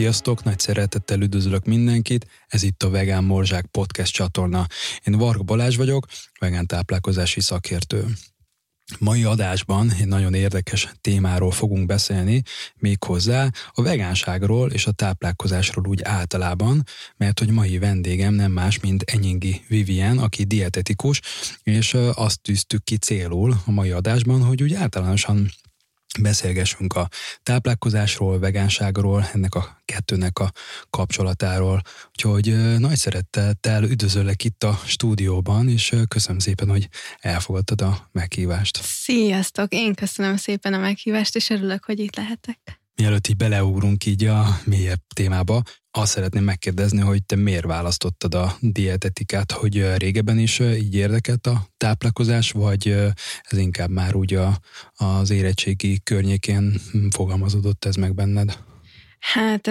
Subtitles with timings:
[0.00, 4.66] Sziasztok, nagy szeretettel üdvözlök mindenkit, ez itt a Vegán Morzsák podcast csatorna.
[5.04, 6.06] Én Varga Balázs vagyok,
[6.38, 8.04] vegán táplálkozási szakértő.
[8.98, 12.42] Mai adásban egy nagyon érdekes témáról fogunk beszélni,
[12.76, 16.82] méghozzá a vegánságról és a táplálkozásról úgy általában,
[17.16, 21.20] mert hogy mai vendégem nem más, mint Enyingi Vivien, aki dietetikus,
[21.62, 25.50] és azt tűztük ki célul a mai adásban, hogy úgy általánosan
[26.18, 27.08] beszélgessünk a
[27.42, 30.52] táplálkozásról, vegánságról, ennek a kettőnek a
[30.90, 31.82] kapcsolatáról.
[32.08, 38.80] Úgyhogy nagy szeretettel üdvözöllek itt a stúdióban, és köszönöm szépen, hogy elfogadtad a meghívást.
[38.82, 39.72] Sziasztok!
[39.72, 42.80] Én köszönöm szépen a meghívást, és örülök, hogy itt lehetek.
[42.94, 48.56] Mielőtt így beleugrunk így a mélyebb témába, azt szeretném megkérdezni, hogy te miért választottad a
[48.60, 52.88] dietetikát, hogy régebben is így érdekelt a táplálkozás, vagy
[53.42, 54.58] ez inkább már úgy a,
[54.94, 58.58] az érettségi környékén fogalmazódott ez meg benned?
[59.18, 59.70] Hát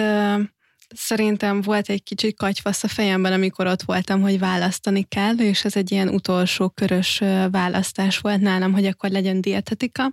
[0.94, 5.76] szerintem volt egy kicsit katyvasz a fejemben, amikor ott voltam, hogy választani kell, és ez
[5.76, 7.18] egy ilyen utolsó körös
[7.50, 10.12] választás volt nálam, hogy akkor legyen dietetika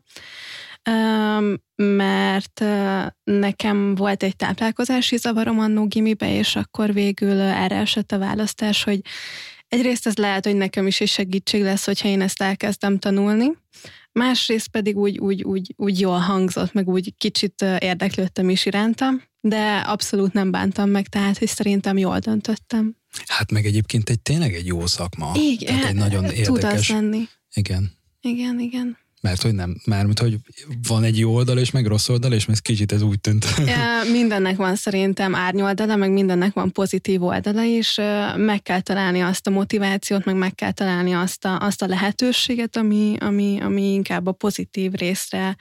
[1.75, 2.63] mert
[3.23, 8.99] nekem volt egy táplálkozási zavarom annó gimibe, és akkor végül erre esett a választás, hogy
[9.67, 13.51] egyrészt ez lehet, hogy nekem is egy segítség lesz, hogyha én ezt elkezdem tanulni,
[14.11, 19.77] másrészt pedig úgy, úgy, úgy, úgy jól hangzott, meg úgy kicsit érdeklődtem is iránta, de
[19.77, 22.95] abszolút nem bántam meg, tehát hogy szerintem jól döntöttem.
[23.27, 25.31] Hát meg egyébként egy tényleg egy jó szakma.
[25.35, 26.45] Igen, tehát egy nagyon érdekes.
[26.45, 27.27] Tud az lenni.
[27.53, 27.91] Igen.
[28.21, 28.97] Igen, igen.
[29.21, 30.37] Mert hogy nem, mármint, hogy
[30.87, 33.45] van egy jó oldal és meg rossz oldal, és ez kicsit ez úgy tűnt.
[33.65, 37.95] Ja, mindennek van szerintem árnyoldala, meg mindennek van pozitív oldala, és
[38.35, 42.77] meg kell találni azt a motivációt, meg meg kell találni azt a, azt a lehetőséget,
[42.77, 45.55] ami, ami, ami inkább a pozitív részre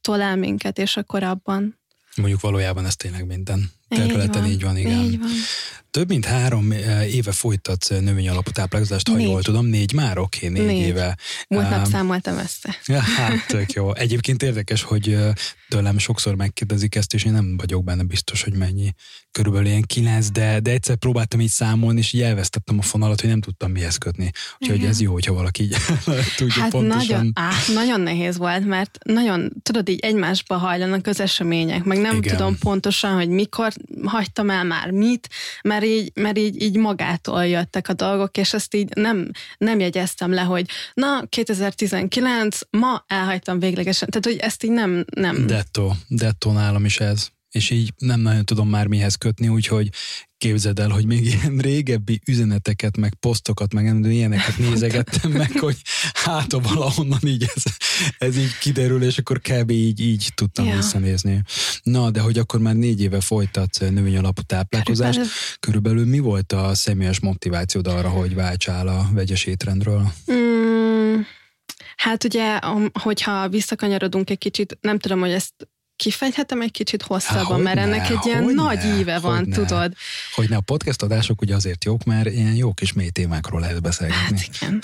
[0.00, 1.80] tolál minket, és akkor abban.
[2.16, 5.04] Mondjuk valójában ez tényleg minden területen így van, így van igen.
[5.04, 5.30] Így van.
[5.96, 9.26] Több mint három eh, éve folytatsz eh, növény alapú táplálkozást, ha négy.
[9.26, 9.66] jól tudom.
[9.66, 10.18] Négy már?
[10.18, 11.16] Oké, okay, négy, négy éve.
[11.48, 12.76] Múlt nap számoltam össze.
[12.86, 13.94] Ja, hát tök jó.
[13.94, 15.32] Egyébként érdekes, hogy eh,
[15.68, 18.94] tőlem sokszor megkérdezik ezt, és én nem vagyok benne biztos, hogy mennyi.
[19.30, 23.30] Körülbelül ilyen kilenc, de, de egyszer próbáltam így számolni, és így elvesztettem a fonalat, hogy
[23.30, 24.30] nem tudtam mihez kötni.
[24.58, 24.88] Úgyhogy Igen.
[24.88, 25.76] ez jó, hogyha valaki így
[26.36, 27.06] tudja hát pontosan.
[27.06, 32.16] Nagyon, á, nagyon nehéz volt, mert nagyon, tudod, így egymásba hajlanak az események, meg nem
[32.16, 32.36] Igen.
[32.36, 33.72] tudom pontosan, hogy mikor
[34.04, 35.28] hagytam el már mit,
[35.62, 40.32] mert így, mert így, így magától jöttek a dolgok, és ezt így nem, nem jegyeztem
[40.32, 44.08] le, hogy na, 2019, ma elhagytam véglegesen.
[44.08, 45.04] Tehát, hogy ezt így nem...
[45.10, 45.46] nem...
[45.46, 49.90] Detto, detto nálam is ez és így nem nagyon tudom már mihez kötni, úgyhogy
[50.38, 55.76] képzeld el, hogy még ilyen régebbi üzeneteket, meg posztokat, meg nem ilyeneket nézegettem meg, hogy
[56.12, 57.62] hát valahonnan így ez,
[58.18, 59.70] ez így kiderül, és akkor kb.
[59.70, 60.76] így, így tudtam ja.
[60.76, 61.42] visszanézni.
[61.82, 65.20] Na, de hogy akkor már négy éve folytatsz növény alapú táplálkozást,
[65.60, 70.12] körülbelül mi volt a személyes motivációd arra, hogy váltsál a vegyes étrendről?
[70.32, 71.20] Mm,
[71.96, 72.58] hát ugye,
[72.92, 78.18] hogyha visszakanyarodunk egy kicsit, nem tudom, hogy ezt kifejthetem egy kicsit hosszabban, mert ennek egy
[78.24, 79.54] ilyen nagy ne, íve van, ne.
[79.54, 79.92] tudod.
[80.34, 83.82] Hogy ne, a podcast adások ugye azért jók, mert ilyen jó kis mély témákról lehet
[83.82, 84.38] beszélgetni.
[84.38, 84.80] Hát igen.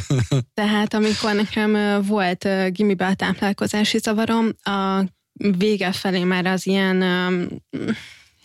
[0.54, 5.04] Tehát amikor nekem volt gimibe a táplálkozási zavarom, a
[5.58, 7.04] vége felé már az ilyen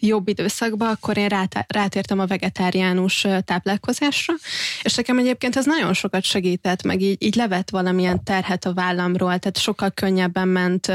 [0.08, 1.28] jobb időszakban, akkor én
[1.68, 4.34] rátértem a vegetáriánus táplálkozásra,
[4.82, 9.40] és nekem egyébként ez nagyon sokat segített, meg így, így levett valamilyen terhet a vállamról,
[9.40, 10.92] tehát sokkal könnyebben ment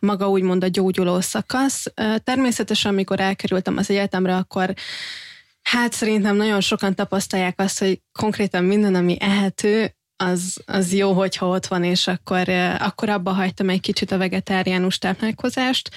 [0.00, 1.86] maga úgymond a gyógyuló szakasz.
[2.24, 4.74] Természetesen, amikor elkerültem az egyetemre, akkor
[5.62, 11.48] Hát szerintem nagyon sokan tapasztalják azt, hogy konkrétan minden, ami ehető, az, az jó, hogyha
[11.48, 12.48] ott van, és akkor,
[12.78, 15.90] akkor abba hagytam egy kicsit a vegetáriánus táplálkozást,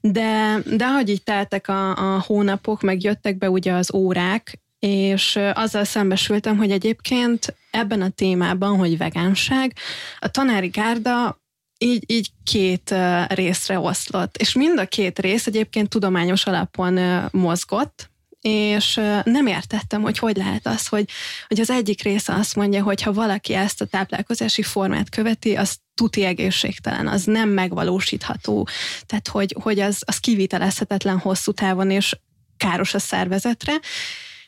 [0.00, 5.38] de, de ahogy így teltek a, a hónapok, meg jöttek be ugye az órák, és
[5.52, 9.76] azzal szembesültem, hogy egyébként ebben a témában, hogy vegánság,
[10.18, 11.40] a tanári gárda
[11.78, 12.94] így, így két
[13.26, 18.10] részre oszlott, és mind a két rész egyébként tudományos alapon mozgott,
[18.40, 18.94] és
[19.24, 21.08] nem értettem, hogy hogy lehet az, hogy,
[21.48, 25.76] hogy az egyik része azt mondja, hogy ha valaki ezt a táplálkozási formát követi, az
[25.96, 28.68] tuti egészségtelen, az nem megvalósítható,
[29.06, 32.16] tehát hogy, hogy az, az kivitelezhetetlen hosszú távon, és
[32.56, 33.72] káros a szervezetre,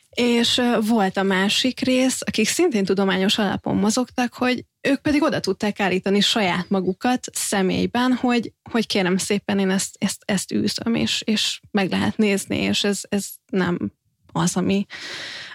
[0.09, 5.79] és volt a másik rész, akik szintén tudományos alapon mozogtak, hogy ők pedig oda tudták
[5.79, 11.59] állítani saját magukat személyben, hogy, hogy kérem szépen én ezt, ezt, ezt űzöm, és, és
[11.71, 13.91] meg lehet nézni, és ez, ez nem
[14.31, 14.85] az, ami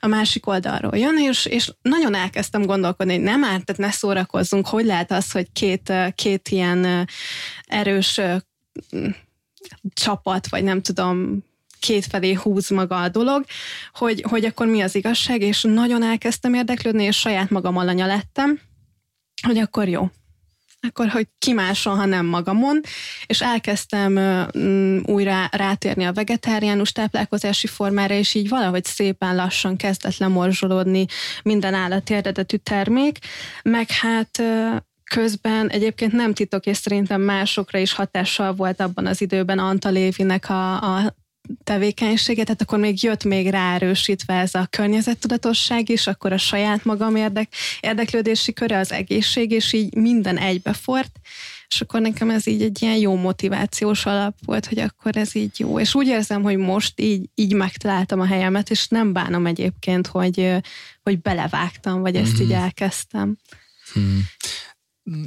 [0.01, 4.67] a másik oldalról jön, és, és nagyon elkezdtem gondolkodni, hogy nem árt, tehát ne szórakozzunk,
[4.67, 7.09] hogy lehet az, hogy két, két ilyen
[7.67, 8.21] erős
[9.95, 11.45] csapat, vagy nem tudom,
[11.81, 13.45] kétfelé húz maga a dolog,
[13.93, 18.61] hogy, hogy akkor mi az igazság, és nagyon elkezdtem érdeklődni, és saját magam alanya lettem,
[19.43, 20.11] hogy akkor jó,
[20.89, 22.81] akkor hogy ki máson, ha nem magamon,
[23.27, 24.19] és elkezdtem
[25.05, 31.07] újra rátérni a vegetáriánus táplálkozási formára, és így valahogy szépen lassan kezdett lemorzsolódni
[31.43, 33.19] minden állati eredetű termék,
[33.63, 34.43] meg hát
[35.15, 40.51] közben egyébként nem titok, és szerintem másokra is hatással volt abban az időben Anta Lévinek
[40.51, 41.15] a, a
[41.65, 47.17] tevékenységet, tehát akkor még jött még ráerősítve ez a környezettudatosság is, akkor a saját magam
[47.17, 51.11] érdek, érdeklődési köre, az egészség, és így minden egybefort,
[51.69, 55.61] és akkor nekem ez így egy ilyen jó motivációs alap volt, hogy akkor ez így
[55.61, 55.81] jó.
[55.81, 60.53] És úgy érzem, hogy most így, így megtaláltam a helyemet, és nem bánom egyébként, hogy,
[61.03, 62.43] hogy belevágtam, vagy ezt mm-hmm.
[62.43, 63.37] így elkezdtem.
[63.93, 64.21] Hmm.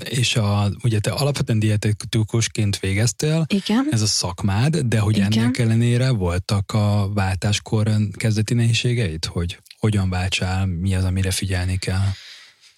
[0.04, 3.88] És a, ugye te alapvetően dietetikusként végeztél, Igen.
[3.92, 5.32] ez a szakmád, de hogy Igen.
[5.32, 12.08] ennek ellenére voltak a váltáskor kezdeti nehézségeit, hogy hogyan váltsál, mi az, amire figyelni kell?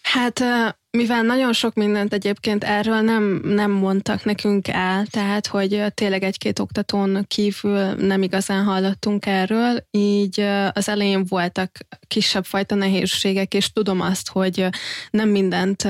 [0.01, 0.43] Hát
[0.91, 6.59] mivel nagyon sok mindent egyébként erről nem, nem mondtak nekünk el, tehát hogy tényleg egy-két
[6.59, 10.39] oktatón kívül nem igazán hallottunk erről, így
[10.73, 14.67] az elején voltak kisebb fajta nehézségek, és tudom azt, hogy
[15.09, 15.87] nem mindent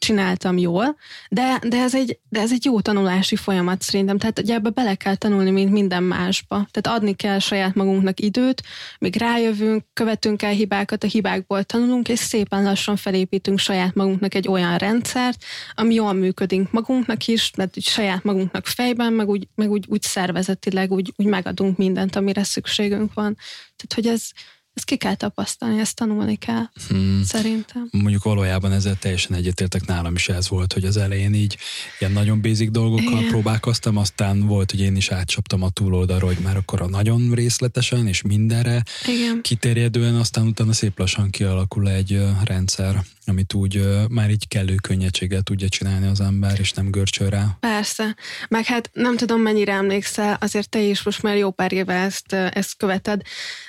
[0.00, 0.96] csináltam jól,
[1.28, 4.94] de, de, ez egy, de ez egy jó tanulási folyamat szerintem, tehát ugye ebbe bele
[4.94, 6.68] kell tanulni, mint minden másba.
[6.70, 8.62] Tehát adni kell saját magunknak időt,
[8.98, 14.48] míg rájövünk, követünk el hibákat, a hibákból tanulunk, és szépen lassan felépítünk saját magunknak egy
[14.48, 15.44] olyan rendszert,
[15.74, 20.02] ami jól működik magunknak is, mert úgy saját magunknak fejben, meg úgy, meg úgy, úgy
[20.02, 23.36] szervezetileg, úgy, úgy megadunk mindent, amire szükségünk van.
[23.76, 24.30] Tehát, hogy ez,
[24.80, 27.22] ezt ki kell tapasztalni, ezt tanulni kell, hmm.
[27.24, 27.88] szerintem.
[27.90, 31.56] Mondjuk valójában ezzel teljesen egyetértek nálam is ez volt, hogy az elején így
[31.98, 33.28] ilyen nagyon basic dolgokkal Igen.
[33.28, 38.06] próbálkoztam, aztán volt, hogy én is átcsaptam a túloldalra, hogy már akkor a nagyon részletesen
[38.06, 39.40] és mindenre Igen.
[39.42, 45.68] kiterjedően, aztán utána szép lassan kialakul egy rendszer, amit úgy már így kellő könnyedséggel tudja
[45.68, 47.56] csinálni az ember, és nem görcsöl rá.
[47.60, 48.16] Persze.
[48.48, 52.32] Meg hát nem tudom, mennyire emlékszel, azért te is most már jó pár éve ezt,
[52.32, 53.22] ezt követed,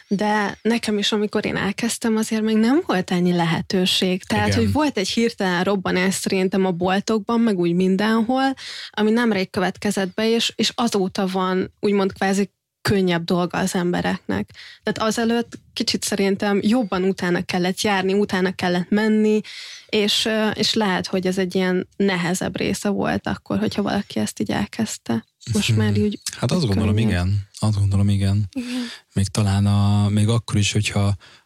[0.07, 4.23] de nekem is, amikor én elkezdtem, azért még nem volt ennyi lehetőség.
[4.23, 4.59] Tehát, Igen.
[4.59, 8.53] hogy volt egy hirtelen robbanás szerintem a boltokban, meg úgy mindenhol,
[8.89, 12.49] ami nemrég következett be, és, és azóta van úgymond kvázi
[12.81, 14.49] könnyebb dolga az embereknek.
[14.83, 19.41] Tehát azelőtt kicsit szerintem jobban utána kellett járni, utána kellett menni,
[19.85, 24.51] és, és lehet, hogy ez egy ilyen nehezebb része volt akkor, hogyha valaki ezt így
[24.51, 25.25] elkezdte.
[25.53, 26.01] Most már mhm.
[26.01, 26.19] úgy...
[26.37, 27.09] Hát azt gondolom, könnyebb.
[27.09, 27.47] igen.
[27.59, 28.43] Azt gondolom, igen.
[28.51, 28.87] igen.
[29.13, 31.03] Még talán a, még akkor is, hogyha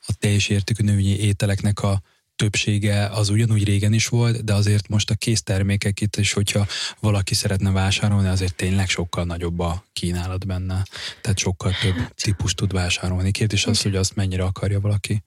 [0.07, 2.01] a teljes értékű növényi ételeknek a
[2.35, 6.67] többsége az ugyanúgy régen is volt, de azért most a késztermékek itt is, hogyha
[6.99, 10.83] valaki szeretne vásárolni, azért tényleg sokkal nagyobb a kínálat benne.
[11.21, 12.15] Tehát sokkal több hát.
[12.15, 13.31] típus tud vásárolni.
[13.31, 15.23] Kérdés az, hogy azt mennyire akarja valaki.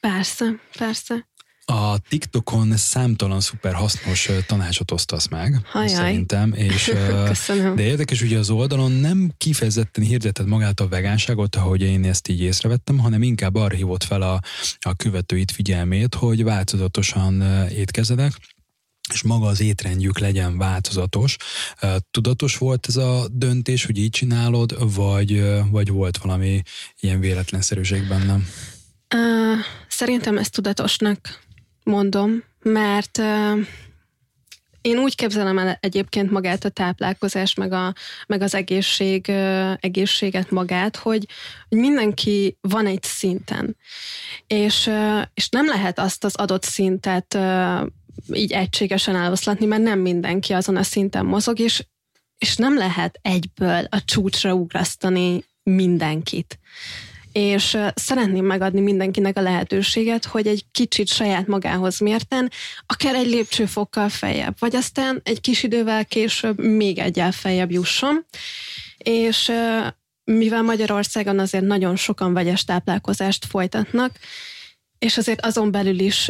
[0.00, 0.44] Persze,
[0.78, 1.26] persze.
[1.72, 5.88] A TikTokon számtalan szuper hasznos tanácsot osztasz meg, Hajaj.
[5.88, 6.52] szerintem.
[6.52, 6.92] És,
[7.28, 7.76] Köszönöm.
[7.76, 12.40] De érdekes, hogy az oldalon nem kifejezetten hirdeted magát a vegánságot, ahogy én ezt így
[12.40, 14.40] észrevettem, hanem inkább arra hívott fel a,
[14.80, 18.32] a követőit figyelmét, hogy változatosan étkezenek,
[19.12, 21.36] és maga az étrendjük legyen változatos.
[22.10, 26.62] Tudatos volt ez a döntés, hogy így csinálod, vagy, vagy volt valami
[27.00, 28.48] ilyen véletlenszerűség bennem?
[29.14, 31.46] Uh, szerintem ez tudatosnak
[31.88, 33.18] mondom, mert
[34.80, 37.94] én úgy képzelem el egyébként magát a táplálkozás, meg, a,
[38.26, 39.28] meg az egészség,
[39.80, 41.26] egészséget magát, hogy,
[41.68, 43.76] hogy mindenki van egy szinten,
[44.46, 44.90] és,
[45.34, 47.38] és nem lehet azt az adott szintet
[48.32, 51.84] így egységesen eloszlatni, mert nem mindenki azon a szinten mozog, és,
[52.38, 56.58] és nem lehet egyből a csúcsra ugrasztani mindenkit
[57.38, 62.50] és szeretném megadni mindenkinek a lehetőséget, hogy egy kicsit saját magához mérten,
[62.86, 68.26] akár egy lépcsőfokkal feljebb, vagy aztán egy kis idővel később még egyel feljebb jusson.
[68.98, 69.52] És
[70.24, 74.18] mivel Magyarországon azért nagyon sokan vegyes táplálkozást folytatnak,
[74.98, 76.26] és azért azon belül is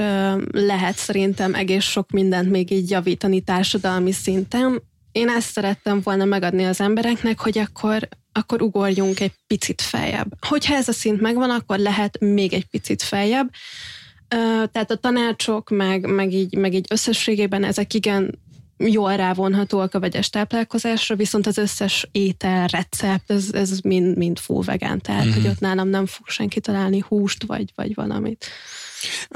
[0.50, 4.82] lehet szerintem egész sok mindent még így javítani társadalmi szinten.
[5.18, 10.32] Én ezt szerettem volna megadni az embereknek, hogy akkor akkor ugorjunk egy picit feljebb.
[10.46, 13.50] Hogyha ez a szint megvan, akkor lehet még egy picit feljebb.
[14.72, 18.38] Tehát a tanácsok, meg, meg, így, meg így összességében ezek igen
[18.78, 24.64] jól rávonhatóak a vegyes táplálkozásra, viszont az összes étel, recept, ez, ez mind, mind full
[24.64, 25.32] vegán, tehát mm-hmm.
[25.32, 28.46] hogy ott nálam nem fog senki találni húst, vagy, vagy valamit.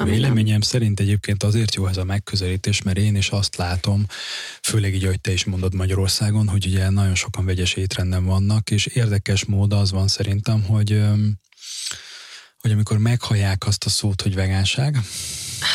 [0.05, 4.07] Véleményem szerint egyébként azért jó ez a megközelítés, mert én is azt látom,
[4.63, 8.87] főleg így, hogy te is mondod Magyarországon, hogy ugye nagyon sokan vegyes étrenden vannak, és
[8.87, 11.03] érdekes mód az van szerintem, hogy
[12.59, 14.99] hogy amikor meghallják azt a szót, hogy vegánság,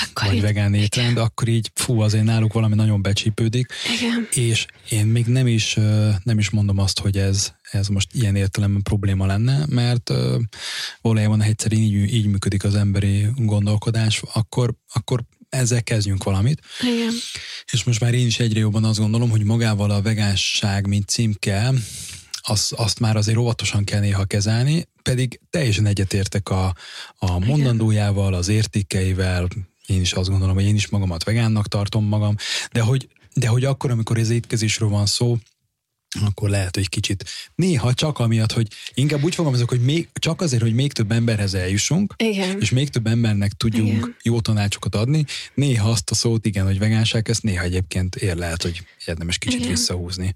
[0.05, 1.23] akkor vagy vegán étrend, igen.
[1.23, 3.73] akkor így fú, azért náluk valami nagyon becsípődik.
[3.99, 4.27] Igen.
[4.31, 5.73] És én még nem is,
[6.23, 10.11] nem is mondom azt, hogy ez, ez most ilyen értelemben probléma lenne, mert
[11.01, 16.61] valójában egyszer így, így működik az emberi gondolkodás, akkor, akkor ezzel kezdjünk valamit.
[16.81, 17.13] Igen.
[17.71, 21.73] És most már én is egyre jobban azt gondolom, hogy magával a vegánság, mint címke,
[22.41, 26.75] az, azt már azért óvatosan kell néha kezelni, pedig teljesen egyetértek a,
[27.17, 29.47] a mondandójával, az értékeivel,
[29.87, 32.35] én is azt gondolom, hogy én is magamat vegánnak tartom magam,
[32.71, 35.37] de hogy, de hogy akkor, amikor ez étkezésről van szó,
[36.21, 37.25] akkor lehet, hogy kicsit
[37.55, 41.53] néha csak amiatt, hogy inkább úgy fogalmazok, hogy még, csak azért, hogy még több emberhez
[41.53, 42.61] eljussunk, igen.
[42.61, 44.15] és még több embernek tudjunk igen.
[44.21, 48.61] jó tanácsokat adni, néha azt a szót, igen, hogy vegánság, ezt néha egyébként ér lehet,
[48.61, 49.71] hogy érdemes kicsit igen.
[49.71, 50.33] visszahúzni.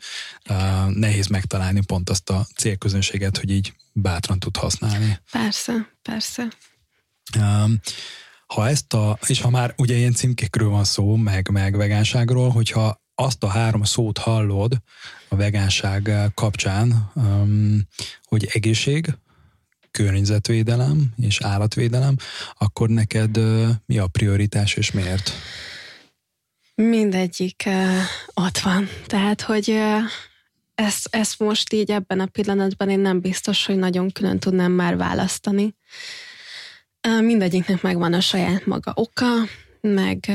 [0.50, 5.20] Uh, nehéz megtalálni pont azt a célközönséget, hogy így bátran tud használni.
[5.32, 6.48] Persze, persze.
[7.38, 7.80] Um,
[8.54, 13.02] ha ezt a, és ha már ugye ilyen címkékről van szó, meg, meg vegánságról, hogyha
[13.16, 14.82] azt a három szót hallod
[15.30, 17.88] a vegánság kapcsán, um,
[18.24, 19.18] hogy egészség,
[19.92, 22.16] környezetvédelem és állatvédelem,
[22.58, 25.32] akkor neked uh, mi a prioritás és miért?
[26.76, 27.98] Mindegyik uh,
[28.34, 28.90] ott van.
[29.06, 29.78] Tehát, hogy
[30.76, 34.98] ezt, ezt most így ebben a pillanatban én nem biztos, hogy nagyon külön tudnám már
[34.98, 35.76] választani.
[37.22, 39.26] Mindegyiknek megvan a saját maga oka,
[39.82, 40.32] meg,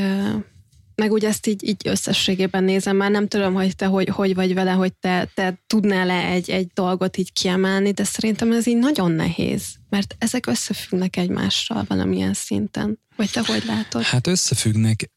[0.94, 4.54] meg úgy ezt így, így összességében nézem, már nem tudom, hogy te hogy, hogy vagy
[4.54, 9.12] vele, hogy te, te tudnál-e egy, egy dolgot így kiemelni, de szerintem ez így nagyon
[9.12, 12.98] nehéz, mert ezek összefüggnek egymással valamilyen szinten.
[13.16, 14.02] Vagy te hogy látod?
[14.02, 15.10] Hát összefüggnek.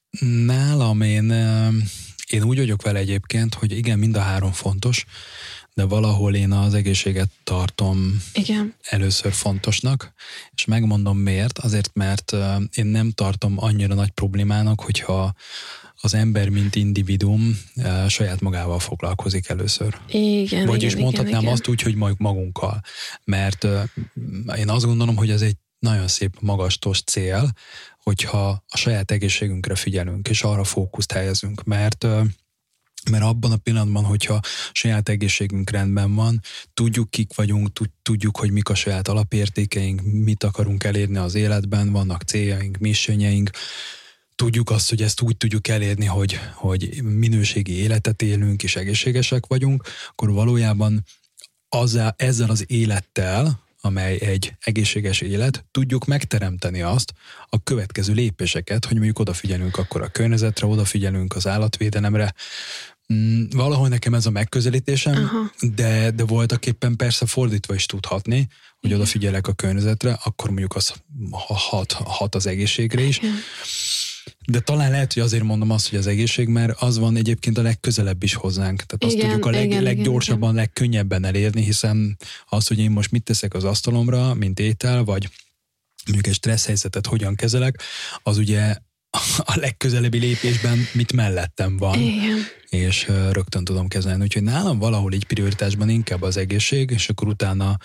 [0.46, 1.32] Nálam én,
[2.28, 5.06] én úgy vagyok vele egyébként, hogy igen, mind a három fontos,
[5.80, 8.76] de valahol én az egészséget tartom Igen.
[8.82, 10.14] először fontosnak,
[10.56, 11.58] és megmondom miért.
[11.58, 12.36] Azért, mert
[12.74, 15.34] én nem tartom annyira nagy problémának, hogyha
[16.02, 17.60] az ember, mint individuum
[18.08, 19.98] saját magával foglalkozik először.
[20.08, 22.82] Igen, Vagyis igen, mondhatnám igen, azt úgy, hogy majd magunkkal.
[23.24, 23.68] Mert
[24.58, 27.52] én azt gondolom, hogy ez egy nagyon szép magastos cél,
[28.04, 32.08] hogyha a saját egészségünkre figyelünk, és arra fókuszt helyezünk, mert
[33.12, 34.40] mert abban a pillanatban, hogyha
[34.72, 36.42] saját egészségünk rendben van,
[36.74, 37.70] tudjuk kik vagyunk,
[38.02, 43.50] tudjuk, hogy mik a saját alapértékeink, mit akarunk elérni az életben, vannak céljaink, missiónyeink,
[44.36, 49.84] tudjuk azt, hogy ezt úgy tudjuk elérni, hogy, hogy minőségi életet élünk és egészségesek vagyunk,
[50.10, 51.06] akkor valójában
[51.70, 57.14] azzal, ezzel az élettel, amely egy egészséges élet, tudjuk megteremteni azt,
[57.46, 62.34] a következő lépéseket, hogy mondjuk odafigyelünk akkor a környezetre, odafigyelünk az állatvédelemre.
[63.14, 65.52] Mm, valahol nekem ez a megközelítésem, Aha.
[65.76, 68.48] de, de voltak éppen persze fordítva is tudhatni,
[68.80, 70.94] hogy odafigyelek a környezetre, akkor mondjuk az
[71.32, 73.18] hat, hat az egészségre is.
[73.18, 73.34] Igen.
[74.48, 77.62] De talán lehet, hogy azért mondom azt, hogy az egészség, mert az van egyébként a
[77.62, 78.84] legközelebb is hozzánk.
[78.84, 80.56] Tehát azt igen, tudjuk a leg, igen, leggyorsabban, igen.
[80.56, 85.30] legkönnyebben elérni, hiszen az, hogy én most mit teszek az asztalomra, mint étel, vagy
[86.06, 87.82] mondjuk egy stressz helyzetet hogyan kezelek,
[88.24, 88.76] az ugye
[89.38, 92.00] a legközelebbi lépésben mit mellettem van.
[92.00, 92.38] Igen.
[92.70, 94.24] És rögtön tudom kezelni.
[94.24, 97.78] Úgyhogy nálam valahol így prioritásban inkább az egészség, és akkor utána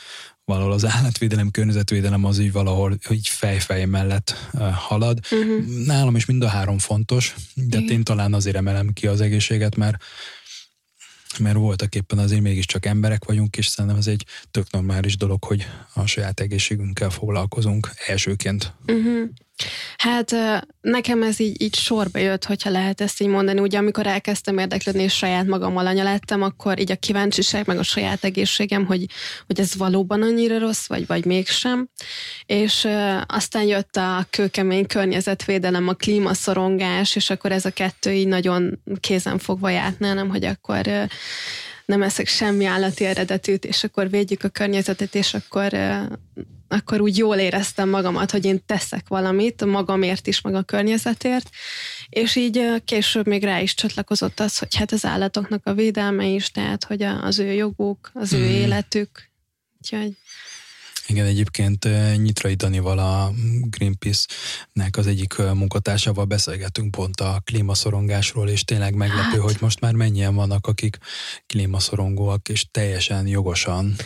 [0.45, 5.19] valahol az állatvédelem, környezetvédelem az így valahol így fejfej mellett halad.
[5.31, 5.85] Uh-huh.
[5.87, 7.97] Nálam is mind a három fontos, de Igen.
[7.97, 9.97] én talán azért emelem ki az egészséget, mert
[11.39, 15.67] mert voltak éppen azért mégiscsak emberek vagyunk, és szerintem ez egy tök normális dolog, hogy
[15.95, 18.75] a saját egészségünkkel foglalkozunk elsőként.
[18.87, 19.29] Uh-huh.
[19.97, 20.35] Hát
[20.81, 23.61] nekem ez így, így sorba jött, hogyha lehet ezt így mondani.
[23.61, 27.83] Ugye amikor elkezdtem érdeklődni, és saját magammal anya lettem, akkor így a kíváncsiság, meg a
[27.83, 29.07] saját egészségem, hogy,
[29.47, 31.89] hogy ez valóban annyira rossz, vagy, vagy mégsem.
[32.47, 32.89] És
[33.27, 39.71] aztán jött a kőkemény környezetvédelem, a klímaszorongás, és akkor ez a kettő így nagyon kézenfogva
[39.71, 41.09] járt nálam, hogy akkor
[41.85, 45.73] nem eszek semmi állati eredetűt, és akkor védjük a környezetet, és akkor
[46.75, 51.51] akkor úgy jól éreztem magamat, hogy én teszek valamit magamért is, meg a környezetért,
[52.09, 56.51] és így később még rá is csatlakozott az, hogy hát az állatoknak a védelme is,
[56.51, 58.51] tehát hogy az ő joguk, az ő mm.
[58.51, 59.31] életük,
[59.81, 60.17] úgyhogy...
[61.07, 68.95] Igen, egyébként Nyitrai Danival a Greenpeace-nek az egyik munkatársával beszélgetünk pont a klímaszorongásról, és tényleg
[68.95, 69.41] meglepő, hát.
[69.41, 70.99] hogy most már mennyien vannak, akik
[71.47, 73.97] klímaszorongóak, és teljesen jogosan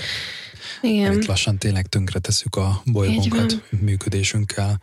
[0.82, 1.12] igen.
[1.12, 4.80] Itt lassan tényleg tönkreteszük a bolygónkat működésünkkel.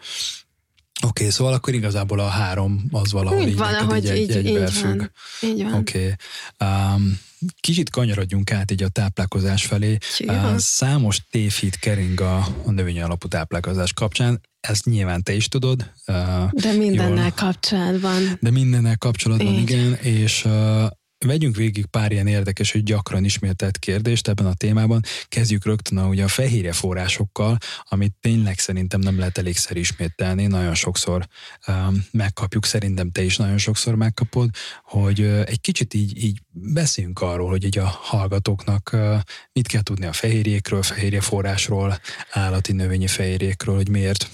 [1.03, 4.71] Oké, okay, szóval akkor igazából a három az valahol így, így valahogy egy, így, így
[4.71, 5.03] függ.
[5.41, 5.73] Így van.
[5.73, 6.15] Oké.
[6.57, 6.95] Okay.
[6.95, 7.19] Um,
[7.59, 9.97] kicsit kanyarodjunk át így a táplálkozás felé.
[10.19, 14.41] Uh, számos tévhit kering a, a növény alapú táplálkozás kapcsán.
[14.59, 15.91] Ezt nyilván te is tudod.
[16.07, 18.37] Uh, De mindennel jól, kapcsolatban.
[18.41, 19.69] De mindennel kapcsolatban, így.
[19.69, 19.93] igen.
[19.93, 20.85] És uh,
[21.25, 25.01] Vegyünk végig pár ilyen érdekes, hogy gyakran ismételt kérdést ebben a témában.
[25.27, 30.45] Kezdjük rögtön a, ugye a fehérje forrásokkal, amit tényleg szerintem nem lehet elégszer ismételni.
[30.45, 31.27] Nagyon sokszor
[31.67, 34.49] um, megkapjuk, szerintem te is nagyon sokszor megkapod,
[34.83, 39.19] hogy uh, egy kicsit így, így beszéljünk arról, hogy így a hallgatóknak uh,
[39.53, 41.99] mit kell tudni a fehérjékről, fehérje forrásról,
[42.31, 44.29] állati növényi fehérjékről, hogy miért,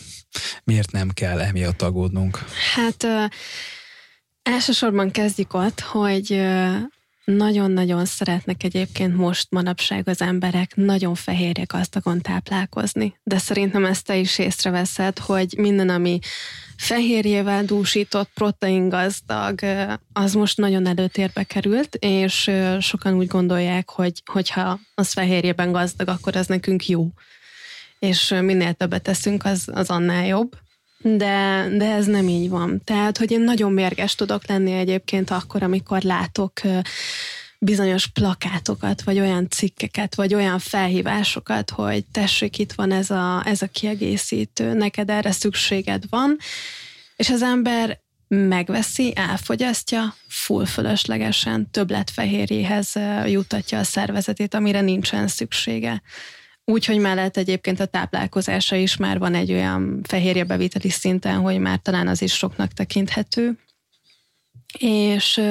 [0.63, 2.37] miért nem kell emiatt aggódnunk.
[2.75, 3.29] Hát uh
[4.43, 6.41] Elsősorban kezdjük ott, hogy
[7.25, 13.19] nagyon-nagyon szeretnek egyébként most manapság az emberek nagyon fehérje gazdagon táplálkozni.
[13.23, 16.19] De szerintem ezt te is észreveszed, hogy minden, ami
[16.77, 19.59] fehérjével dúsított, protein gazdag,
[20.13, 26.35] az most nagyon előtérbe került, és sokan úgy gondolják, hogy hogyha az fehérjében gazdag, akkor
[26.35, 27.07] az nekünk jó.
[27.99, 30.55] És minél többet teszünk, az, az annál jobb
[31.01, 32.81] de, de ez nem így van.
[32.83, 36.61] Tehát, hogy én nagyon mérges tudok lenni egyébként akkor, amikor látok
[37.59, 43.61] bizonyos plakátokat, vagy olyan cikkeket, vagy olyan felhívásokat, hogy tessék, itt van ez a, ez
[43.61, 46.37] a kiegészítő, neked erre szükséged van,
[47.15, 52.93] és az ember megveszi, elfogyasztja, full fölöslegesen többletfehérjéhez
[53.25, 56.01] jutatja a szervezetét, amire nincsen szüksége.
[56.65, 62.07] Úgyhogy mellett egyébként a táplálkozása is már van egy olyan fehérjebeviteli szinten, hogy már talán
[62.07, 63.57] az is soknak tekinthető.
[64.77, 65.41] És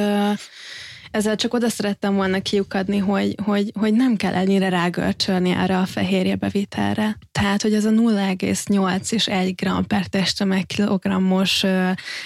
[1.10, 5.86] ezzel csak oda szerettem volna kiukadni, hogy, hogy, hogy nem kell ennyire rágörcsölni erre a
[5.86, 7.18] fehérjebevitelre.
[7.32, 11.64] Tehát, hogy az a 0,8 és 1 gram per testtömeg kilogrammos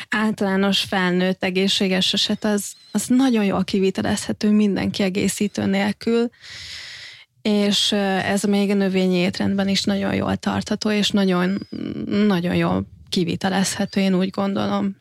[0.09, 6.31] általános felnőtt egészséges eset, az, az nagyon jól kivitelezhető minden kiegészítő nélkül
[7.48, 11.68] és ez még a növényi étrendben is nagyon jól tartható, és nagyon,
[12.07, 14.96] nagyon jól kivitelezhető, én úgy gondolom.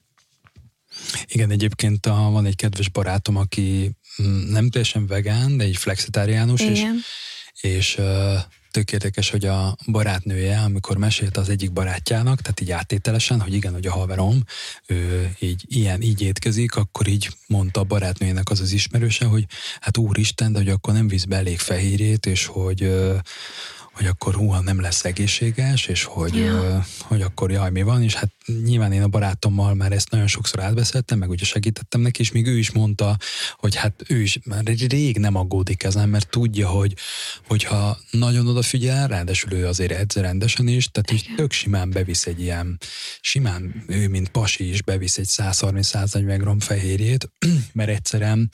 [1.28, 6.62] Igen, egyébként a, van egy kedves barátom, aki mm, nem teljesen vegán, de egy flexitáriánus,
[6.62, 6.96] Igen.
[7.52, 8.00] és, és
[8.74, 13.74] tök érdekes, hogy a barátnője, amikor mesélt az egyik barátjának, tehát így áttételesen, hogy igen,
[13.74, 14.44] hogy a haverom,
[14.86, 19.46] ő így ilyen, így étkezik, akkor így mondta a barátnőjének az az ismerőse, hogy
[19.80, 22.94] hát úristen, de hogy akkor nem visz be elég fehérjét, és hogy
[23.94, 26.86] hogy akkor húha nem lesz egészséges, és hogy, ja.
[27.02, 28.32] hogy akkor jaj, mi van, és hát
[28.64, 32.48] nyilván én a barátommal már ezt nagyon sokszor átbeszéltem, meg ugye segítettem neki, és még
[32.48, 33.18] ő is mondta,
[33.56, 36.94] hogy hát ő is már rég nem aggódik ezen, mert tudja, hogy
[37.48, 42.42] hogyha nagyon odafigyel, ráadásul ő azért edz rendesen is, tehát így tök simán bevisz egy
[42.42, 42.80] ilyen,
[43.22, 47.30] simán ő, mint pasi is bevisz egy 130-140 g fehérjét,
[47.74, 48.50] mert egyszerűen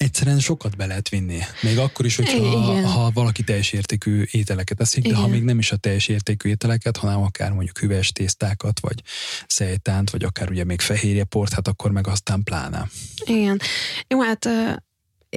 [0.00, 1.38] egyszerűen sokat be lehet vinni.
[1.62, 5.72] Még akkor is, hogyha ha valaki teljes értékű ételeket eszik, de ha még nem is
[5.72, 9.02] a teljes értékű ételeket, hanem akár mondjuk hüves tésztákat, vagy
[9.46, 12.88] szejtánt, vagy akár ugye még fehérjeport, hát akkor meg aztán pláne.
[13.24, 13.60] Igen.
[14.08, 14.48] Jó, hát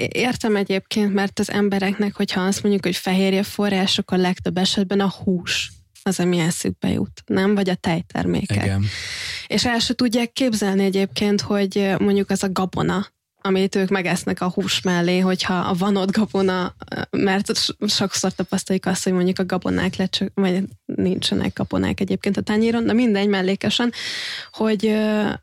[0.07, 5.13] értem egyébként, mert az embereknek, hogyha azt mondjuk, hogy fehérje forrás, akkor legtöbb esetben a
[5.23, 5.71] hús
[6.03, 7.55] az, ami eszükbe jut, nem?
[7.55, 8.63] Vagy a tejtermékek.
[8.63, 8.85] Igen.
[9.47, 13.07] És el se tudják képzelni egyébként, hogy mondjuk az a gabona,
[13.45, 16.75] amit ők megesznek a hús mellé, hogyha van ott gabona,
[17.09, 17.51] mert
[17.87, 22.93] sokszor tapasztaljuk azt, hogy mondjuk a gabonák lecsök, vagy nincsenek gabonák egyébként a tányéron, de
[22.93, 23.91] mindegy mellékesen,
[24.51, 24.95] hogy,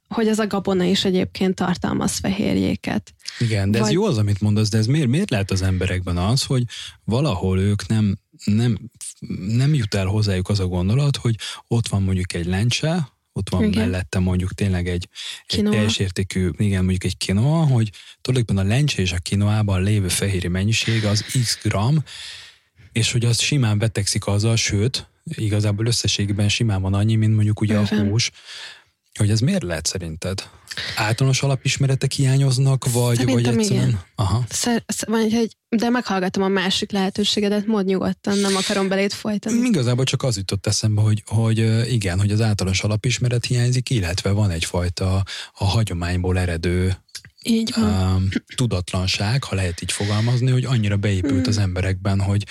[0.08, 3.14] hogy az a gabona is egyébként tartalmaz fehérjéket.
[3.38, 3.86] Igen, de vagy...
[3.86, 6.62] ez jó az, amit mondasz, de ez miért, miért lehet az emberekben az, hogy
[7.04, 8.78] valahol ők nem, nem,
[9.46, 11.34] nem jut el hozzájuk az a gondolat, hogy
[11.68, 13.08] ott van mondjuk egy lencse,
[13.40, 13.88] ott van igen.
[13.88, 15.08] mellette mondjuk tényleg egy,
[15.46, 20.08] egy teljes értékű, igen, mondjuk egy kinoa, hogy tulajdonképpen a lencse és a kinoában lévő
[20.08, 22.04] fehérje mennyiség az x gram,
[22.92, 27.74] és hogy az simán betegszik azzal, sőt, igazából összességében simán van annyi, mint mondjuk ugye
[27.74, 28.06] Bőven.
[28.06, 28.30] a hús,
[29.18, 30.48] hogy ez miért lehet szerinted?
[30.96, 33.88] Általános alapismeretek hiányoznak, vagy, Szerintem vagy egyszerűen...
[33.88, 34.00] Igen.
[34.14, 34.44] Aha.
[34.48, 39.66] Szer, vagy, hogy, de meghallgatom a másik lehetőségedet, mód nyugodtan, nem akarom belét folytani.
[39.66, 41.58] Igazából csak az jutott eszembe, hogy, hogy
[41.92, 46.96] igen, hogy az általános alapismeret hiányzik, illetve van egyfajta a hagyományból eredő
[47.42, 48.28] így van.
[48.56, 52.46] tudatlanság, ha lehet így fogalmazni, hogy annyira beépült az emberekben, hogy,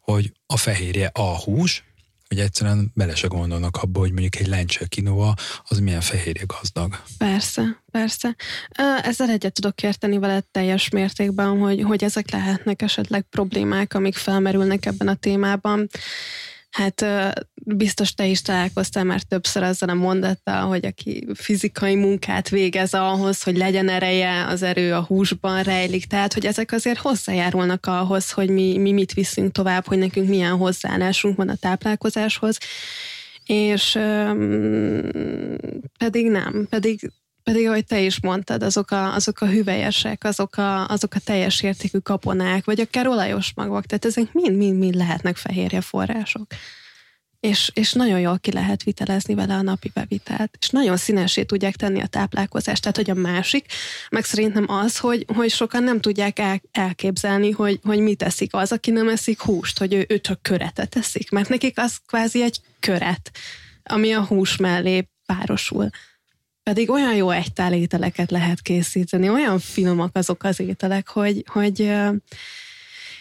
[0.00, 1.84] hogy a fehérje a hús,
[2.32, 5.34] hogy egyszerűen bele se gondolnak abba, hogy mondjuk egy lencse kinova
[5.68, 7.02] az milyen fehérje gazdag.
[7.18, 8.36] Persze, persze.
[9.02, 14.86] Ezzel egyet tudok érteni veled teljes mértékben, hogy, hogy ezek lehetnek esetleg problémák, amik felmerülnek
[14.86, 15.88] ebben a témában.
[16.72, 17.04] Hát
[17.64, 23.42] biztos te is találkoztál már többször azzal a mondattal, hogy aki fizikai munkát végez ahhoz,
[23.42, 26.04] hogy legyen ereje, az erő a húsban rejlik.
[26.04, 30.56] Tehát, hogy ezek azért hozzájárulnak ahhoz, hogy mi, mi mit viszünk tovább, hogy nekünk milyen
[30.56, 32.58] hozzáállásunk van a táplálkozáshoz.
[33.44, 35.00] És um,
[35.98, 40.88] pedig nem, pedig pedig, ahogy te is mondtad, azok a, azok a hüvelyesek, azok a,
[40.88, 46.46] azok a teljes értékű kaponák, vagy akár olajos magvak, tehát ezek mind-mind-mind lehetnek fehérje források.
[47.40, 50.56] És, és nagyon jól ki lehet vitelezni vele a napi bevitelt.
[50.60, 52.80] És nagyon színesé tudják tenni a táplálkozást.
[52.80, 53.66] Tehát, hogy a másik,
[54.10, 58.72] meg szerintem az, hogy, hogy sokan nem tudják el, elképzelni, hogy, hogy mit eszik az,
[58.72, 61.30] aki nem eszik húst, hogy ő, ő csak köretet eszik.
[61.30, 63.30] Mert nekik az kvázi egy köret,
[63.82, 65.90] ami a hús mellé párosul.
[66.62, 71.80] Pedig olyan jó egytál ételeket lehet készíteni, olyan finomak azok az ételek, hogy, hogy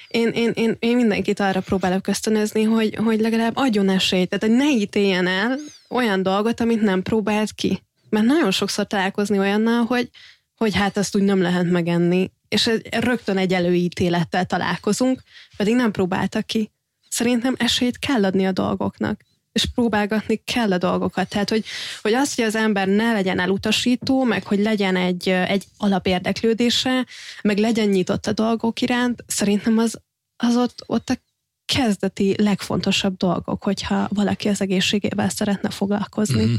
[0.07, 4.65] én, én, én, én mindenkit arra próbálok ösztönözni, hogy, hogy legalább adjon esélyt, tehát hogy
[4.65, 5.57] ne ítéljen el
[5.89, 7.83] olyan dolgot, amit nem próbált ki.
[8.09, 10.09] Mert nagyon sokszor találkozni olyannal, hogy,
[10.55, 15.21] hogy hát azt úgy nem lehet megenni, és rögtön egy előítélettel találkozunk,
[15.57, 16.71] pedig nem próbáltak ki.
[17.09, 19.21] Szerintem esélyt kell adni a dolgoknak
[19.51, 21.29] és próbálgatni kell a dolgokat.
[21.29, 21.65] Tehát, hogy,
[22.01, 27.05] hogy az, hogy az ember ne legyen elutasító, meg hogy legyen egy, egy alapérdeklődése,
[27.41, 29.99] meg legyen nyitott a dolgok iránt, szerintem az,
[30.35, 31.17] az ott, ott a
[31.65, 36.45] kezdeti legfontosabb dolgok, hogyha valaki az egészségével szeretne foglalkozni.
[36.45, 36.55] Mm.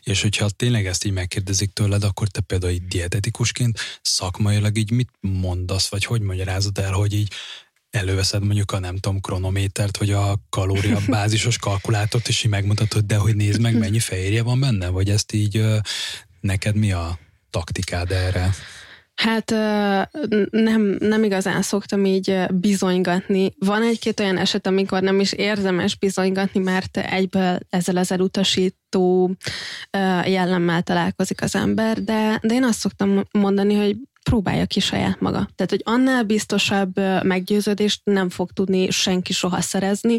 [0.00, 5.10] És hogyha tényleg ezt így megkérdezik tőled, akkor te például egy dietetikusként szakmailag így mit
[5.20, 7.32] mondasz, vagy hogy magyarázod el, hogy így
[7.92, 13.16] előveszed mondjuk a nem tudom kronométert, vagy a kalória bázisos kalkulátort, és így megmutatod, de
[13.16, 15.64] hogy nézd meg, mennyi fehérje van benne, vagy ezt így
[16.40, 17.18] neked mi a
[17.50, 18.50] taktikád erre?
[19.14, 19.50] Hát
[20.50, 23.54] nem, nem igazán szoktam így bizonygatni.
[23.58, 29.36] Van egy-két olyan eset, amikor nem is érdemes bizonygatni, mert egyből ezzel az elutasító
[30.24, 35.48] jellemmel találkozik az ember, de, de én azt szoktam mondani, hogy próbálja ki saját maga.
[35.54, 40.18] Tehát, hogy annál biztosabb meggyőződést nem fog tudni senki soha szerezni,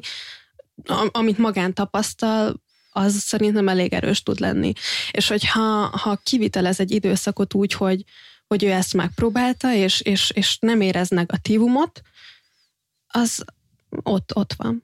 [1.11, 4.73] amit magán tapasztal, az szerintem elég erős tud lenni.
[5.11, 5.61] És hogyha
[5.97, 8.03] ha kivitelez egy időszakot úgy, hogy,
[8.47, 12.01] hogy ő ezt megpróbálta, és, és, és nem érez negatívumot,
[13.07, 13.43] az
[14.03, 14.83] ott, ott van.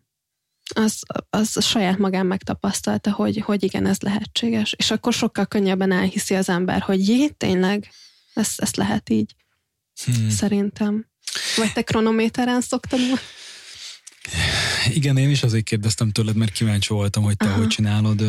[0.76, 4.74] Az, az saját magán megtapasztalta, hogy, hogy igen, ez lehetséges.
[4.78, 7.90] És akkor sokkal könnyebben elhiszi az ember, hogy jé, tényleg,
[8.34, 9.36] ezt, ezt lehet így.
[10.06, 10.30] Hmm.
[10.30, 11.08] Szerintem.
[11.58, 13.00] Vagy te kronométeren szoktad?
[14.94, 17.58] Igen, én is azért kérdeztem tőled, mert kíváncsi voltam, hogy te Aha.
[17.58, 18.24] hogy csinálod.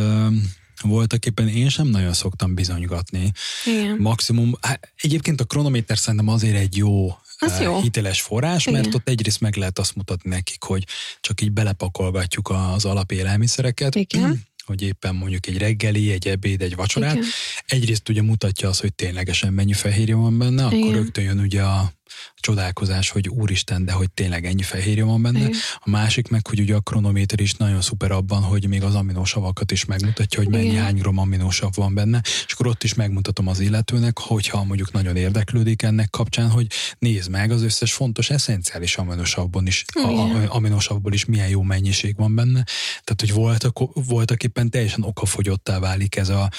[0.82, 3.32] Voltak éppen én sem nagyon szoktam bizonygatni.
[3.64, 3.96] Igen.
[3.98, 7.80] Maximum, hát egyébként a kronométer szerintem azért egy jó az jó.
[7.80, 8.80] hiteles forrás, Igen.
[8.80, 10.86] mert ott egyrészt meg lehet azt mutatni nekik, hogy
[11.20, 13.94] csak így belepakolgatjuk az alapélelmiszereket.
[13.94, 17.14] Igen hogy éppen mondjuk egy reggeli, egy ebéd, egy vacsorát.
[17.14, 17.26] Igen.
[17.66, 20.82] Egyrészt ugye mutatja az, hogy ténylegesen mennyi fehérje van benne, Igen.
[20.82, 21.92] akkor rögtön jön ugye a
[22.34, 25.38] csodálkozás, hogy úristen, de hogy tényleg ennyi fehérje van benne.
[25.38, 25.52] Igen.
[25.78, 29.70] A másik meg, hogy ugye a kronométer is nagyon szuper abban, hogy még az aminósavakat
[29.70, 30.82] is megmutatja, hogy mennyi Igen.
[30.82, 35.16] hány grom aminósav van benne, és akkor ott is megmutatom az illetőnek, hogyha mondjuk nagyon
[35.16, 36.66] érdeklődik ennek kapcsán, hogy
[36.98, 42.34] nézd meg az összes fontos eszenciális aminosavban is, a, aminosavból is milyen jó mennyiség van
[42.34, 42.64] benne.
[43.04, 46.50] Tehát, hogy voltak, voltak éppen teljesen okafogyottá válik ez a,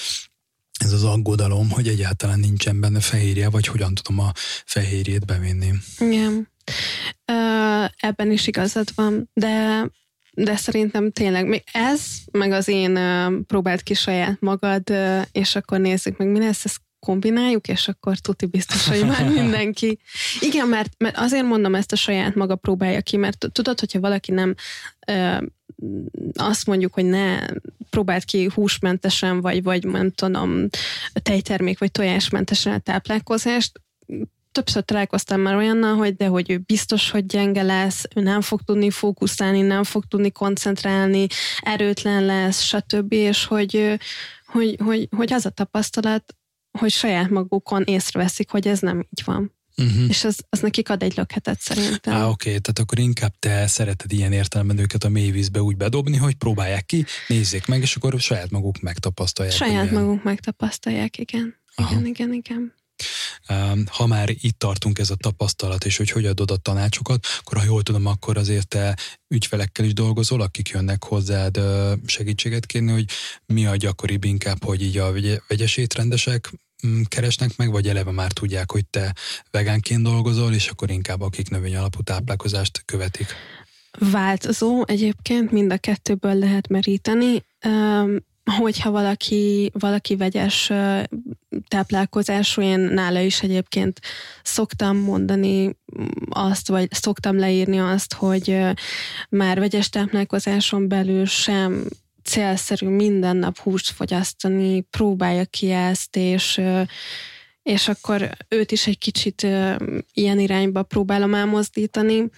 [0.84, 4.32] ez az aggodalom, hogy egyáltalán nincsen benne fehérje, vagy hogyan tudom a
[4.64, 5.72] fehérjét bevinni.
[5.98, 6.48] Igen.
[7.96, 9.86] Ebben is igazad van, de
[10.34, 12.98] de szerintem tényleg még ez, meg az én
[13.46, 14.82] próbált ki saját magad,
[15.32, 19.98] és akkor nézzük meg, mi lesz, ezt kombináljuk, és akkor tuti biztos, hogy már mindenki.
[20.40, 24.32] Igen, mert, mert azért mondom ezt a saját maga próbálja ki, mert tudod, hogyha valaki
[24.32, 24.54] nem
[26.34, 27.46] azt mondjuk, hogy ne
[27.90, 30.68] próbált ki húsmentesen, vagy, vagy nem tudom,
[31.22, 33.80] tejtermék, vagy tojásmentesen a táplálkozást,
[34.52, 38.60] többször találkoztam már olyannal, hogy de hogy ő biztos, hogy gyenge lesz, ő nem fog
[38.62, 41.26] tudni fókuszálni, nem fog tudni koncentrálni,
[41.60, 43.12] erőtlen lesz, stb.
[43.12, 43.98] És hogy,
[44.46, 46.34] hogy, hogy, hogy az a tapasztalat,
[46.78, 49.52] hogy saját magukon észreveszik, hogy ez nem így van.
[49.76, 50.08] Uh-huh.
[50.08, 52.14] És az, az nekik ad egy lökhetet szerintem.
[52.14, 52.60] Á, oké, okay.
[52.60, 57.04] tehát akkor inkább te szereted ilyen értelemben őket a mélyvízbe úgy bedobni, hogy próbálják ki,
[57.28, 59.56] nézzék meg, és akkor saját maguk megtapasztalják.
[59.56, 60.02] Saját igen.
[60.02, 61.56] maguk megtapasztalják, igen.
[61.74, 61.90] Aha.
[61.90, 62.74] Igen, igen, igen.
[63.90, 67.64] Ha már itt tartunk ez a tapasztalat, és hogy hogy adod a tanácsokat, akkor ha
[67.64, 68.96] jól tudom, akkor azért te
[69.28, 71.60] ügyfelekkel is dolgozol, akik jönnek hozzád
[72.06, 73.04] segítséget kérni, hogy
[73.46, 75.12] mi a gyakoribb inkább, hogy így a
[75.48, 76.52] vegyes étrendesek
[76.86, 79.14] mm, keresnek meg, vagy eleve már tudják, hogy te
[79.50, 83.26] vegánként dolgozol, és akkor inkább akik növény alapú táplálkozást követik?
[83.98, 87.42] Változó egyébként, mind a kettőből lehet meríteni
[88.44, 90.72] hogyha valaki, valaki vegyes
[91.68, 94.00] táplálkozású, én nála is egyébként
[94.42, 95.76] szoktam mondani
[96.28, 98.58] azt, vagy szoktam leírni azt, hogy
[99.28, 101.84] már vegyes táplálkozáson belül sem
[102.24, 106.60] célszerű minden nap húst fogyasztani, próbálja ki ezt, és
[107.62, 109.42] és akkor őt is egy kicsit
[110.12, 112.30] ilyen irányba próbálom elmozdítani.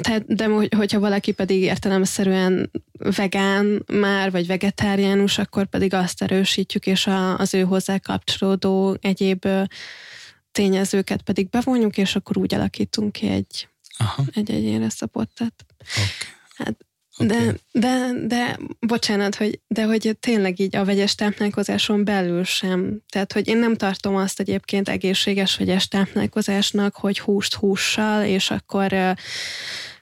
[0.00, 2.70] Tehát, de hogyha valaki pedig értelemszerűen
[3.16, 9.46] vegán már, vagy vegetáriánus, akkor pedig azt erősítjük, és a, az ő hozzá kapcsolódó egyéb
[10.52, 14.24] tényezőket pedig bevonjuk, és akkor úgy alakítunk ki egy, Aha.
[14.32, 15.54] egy egyénre szapottat.
[15.78, 16.04] Okay.
[16.56, 16.85] Hát,
[17.18, 17.36] Okay.
[17.36, 22.98] De, de, de, bocsánat, hogy, de hogy tényleg így a vegyes táplálkozáson belül sem.
[23.08, 29.14] Tehát, hogy én nem tartom azt egyébként egészséges vegyes táplálkozásnak, hogy húst hússal, és akkor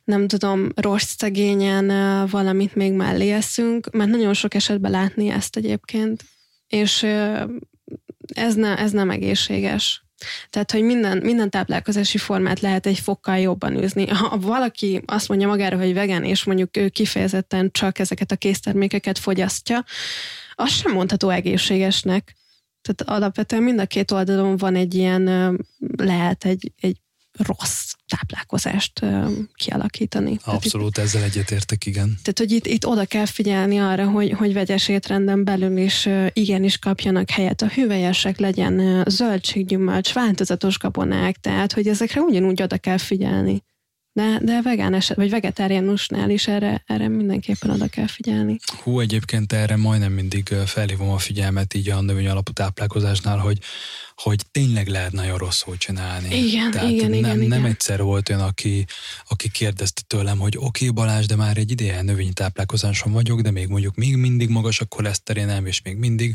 [0.04, 1.86] nem tudom, rost szegényen
[2.28, 6.24] valamit még mellé eszünk, mert nagyon sok esetben látni ezt egyébként,
[6.68, 7.02] és
[8.34, 10.03] ez, ne, ez nem egészséges.
[10.50, 14.06] Tehát, hogy minden, minden táplálkozási formát lehet egy fokkal jobban űzni.
[14.06, 19.18] Ha valaki azt mondja magára, hogy vegán, és mondjuk ő kifejezetten csak ezeket a késztermékeket
[19.18, 19.84] fogyasztja,
[20.54, 22.34] az sem mondható egészségesnek.
[22.82, 25.24] Tehát alapvetően mind a két oldalon van egy ilyen,
[25.96, 26.96] lehet egy, egy
[27.36, 29.00] rossz táplálkozást
[29.54, 30.38] kialakítani.
[30.44, 32.18] Abszolút, itt, ezzel egyetértek, igen.
[32.22, 36.78] Tehát, hogy itt, itt oda kell figyelni arra, hogy, hogy vegyes étrenden belül is igenis
[36.78, 43.62] kapjanak helyet a hüvelyesek, legyen zöldséggyümölcs, változatos gabonák, tehát, hogy ezekre ugyanúgy oda kell figyelni.
[44.12, 48.58] De, de vegán eset, vagy vegetáriánusnál is erre, erre mindenképpen oda kell figyelni.
[48.82, 53.58] Hú, egyébként erre majdnem mindig felhívom a figyelmet így a növény alapú táplálkozásnál, hogy
[54.14, 56.36] hogy tényleg lehet nagyon rosszul csinálni.
[56.36, 58.84] Igen, Tehát igen, nem, igen, nem egyszer volt olyan, aki,
[59.28, 63.68] aki kérdezte tőlem, hogy oké okay, Balázs, de már egy ideje növénytáplálkozáson vagyok, de még
[63.68, 66.34] mondjuk még mindig magas a koleszterinem, és még mindig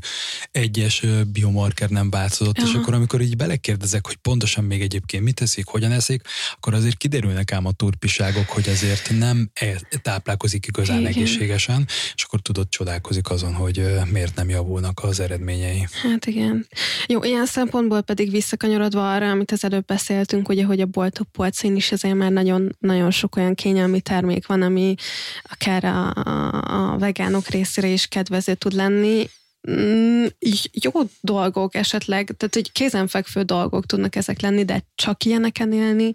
[0.51, 2.67] egyes biomarker nem változott, Aha.
[2.67, 6.21] és akkor amikor így belekérdezek, hogy pontosan még egyébként mit teszik, hogyan eszik,
[6.55, 11.11] akkor azért kiderülnek ám a turpiságok, hogy azért nem e, táplálkozik igazán igen.
[11.11, 15.87] egészségesen, és akkor tudod csodálkozik azon, hogy miért nem javulnak az eredményei.
[16.01, 16.67] Hát igen.
[17.07, 21.27] Jó, ilyen szem szempontból pedig visszakanyarodva arra, amit az előbb beszéltünk, ugye, hogy a boltok
[21.31, 24.95] polcain is azért már nagyon, nagyon sok olyan kényelmi termék van, ami
[25.43, 29.29] akár a, a, a vegánok részére is kedvező tud lenni,
[29.71, 30.25] mm,
[30.71, 36.13] jó dolgok esetleg, tehát hogy kézenfekvő dolgok tudnak ezek lenni, de csak ilyeneken élni,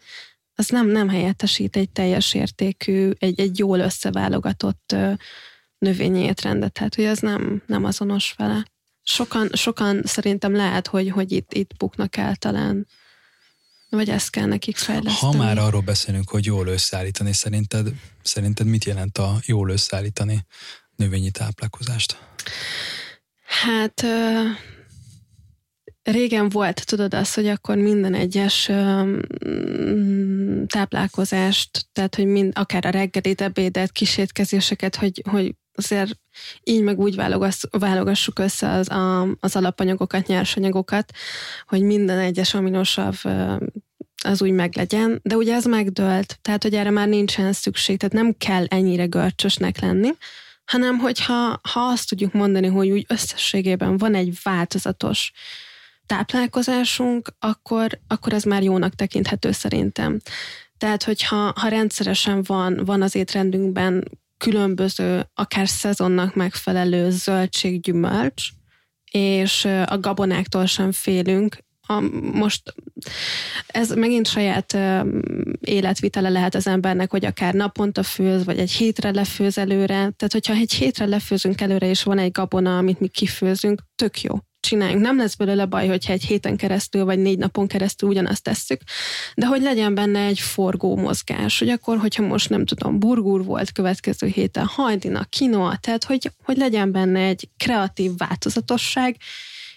[0.55, 4.97] az nem, nem helyettesít egy teljes értékű, egy, egy jól összeválogatott
[5.79, 8.65] növényi étrendet, tehát hogy ez nem, nem azonos vele
[9.05, 12.87] sokan, sokan szerintem lehet, hogy, hogy itt, itt buknak el talán.
[13.89, 15.33] Vagy ezt kell nekik fejleszteni.
[15.33, 17.89] Ha már arról beszélünk, hogy jól összeállítani, szerinted,
[18.23, 20.47] szerinted mit jelent a jól összeállítani
[20.97, 22.19] növényi táplálkozást?
[23.45, 24.05] Hát
[26.03, 28.71] régen volt, tudod azt, hogy akkor minden egyes
[30.67, 36.19] táplálkozást, tehát hogy mind, akár a reggelit, ebédet, kisétkezéseket, hogy, hogy azért
[36.63, 37.17] így meg úgy
[37.71, 41.13] válogassuk össze az, a, az alapanyagokat, nyersanyagokat,
[41.67, 43.25] hogy minden egyes aminosav
[44.25, 48.35] az úgy meglegyen, de ugye ez megdőlt, tehát hogy erre már nincsen szükség, tehát nem
[48.39, 50.11] kell ennyire görcsösnek lenni,
[50.65, 55.33] hanem hogyha ha azt tudjuk mondani, hogy úgy összességében van egy változatos
[56.07, 60.21] táplálkozásunk, akkor, akkor ez már jónak tekinthető szerintem.
[60.79, 64.05] Tehát, hogyha ha rendszeresen van, van az étrendünkben
[64.39, 68.49] különböző, akár szezonnak megfelelő zöldség, gyümölcs,
[69.11, 71.59] és a gabonáktól sem félünk.
[71.87, 72.01] A,
[72.33, 72.75] most
[73.67, 74.79] ez megint saját
[75.61, 79.95] életvitele lehet az embernek, hogy akár naponta főz, vagy egy hétre lefőz előre.
[79.95, 84.39] Tehát, hogyha egy hétre lefőzünk előre, és van egy gabona, amit mi kifőzünk, tök jó
[84.65, 85.03] csináljunk.
[85.03, 88.81] Nem lesz belőle baj, hogyha egy héten keresztül, vagy négy napon keresztül ugyanazt tesszük,
[89.35, 93.73] de hogy legyen benne egy forgó mozgás, hogy akkor, hogyha most nem tudom, burgur volt
[93.73, 99.17] következő héten, hajdina, kinoa, tehát hogy, hogy legyen benne egy kreatív változatosság,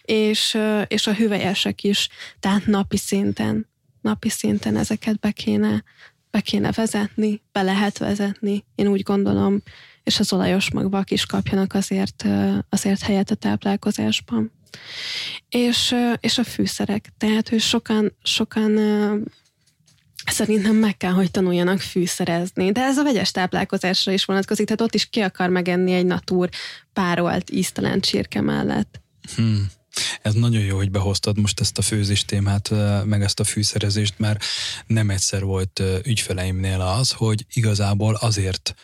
[0.01, 3.67] és, és a hüvelyesek is, tehát napi szinten,
[4.01, 5.83] napi szinten ezeket be kéne,
[6.31, 9.61] be kéne vezetni, be lehet vezetni, én úgy gondolom,
[10.03, 12.25] és az olajos magvak is kapjanak azért,
[12.69, 14.51] azért helyet a táplálkozásban.
[15.49, 17.09] És, és a fűszerek.
[17.17, 18.77] Tehát, hogy sokan, sokan
[20.25, 22.71] szerintem meg kell, hogy tanuljanak fűszerezni.
[22.71, 26.49] De ez a vegyes táplálkozásra is vonatkozik, tehát ott is ki akar megenni egy natúr
[26.93, 29.01] párolt íztelen csirke mellett.
[29.35, 29.67] Hmm.
[30.21, 32.71] Ez nagyon jó, hogy behoztad most ezt a főzés témát,
[33.05, 34.43] meg ezt a fűszerezést, mert
[34.87, 38.75] nem egyszer volt ügyfeleimnél az, hogy igazából azért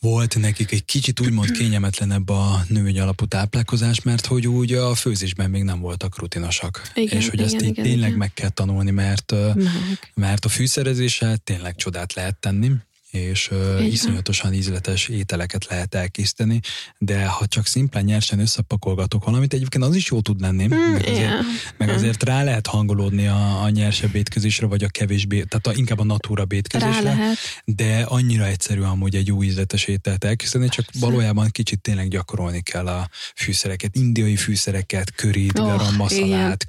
[0.00, 5.50] volt nekik egy kicsit úgymond kényelmetlenebb a nővény alapú táplálkozás, mert hogy úgy a főzésben
[5.50, 6.90] még nem voltak rutinosak.
[6.94, 8.18] Igen, és hogy igen, ezt így igen, tényleg igen.
[8.18, 10.12] meg kell tanulni, mert, meg.
[10.14, 12.72] mert a fűszerezéssel tényleg csodát lehet tenni
[13.10, 16.60] és uh, iszonyatosan ízletes ételeket lehet elkészíteni,
[16.98, 21.02] de ha csak szimplán nyersen összepakolgatok valamit, egyébként az is jó tud lenni, mm, meg,
[21.02, 21.44] azért, yeah.
[21.76, 25.98] meg azért rá lehet hangolódni a, a nyersebb étkezésre, vagy a kevésbé, tehát a, inkább
[25.98, 27.16] a natúra étkezésre,
[27.64, 31.06] de annyira egyszerű amúgy egy új ízletes ételt elkészíteni, csak Persze.
[31.06, 36.68] valójában kicsit tényleg gyakorolni kell a fűszereket, indiai fűszereket, körít, oh, garam masszalát,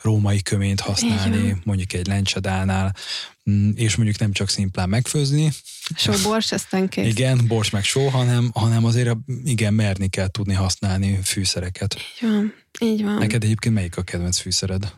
[0.00, 2.94] római köményt használni, mondjuk egy lencsadánál,
[3.74, 5.52] és mondjuk nem csak szimplán megfőzni.
[5.96, 7.06] Só, bors, aztán kész.
[7.06, 11.94] Igen, bors meg só, hanem, hanem azért igen, merni kell tudni használni fűszereket.
[11.94, 13.14] Így van, így van.
[13.14, 14.94] Neked egyébként melyik a kedvenc fűszered?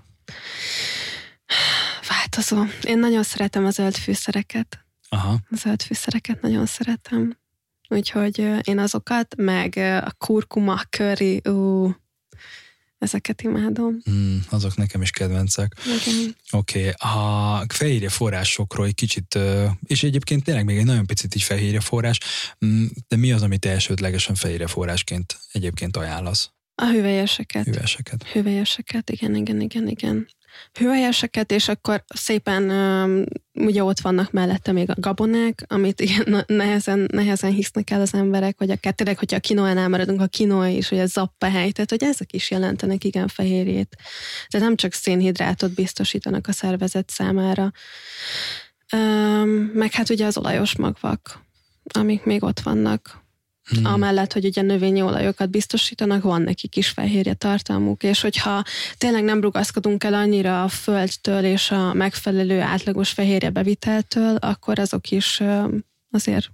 [2.08, 2.64] Változó.
[2.82, 4.84] Én nagyon szeretem a zöld fűszereket.
[5.08, 5.38] Aha.
[5.50, 7.38] A zöld fűszereket nagyon szeretem.
[7.88, 11.90] Úgyhogy én azokat, meg a kurkuma, curry, ú,
[13.00, 13.96] Ezeket imádom.
[14.10, 15.76] Mm, azok nekem is kedvencek.
[16.50, 17.12] Oké, okay.
[17.12, 19.38] a fehérje forrásokról egy kicsit,
[19.86, 22.18] és egyébként tényleg még egy nagyon picit így fehérje forrás,
[22.66, 26.50] mm, de mi az, amit elsődlegesen fehérje forrásként egyébként ajánlasz?
[26.74, 27.64] A hüvelyeseket.
[27.64, 28.24] Hüvelyeseket.
[28.24, 30.28] Hüvelyeseket, igen, igen, igen, igen
[30.72, 37.08] hüvelyeseket, és akkor szépen um, ugye ott vannak mellette még a gabonák, amit igen, nehezen,
[37.12, 40.88] nehezen hisznek el az emberek, vagy akár tényleg, hogyha a kinoánál maradunk, a kinoa is,
[40.88, 43.96] hogy a zappahely, tehát hogy ezek is jelentenek igen fehérjét.
[44.48, 47.72] Tehát nem csak szénhidrátot biztosítanak a szervezet számára.
[48.92, 51.40] Um, meg hát ugye az olajos magvak,
[51.82, 53.28] amik még ott vannak
[53.70, 53.84] Hmm.
[53.84, 58.64] Amellett, hogy ugye növényi olajokat biztosítanak, van nekik is fehérje tartalmuk, és hogyha
[58.98, 65.10] tényleg nem rugaszkodunk el annyira a földtől és a megfelelő átlagos fehérje beviteltől, akkor azok
[65.10, 65.42] is
[66.10, 66.50] azért,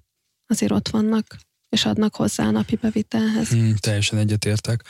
[0.46, 1.36] azért ott vannak,
[1.68, 3.48] és adnak hozzá a napi bevitelhez.
[3.48, 4.84] Hmm, teljesen egyetértek.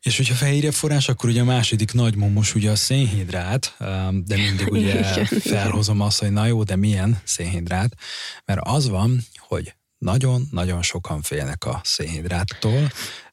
[0.00, 3.76] És hogyha fehérje forrás, akkor ugye a második nagy momos ugye a szénhidrát,
[4.24, 5.04] de mindig ugye
[5.54, 7.96] felhozom azt, hogy na jó, de milyen szénhidrát,
[8.44, 12.90] mert az van, hogy nagyon-nagyon sokan félnek a szénhidráttól,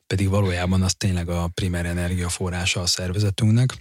[0.07, 3.77] pedig valójában az tényleg a primer energiaforrása a szervezetünknek,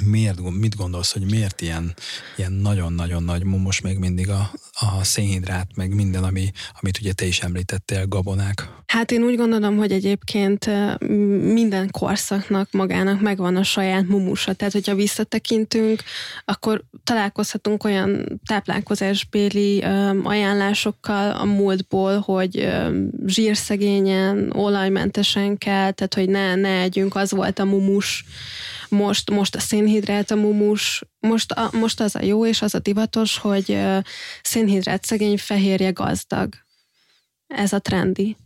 [0.00, 1.94] miért, mit gondolsz, hogy miért ilyen,
[2.36, 6.50] ilyen nagyon-nagyon nagy momos még mindig a, a szénhidrát, meg minden, ami,
[6.80, 8.68] amit ugye te is említettél, gabonák?
[8.86, 10.66] Hát én úgy gondolom, hogy egyébként
[11.52, 14.52] minden korszaknak magának megvan a saját mumusa.
[14.52, 16.02] Tehát, hogyha visszatekintünk,
[16.44, 19.80] akkor találkozhatunk olyan táplálkozásbéli
[20.22, 22.68] ajánlásokkal a múltból, hogy
[23.26, 28.24] zsírszegényen, olajmentesen kell, tehát, hogy ne, ne együnk, az volt a mumus
[28.92, 32.78] most, most a szénhidrát, a mumus, most, a, most az a jó és az a
[32.78, 33.78] divatos, hogy
[34.42, 36.54] szénhidrát szegény, fehérje gazdag.
[37.46, 38.36] Ez a trendi.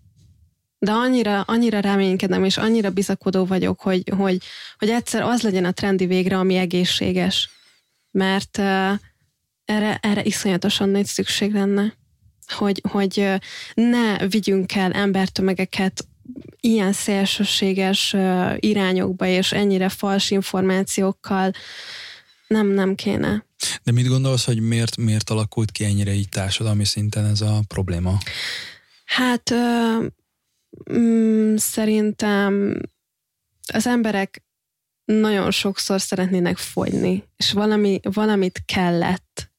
[0.78, 4.42] De annyira, annyira reménykedem, és annyira bizakodó vagyok, hogy, hogy,
[4.78, 7.50] hogy egyszer az legyen a trendi végre, ami egészséges.
[8.10, 8.58] Mert
[9.64, 11.94] erre, erre iszonyatosan nagy szükség lenne.
[12.46, 13.32] Hogy, hogy
[13.74, 16.06] ne vigyünk el embertömegeket
[16.60, 18.16] ilyen szélsőséges
[18.56, 21.52] irányokba és ennyire fals információkkal
[22.46, 23.44] nem, nem kéne.
[23.82, 28.18] De mit gondolsz, hogy miért, miért alakult ki ennyire így társadalmi szinten ez a probléma?
[29.04, 29.54] Hát
[30.92, 32.80] mm, szerintem
[33.72, 34.44] az emberek
[35.04, 39.50] nagyon sokszor szeretnének fogyni, és valami, valamit kellett,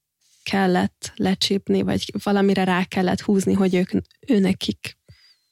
[0.43, 3.91] kellett lecsípni, vagy valamire rá kellett húzni, hogy ők,
[4.27, 4.97] őnekik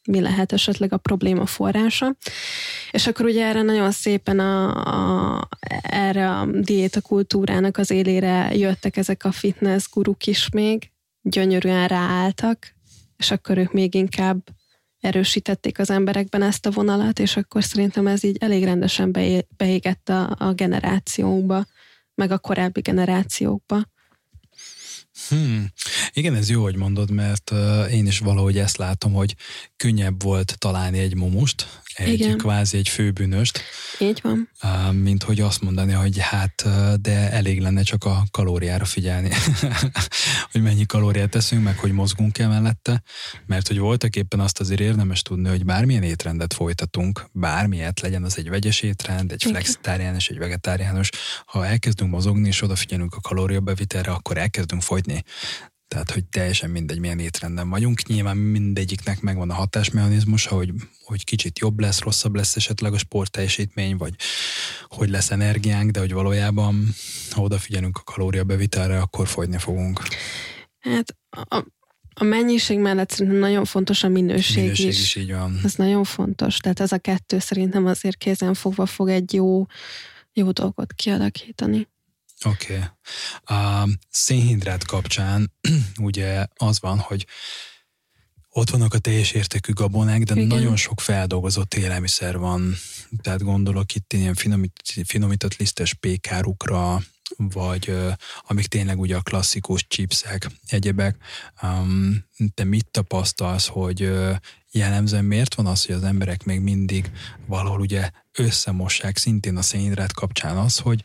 [0.08, 2.16] mi lehet esetleg a probléma forrása.
[2.92, 4.70] És akkor ugye erre nagyon szépen a,
[5.38, 5.48] a,
[5.82, 10.92] erre a diéta kultúrának az élére jöttek ezek a fitness guruk is még,
[11.22, 12.76] gyönyörűen ráálltak,
[13.18, 14.38] és akkor ők még inkább
[15.00, 19.12] erősítették az emberekben ezt a vonalat, és akkor szerintem ez így elég rendesen
[19.58, 21.66] beégett a, a generációkba,
[22.16, 23.84] meg a korábbi generációkba.
[25.30, 25.72] Hmm.
[26.14, 27.52] Igen, ez jó, hogy mondod, mert
[27.92, 29.36] én is valahogy ezt látom, hogy
[29.78, 32.38] könnyebb volt találni egy momust, egy Igen.
[32.38, 33.62] kvázi egy főbűnöst.
[34.00, 34.50] Így van.
[34.94, 36.66] Mint hogy azt mondani, hogy hát,
[37.02, 39.30] de elég lenne csak a kalóriára figyelni.
[40.52, 43.04] hogy mennyi kalóriát teszünk, meg hogy mozgunk-e mellette.
[43.46, 48.38] Mert hogy voltak éppen azt azért érdemes tudni, hogy bármilyen étrendet folytatunk, bármilyet legyen az
[48.38, 51.10] egy vegyes étrend, egy flexitáriánus, egy vegetáriánus,
[51.46, 55.24] ha elkezdünk mozogni és odafigyelünk a kalóriabevitelre, akkor elkezdünk fogyni.
[55.88, 58.08] Tehát, hogy teljesen mindegy, milyen étrenden vagyunk.
[58.08, 60.74] Nyilván mindegyiknek megvan a hatásmechanizmusa, hogy,
[61.04, 64.16] hogy kicsit jobb lesz, rosszabb lesz esetleg a sportteljesítmény, vagy
[64.88, 66.90] hogy lesz energiánk, de hogy valójában,
[67.32, 70.02] ha odafigyelünk a kalóriabevitelre, akkor fogyni fogunk.
[70.80, 71.66] Hát a,
[72.14, 75.00] a mennyiség mellett szerintem nagyon fontos a minőség, minőség is.
[75.00, 75.16] is.
[75.16, 75.60] így van.
[75.64, 76.58] Ez nagyon fontos.
[76.58, 79.66] Tehát ez a kettő szerintem azért kézen fogva fog egy jó,
[80.34, 81.88] jó dolgot kialakítani.
[82.44, 82.74] Oké.
[82.76, 83.58] Okay.
[83.58, 85.54] A szénhidrát kapcsán
[85.98, 87.26] ugye az van, hogy
[88.50, 90.48] ott vannak a teljes értékű gabonák, de Igen.
[90.48, 92.76] nagyon sok feldolgozott élelmiszer van.
[93.22, 97.02] Tehát gondolok itt ilyen finomít, finomított lisztes pékárukra,
[97.38, 98.12] vagy uh,
[98.42, 101.18] amik tényleg ugye a klasszikus chipsek, egyebek.
[101.62, 104.36] Um, te mit tapasztalsz, hogy uh,
[104.72, 107.12] jellemzően miért van az, hogy az emberek még mindig
[107.46, 111.04] valahol ugye összemossák szintén a szénhidrát kapcsán az, hogy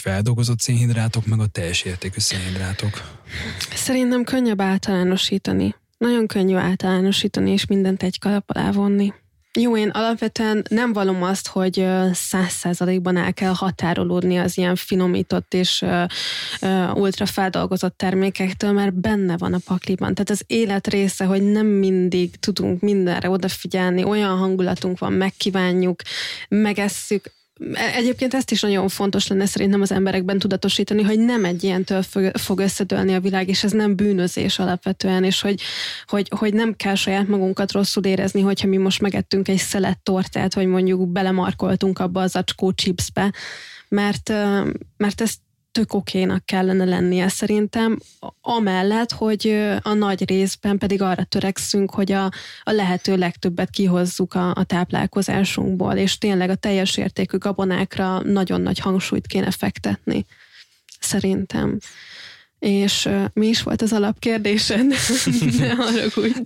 [0.00, 3.02] feldolgozott szénhidrátok, meg a teljes értékű szénhidrátok?
[3.74, 5.74] Szerintem könnyebb általánosítani.
[5.98, 9.12] Nagyon könnyű általánosítani, és mindent egy kalap alá vonni.
[9.58, 15.54] Jó, én alapvetően nem valom azt, hogy száz százalékban el kell határolódni az ilyen finomított
[15.54, 15.84] és
[16.94, 20.14] ultra feldolgozott termékektől, mert benne van a pakliban.
[20.14, 26.00] Tehát az élet része, hogy nem mindig tudunk mindenre odafigyelni, olyan hangulatunk van, megkívánjuk,
[26.48, 27.32] megesszük,
[27.74, 32.58] Egyébként ezt is nagyon fontos lenne szerintem az emberekben tudatosítani, hogy nem egy ilyentől fog
[32.58, 35.60] összedőlni a világ, és ez nem bűnözés alapvetően, és hogy,
[36.06, 40.54] hogy, hogy nem kell saját magunkat rosszul érezni, hogyha mi most megettünk egy szelet tortát,
[40.54, 43.32] vagy mondjuk belemarkoltunk abba az acskó chipsbe,
[43.88, 44.28] mert,
[44.96, 45.38] mert ezt
[45.72, 47.98] tök okénak kellene lennie szerintem,
[48.40, 49.46] amellett, hogy
[49.82, 52.24] a nagy részben pedig arra törekszünk, hogy a,
[52.62, 58.78] a lehető legtöbbet kihozzuk a, a táplálkozásunkból, és tényleg a teljes értékű gabonákra nagyon nagy
[58.78, 60.26] hangsúlyt kéne fektetni.
[61.00, 61.78] Szerintem.
[62.62, 64.86] És uh, mi is volt az alapkérdésed?
[65.58, 66.40] ne haragudj.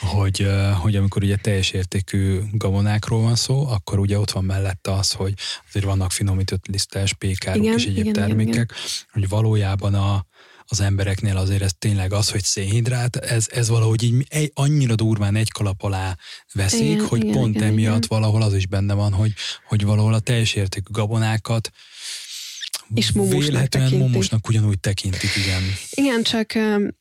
[0.00, 4.92] hogy, uh, hogy amikor ugye teljes értékű gabonákról van szó, akkor ugye ott van mellette
[4.92, 5.34] az, hogy
[5.68, 9.06] azért vannak finomított lisztes, pékárok igen, és egyéb igen, termékek, igen, igen.
[9.12, 10.26] hogy valójában a,
[10.64, 15.36] az embereknél azért ez tényleg az, hogy szénhidrát, ez, ez valahogy így egy, annyira durván
[15.36, 16.16] egy kalap alá
[16.52, 18.20] veszik, igen, hogy igen, pont igen, emiatt igen.
[18.20, 19.32] valahol az is benne van, hogy,
[19.66, 21.70] hogy valahol a teljes értékű gabonákat
[22.94, 24.08] és mumusnak Véletlenül tekintik.
[24.08, 25.62] mumusnak ugyanúgy tekintik, igen.
[25.90, 26.52] Igen, csak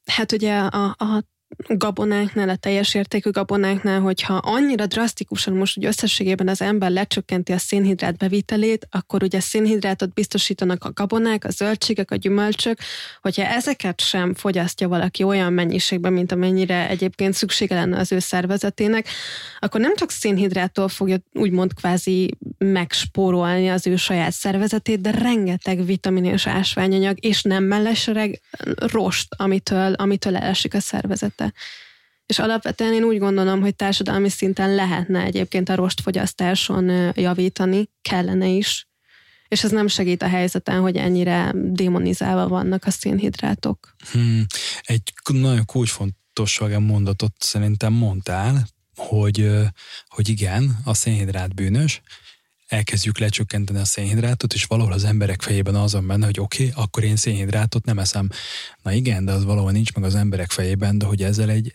[0.06, 1.24] hát ugye a, a
[1.68, 7.58] gabonáknál, a teljes értékű gabonáknál, hogyha annyira drasztikusan most úgy összességében az ember lecsökkenti a
[7.58, 12.80] szénhidrát bevitelét, akkor ugye szénhidrátot biztosítanak a gabonák, a zöldségek, a gyümölcsök,
[13.22, 19.08] hogyha ezeket sem fogyasztja valaki olyan mennyiségben, mint amennyire egyébként szüksége lenne az ő szervezetének,
[19.60, 26.26] akkor nem csak szénhidráttól fogja úgymond kvázi megspórolni az ő saját szervezetét, de rengeteg vitamin
[26.26, 28.41] és ásványanyag, és nem mellesleg
[28.78, 30.80] rost, amitől, amitől elesik a
[31.38, 31.54] szervezete.
[32.26, 38.88] És alapvetően én úgy gondolom, hogy társadalmi szinten lehetne egyébként a rostfogyasztáson javítani, kellene is,
[39.48, 43.96] és ez nem segít a helyzeten, hogy ennyire démonizálva vannak a szénhidrátok.
[44.12, 44.46] Hmm.
[44.82, 49.50] Egy nagyon kulcsfontosságú mondatot szerintem mondtál, hogy,
[50.08, 52.02] hogy igen, a szénhidrát bűnös,
[52.68, 56.84] elkezdjük lecsökkenteni a szénhidrátot, és valahol az emberek fejében az van benne, hogy oké, okay,
[56.84, 58.30] akkor én szénhidrátot nem eszem.
[58.84, 61.74] Na igen, de az valahol nincs meg az emberek fejében, de hogy ezzel egy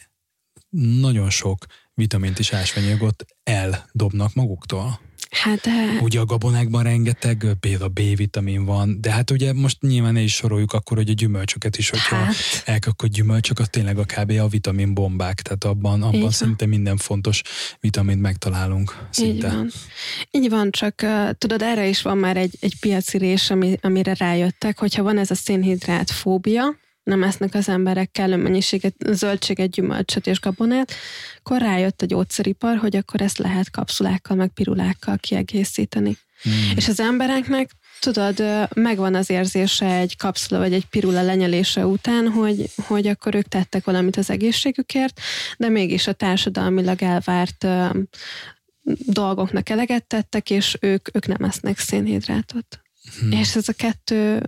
[1.00, 5.00] nagyon sok vitamint és ásványogot eldobnak maguktól.
[5.32, 5.68] Hát,
[6.00, 10.96] ugye a gabonákban rengeteg például B-vitamin van, de hát ugye most nyilván is soroljuk akkor,
[10.96, 12.34] hogy a gyümölcsöket is, hogyha hát.
[12.64, 14.30] elkapod gyümölcsök, az tényleg a kb.
[14.30, 17.42] a vitamin bombák, tehát abban, abban szinte minden fontos
[17.80, 19.06] vitamint megtalálunk.
[19.10, 19.46] Szinte.
[19.46, 19.70] Így van.
[20.30, 24.78] Így van, csak uh, tudod, erre is van már egy, egy piacirés, ami, amire rájöttek,
[24.78, 30.40] hogyha van ez a szénhidrát fóbia, nem esznek az emberek kellő mennyiséget, zöldséget, gyümölcsöt és
[30.40, 30.92] gabonát,
[31.38, 36.16] akkor rájött a gyógyszeripar, hogy akkor ezt lehet kapszulákkal, meg pirulákkal kiegészíteni.
[36.42, 36.72] Hmm.
[36.76, 38.42] És az embereknek tudod,
[38.74, 43.84] megvan az érzése egy kapszula vagy egy pirula lenyelése után, hogy, hogy akkor ők tettek
[43.84, 45.20] valamit az egészségükért,
[45.56, 47.66] de mégis a társadalmilag elvárt
[49.06, 52.80] dolgoknak eleget tettek, és ők, ők nem esznek szénhidrátot.
[53.20, 53.32] Hmm.
[53.32, 54.42] És ez a kettő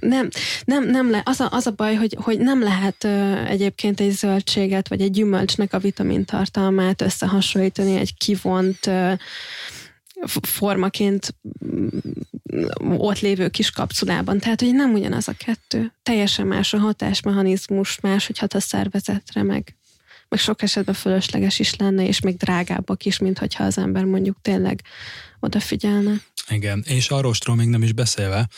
[0.00, 0.28] nem,
[0.64, 4.10] nem, nem le, az, a, az a baj, hogy, hogy nem lehet uh, egyébként egy
[4.10, 9.12] zöldséget, vagy egy gyümölcsnek a vitamintartalmát összehasonlítani egy kivont uh,
[10.42, 11.34] formaként
[12.80, 14.38] ott lévő kis kapszulában.
[14.38, 15.92] Tehát, hogy nem ugyanaz a kettő.
[16.02, 19.76] Teljesen más a hatásmechanizmus, más, hogy hat a szervezetre, meg,
[20.28, 24.36] meg sok esetben fölösleges is lenne, és még drágábbak is, mint hogyha az ember mondjuk
[24.42, 24.82] tényleg
[25.42, 26.20] odafigyelne.
[26.48, 28.48] Igen, és a rostról még nem is beszélve,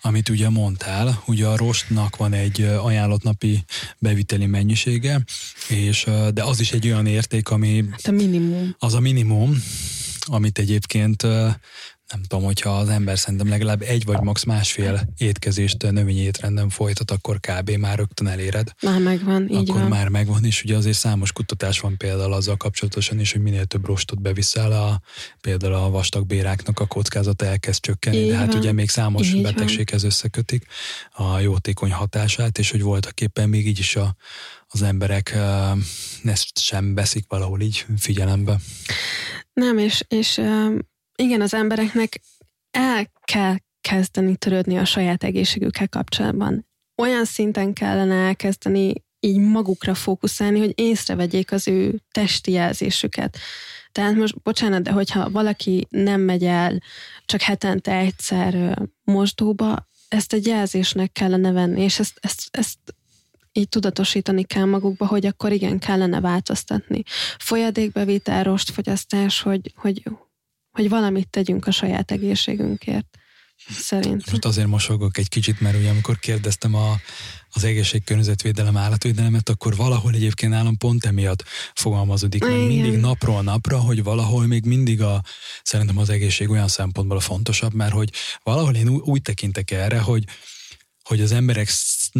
[0.00, 3.64] amit ugye mondtál, ugye a rostnak van egy ajánlott napi
[3.98, 5.24] beviteli mennyisége,
[5.68, 7.84] és, de az is egy olyan érték, ami...
[7.90, 8.74] Hát a minimum.
[8.78, 9.62] Az a minimum,
[10.20, 11.26] amit egyébként
[12.12, 17.10] nem tudom, hogyha az ember szerintem legalább egy vagy max másfél étkezést növényi étrenden folytat,
[17.10, 17.70] akkor kb.
[17.70, 18.72] már rögtön eléred.
[18.82, 19.88] Már megvan, így akkor van.
[19.88, 23.86] már megvan, és ugye azért számos kutatás van például azzal kapcsolatosan is, hogy minél több
[23.86, 25.00] rostot beviszel, a,
[25.40, 28.56] például a vastagbéráknak a kockázata elkezd csökkenni, így de hát van.
[28.56, 30.10] ugye még számos így betegséghez van.
[30.10, 30.66] összekötik
[31.12, 34.16] a jótékony hatását, és hogy voltak éppen még így is a,
[34.68, 35.36] az emberek
[36.24, 38.60] ezt sem veszik valahol így figyelembe.
[39.52, 40.40] Nem, és, és
[41.16, 42.20] igen, az embereknek
[42.70, 46.66] el kell kezdeni törődni a saját egészségükkel kapcsolatban.
[46.96, 53.38] Olyan szinten kellene elkezdeni így magukra fókuszálni, hogy észrevegyék az ő testi jelzésüket.
[53.92, 56.82] Tehát most, bocsánat, de hogyha valaki nem megy el
[57.24, 62.78] csak hetente egyszer mosdóba, ezt egy jelzésnek kellene venni, és ezt, ezt, ezt
[63.52, 67.02] így tudatosítani kell magukba, hogy akkor igen, kellene változtatni.
[67.38, 70.02] Folyadékbevétel, rostfogyasztás, hogy, hogy,
[70.76, 73.06] hogy valamit tegyünk a saját egészségünkért.
[73.68, 74.20] Szerintem.
[74.30, 76.94] Most azért mosogok egy kicsit, mert ugye amikor kérdeztem a,
[77.50, 83.78] az egészség, környezetvédelem, állatvédelemet, akkor valahol egyébként nálam pont emiatt fogalmazódik meg mindig napról napra,
[83.78, 85.22] hogy valahol még mindig a,
[85.62, 88.12] szerintem az egészség olyan szempontból a fontosabb, mert hogy
[88.42, 90.24] valahol én úgy tekintek erre, hogy
[91.02, 91.68] hogy az emberek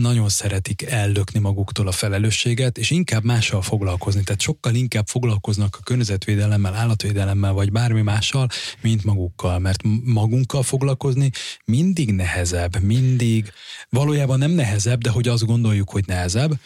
[0.00, 4.22] nagyon szeretik ellökni maguktól a felelősséget, és inkább mással foglalkozni.
[4.22, 8.48] Tehát sokkal inkább foglalkoznak a környezetvédelemmel, állatvédelemmel, vagy bármi mással,
[8.80, 9.58] mint magukkal.
[9.58, 11.30] Mert magunkkal foglalkozni
[11.64, 13.52] mindig nehezebb, mindig,
[13.88, 16.60] valójában nem nehezebb, de hogy azt gondoljuk, hogy nehezebb,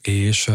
[0.00, 0.50] és,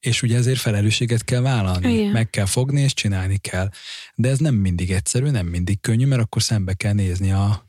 [0.00, 2.10] és ugye ezért felelősséget kell vállalni, Igen.
[2.10, 3.70] meg kell fogni, és csinálni kell.
[4.14, 7.64] De ez nem mindig egyszerű, nem mindig könnyű, mert akkor szembe kell nézni a,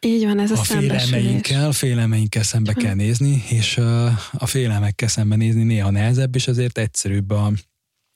[0.00, 3.76] így van, ez a, a félelmeinkkel, félelmeinkkel szembe kell nézni, és
[4.32, 7.52] a félelmekkel szembe nézni néha nehezebb, és azért egyszerűbb a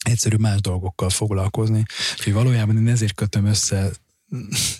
[0.04, 1.82] egyszerűbb más dolgokkal foglalkozni.
[2.12, 3.90] Úgyhogy valójában én ezért kötöm össze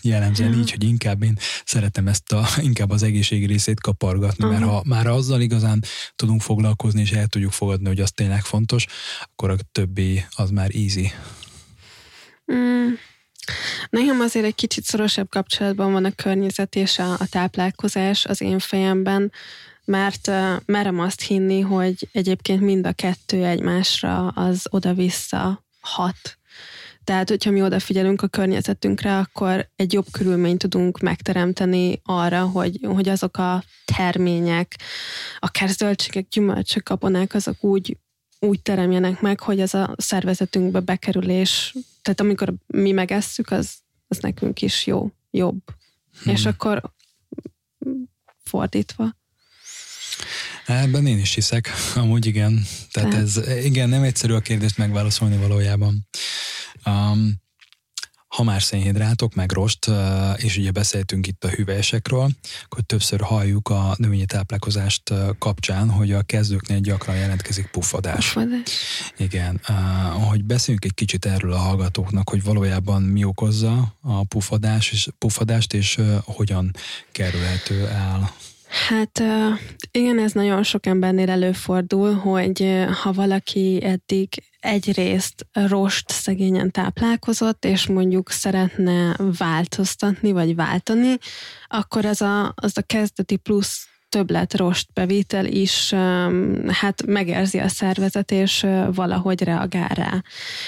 [0.03, 4.61] jellemzően így, hogy inkább én szeretem ezt a, inkább az egészségi részét kapargatni, uh-huh.
[4.61, 5.85] mert ha már azzal igazán
[6.17, 8.87] tudunk foglalkozni, és el tudjuk fogadni, hogy az tényleg fontos,
[9.21, 11.13] akkor a többi az már easy.
[12.53, 12.93] Mm.
[13.91, 18.59] Nekem azért egy kicsit szorosabb kapcsolatban van a környezet és a, a táplálkozás az én
[18.59, 19.33] fejemben,
[19.85, 26.39] mert uh, merem azt hinni, hogy egyébként mind a kettő egymásra az oda-vissza hat.
[27.05, 33.09] Tehát, hogyha mi odafigyelünk a környezetünkre, akkor egy jobb körülményt tudunk megteremteni arra, hogy, hogy
[33.09, 33.65] azok a
[33.97, 34.77] termények,
[35.39, 37.97] akár zöldségek, gyümölcsök, kaponák, azok úgy
[38.41, 43.75] úgy teremjenek meg, hogy ez a szervezetünkbe bekerülés, tehát amikor mi megesszük, az,
[44.09, 45.63] az nekünk is jó, jobb.
[46.23, 46.33] Hmm.
[46.33, 46.93] És akkor
[48.45, 49.19] fordítva.
[50.67, 52.65] Ebben én is hiszek, amúgy igen.
[52.93, 56.09] Tehát ez, igen, nem egyszerű a kérdést megválaszolni valójában.
[56.87, 57.35] Um,
[58.31, 59.91] ha már szénhidrátok, meg rost,
[60.37, 62.31] és ugye beszéltünk itt a hüvelyesekről,
[62.65, 68.33] akkor többször halljuk a növényi táplálkozást kapcsán, hogy a kezdőknél gyakran jelentkezik puffadás.
[68.33, 68.63] Puffadás.
[69.17, 69.61] Igen.
[70.29, 75.73] Hogy beszéljünk egy kicsit erről a hallgatóknak, hogy valójában mi okozza a puffadás, és, puffadást,
[75.73, 76.75] és hogyan
[77.13, 78.35] kerülhető el.
[78.71, 79.23] Hát
[79.91, 84.29] igen, ez nagyon sok embernél előfordul, hogy ha valaki eddig
[84.61, 91.17] egyrészt rost szegényen táplálkozott, és mondjuk szeretne változtatni, vagy váltani,
[91.69, 95.93] akkor az a, az a kezdeti plusz többlet rostbevétel is
[96.69, 100.23] hát megérzi a szervezet, és valahogy reagál rá.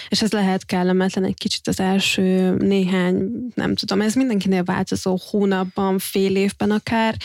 [0.08, 5.98] És ez lehet kellemetlen egy kicsit az első néhány, nem tudom, ez mindenkinél változó hónapban,
[5.98, 7.16] fél évben akár,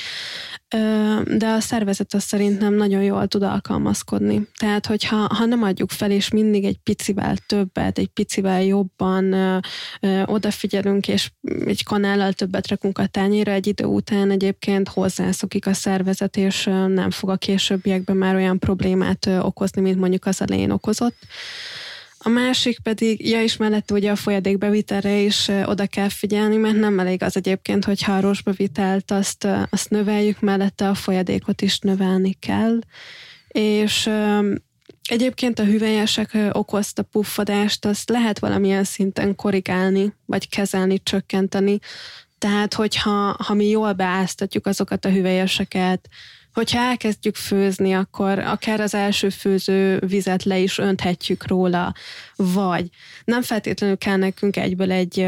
[1.26, 4.47] de a szervezet az szerintem nagyon jól tud alkalmazkodni.
[4.57, 9.57] Tehát, hogyha ha nem adjuk fel, és mindig egy picivel többet, egy picivel jobban ö,
[9.99, 11.32] ö, odafigyelünk, és
[11.65, 17.09] egy kanállal többet rakunk a tányéra, egy idő után egyébként hozzászokik a szervezet, és nem
[17.09, 21.18] fog a későbbiekben már olyan problémát ö, okozni, mint mondjuk az elején okozott.
[22.20, 26.99] A másik pedig, ja is mellett ugye a folyadékbevitelre is oda kell figyelni, mert nem
[26.99, 32.80] elég az egyébként, hogyha a rostbevitelt azt, azt növeljük, mellette a folyadékot is növelni kell.
[33.47, 34.09] És
[35.09, 41.80] Egyébként a hüvelyesek okozta puffadást, azt lehet valamilyen szinten korrigálni, vagy kezelni, csökkenteni.
[42.38, 46.09] Tehát, hogyha ha mi jól beáztatjuk azokat a hüvelyeseket,
[46.58, 51.93] hogyha elkezdjük főzni, akkor akár az első főző vizet le is önthetjük róla,
[52.36, 52.89] vagy
[53.26, 55.28] nem feltétlenül kell nekünk egyből egy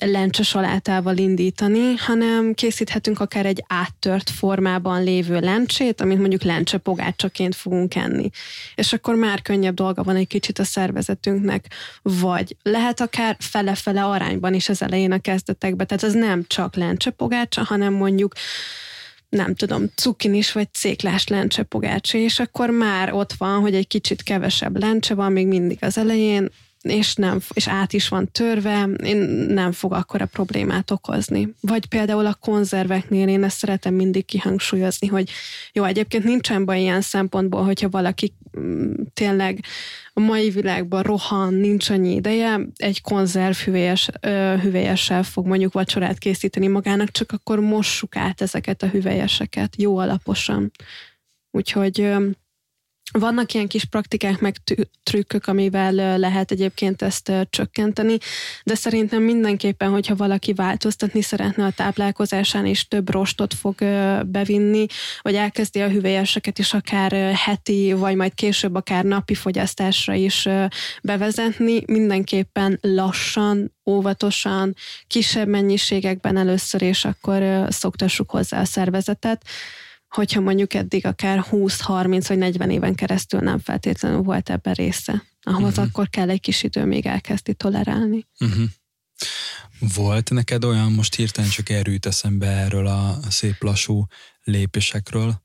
[0.00, 7.54] lencse salátával indítani, hanem készíthetünk akár egy áttört formában lévő lencsét, amit mondjuk lencse pogácsaként
[7.54, 8.30] fogunk enni.
[8.74, 11.66] És akkor már könnyebb dolga van egy kicsit a szervezetünknek,
[12.02, 17.10] vagy lehet akár fele-fele arányban is az elején a kezdetekben, tehát ez nem csak lencse
[17.10, 18.32] pogácsa, hanem mondjuk
[19.36, 24.22] nem tudom, cukinis vagy céklás lencse pogácsa, és akkor már ott van, hogy egy kicsit
[24.22, 26.48] kevesebb lencse van még mindig az elején,
[26.82, 29.16] és, nem, és át is van törve, én
[29.48, 31.54] nem fog akkora problémát okozni.
[31.60, 35.30] Vagy például a konzerveknél én ezt szeretem mindig kihangsúlyozni, hogy
[35.72, 39.64] jó, egyébként nincsen baj ilyen szempontból, hogyha valaki mm, tényleg
[40.14, 44.10] a mai világban rohan, nincs annyi ideje, egy konzerv hüvelyes,
[44.60, 50.70] hüvelyessel fog mondjuk vacsorát készíteni magának, csak akkor mossuk át ezeket a hüvelyeseket jó alaposan.
[51.50, 52.14] Úgyhogy
[53.12, 54.56] vannak ilyen kis praktikák, meg
[55.02, 58.16] trükkök, amivel lehet egyébként ezt csökkenteni,
[58.64, 63.74] de szerintem mindenképpen, hogyha valaki változtatni szeretne a táplálkozásán, és több rostot fog
[64.26, 64.86] bevinni,
[65.20, 70.48] vagy elkezdi a hüvelyeseket is akár heti, vagy majd később akár napi fogyasztásra is
[71.02, 74.74] bevezetni, mindenképpen lassan, óvatosan,
[75.06, 79.44] kisebb mennyiségekben először, és akkor szoktassuk hozzá a szervezetet
[80.12, 85.24] hogyha mondjuk eddig akár 20-30 vagy 40 éven keresztül nem feltétlenül volt ebben része.
[85.42, 85.84] Ahhoz uh-huh.
[85.84, 88.26] akkor kell egy kis idő még elkezdi tolerálni.
[88.40, 88.64] Uh-huh.
[89.94, 94.06] Volt neked olyan, most hirtelen csak erőt eszembe erről a szép lassú
[94.44, 95.42] lépésekről,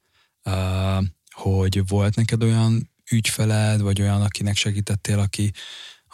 [1.32, 5.52] hogy volt neked olyan ügyfeled, vagy olyan, akinek segítettél, aki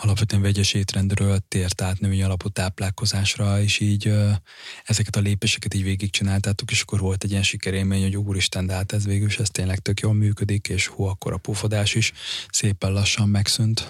[0.04, 4.14] alapvetően vegyes étrendről tért át női alapú táplálkozásra, és így
[4.84, 8.92] ezeket a lépéseket így végigcsináltátok, és akkor volt egy ilyen sikerélmény, hogy úristen, de hát
[8.92, 12.12] ez végül is ez tényleg tök jól működik, és hú, akkor a pufodás is
[12.50, 13.88] szépen lassan megszűnt.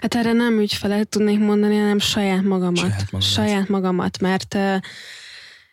[0.00, 2.76] Hát erre nem ügyfelet tudnék mondani, hanem saját magamat.
[2.76, 3.32] Saját, magamat.
[3.32, 4.56] saját magamat, mert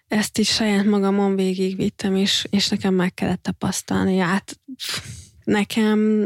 [0.08, 4.18] ezt is saját magamon végigvittem, és, és nekem meg kellett tapasztalni.
[4.18, 4.60] Hát
[5.44, 6.26] nekem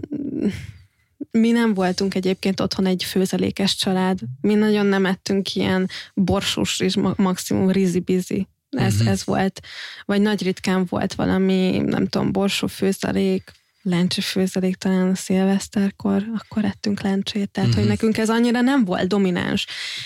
[1.39, 4.19] mi nem voltunk egyébként otthon egy főzelékes család.
[4.41, 8.47] Mi nagyon nem ettünk ilyen borsós és maximum rizi-bizi.
[8.69, 9.09] Ez, uh-huh.
[9.09, 9.61] ez volt.
[10.05, 13.51] Vagy nagy ritkán volt valami, nem tudom, borsó főzelék,
[13.87, 17.49] lencse főzelék talán a szilveszterkor, akkor ettünk lencsét.
[17.51, 17.73] Tehát, mm.
[17.73, 17.91] hogy mhm.
[17.91, 19.65] nekünk ez annyira nem volt domináns.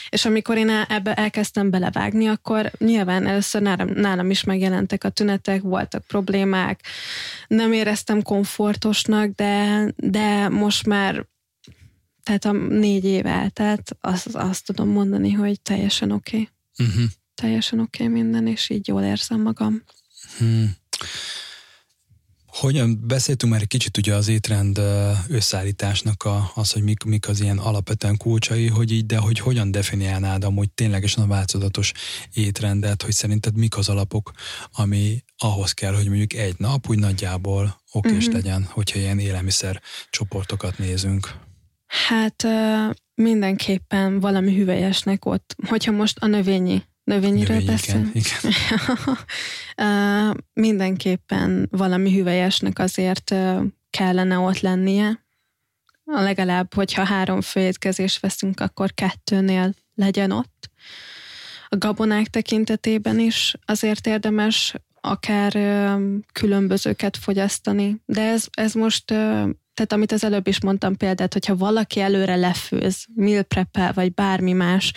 [0.09, 5.61] És amikor én ebbe elkezdtem belevágni, akkor nyilván először nálam, nálam is megjelentek a tünetek,
[5.61, 6.79] voltak problémák,
[7.47, 11.25] nem éreztem komfortosnak, de, de most már
[12.23, 16.35] tehát a négy év eltelt, azt, azt tudom mondani, hogy teljesen oké.
[16.37, 16.49] Okay.
[16.77, 16.89] Mhm.
[16.89, 17.09] Uh-huh.
[17.35, 19.83] Teljesen oké okay minden, és így jól érzem magam.
[20.37, 20.75] Hmm.
[22.59, 24.81] Hogyan beszéltünk már egy kicsit ugye az étrend
[25.27, 29.71] összeállításnak a, az, hogy mik, mik az ilyen alapvetően kulcsai, hogy így, de hogy hogyan
[29.71, 31.91] definiálnád amúgy ténylegesen a változatos
[32.33, 34.31] étrendet, hogy szerinted mik az alapok,
[34.71, 38.33] ami ahhoz kell, hogy mondjuk egy nap úgy nagyjából okés uh-huh.
[38.33, 41.35] legyen, hogyha ilyen élelmiszer csoportokat nézünk.
[41.87, 42.47] Hát
[43.13, 48.11] mindenképpen valami hüvelyesnek ott, hogyha most a növényi Növényiről beszél?
[48.13, 48.53] Igen.
[50.29, 53.35] uh, mindenképpen valami hüvelyesnek azért
[53.89, 55.25] kellene ott lennie.
[56.03, 60.69] Legalább, hogyha három főétkezést veszünk, akkor kettőnél legyen ott.
[61.67, 65.53] A gabonák tekintetében is azért érdemes akár
[66.33, 69.05] különbözőket fogyasztani, de ez, ez most
[69.73, 74.53] tehát amit az előbb is mondtam példát, hogyha valaki előre lefőz, meal prepel, vagy bármi
[74.53, 74.93] más,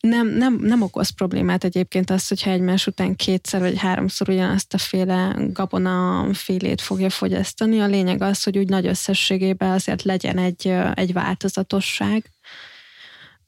[0.00, 4.78] nem, nem, nem okoz problémát egyébként az, hogyha egymás után kétszer vagy háromszor ugyanazt a
[4.78, 7.80] féle gabona félét fogja fogyasztani.
[7.80, 12.30] A lényeg az, hogy úgy nagy összességében azért legyen egy, egy változatosság.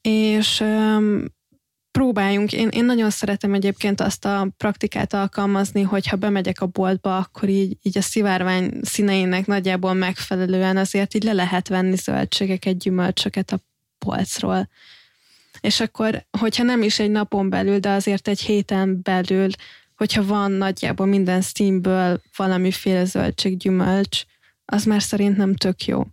[0.00, 1.24] És um,
[1.90, 7.16] próbáljunk, én, én nagyon szeretem egyébként azt a praktikát alkalmazni, hogy ha bemegyek a boltba,
[7.16, 13.53] akkor így, így a szivárvány színeinek nagyjából megfelelően azért így le lehet venni zöldségeket, gyümölcsöket
[13.53, 13.61] a
[13.98, 14.68] polcról
[15.62, 19.48] és akkor, hogyha nem is egy napon belül, de azért egy héten belül,
[19.94, 24.22] hogyha van nagyjából minden színből valamiféle zöldséggyümölcs,
[24.64, 26.06] az már szerintem tök jó.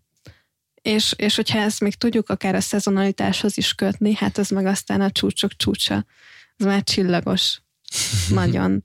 [0.82, 5.02] És, és hogyha ezt még tudjuk akár a szezonalitáshoz is kötni, hát az meg aztán
[5.02, 6.06] a csúcsok csúcsa.
[6.58, 7.62] Ez már csillagos.
[8.30, 8.84] Nagyon.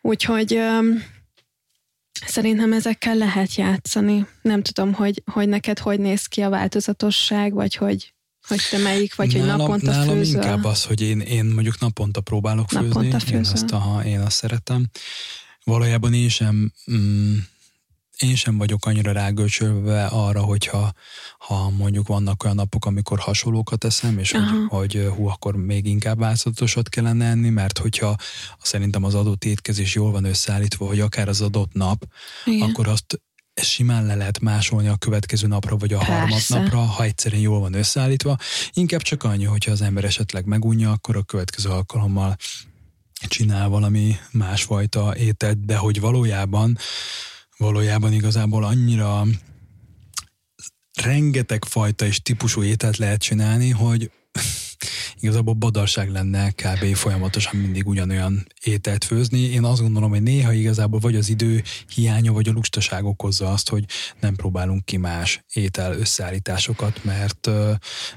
[0.00, 1.04] Úgyhogy öm,
[2.26, 4.26] szerintem ezekkel lehet játszani.
[4.42, 8.12] Nem tudom, hogy, hogy neked hogy néz ki a változatosság, vagy hogy,
[8.48, 10.34] hogy te melyik, vagy nálam, hogy naponta nálam főzöl?
[10.34, 13.34] inkább az, hogy én, én mondjuk naponta próbálok naponta főzni.
[13.34, 14.86] Én azt, aha, én azt szeretem.
[15.64, 17.36] Valójában én sem mm,
[18.18, 20.92] én sem vagyok annyira rágölcsölve arra, hogyha
[21.38, 26.18] ha mondjuk vannak olyan napok, amikor hasonlókat eszem, és hogy, hogy hú, akkor még inkább
[26.18, 28.16] változatosat kellene enni, mert hogyha
[28.62, 32.04] szerintem az adott étkezés jól van összeállítva, hogy akár az adott nap,
[32.44, 32.68] Igen.
[32.68, 33.20] akkor azt
[33.62, 38.36] simán le lehet másolni a következő napra, vagy a harmadnapra, ha egyszerűen jól van összeállítva.
[38.72, 42.36] Inkább csak annyi, hogyha az ember esetleg megunja, akkor a következő alkalommal
[43.28, 46.78] csinál valami másfajta ételt, de hogy valójában
[47.58, 49.24] valójában igazából annyira
[51.02, 54.10] rengeteg fajta és típusú ételt lehet csinálni, hogy
[55.20, 56.94] igazából badarság lenne kb.
[56.94, 59.40] folyamatosan mindig ugyanolyan ételt főzni.
[59.40, 61.62] Én azt gondolom, hogy néha igazából vagy az idő
[61.94, 63.84] hiánya, vagy a lustaság okozza azt, hogy
[64.20, 67.50] nem próbálunk ki más étel összeállításokat, mert,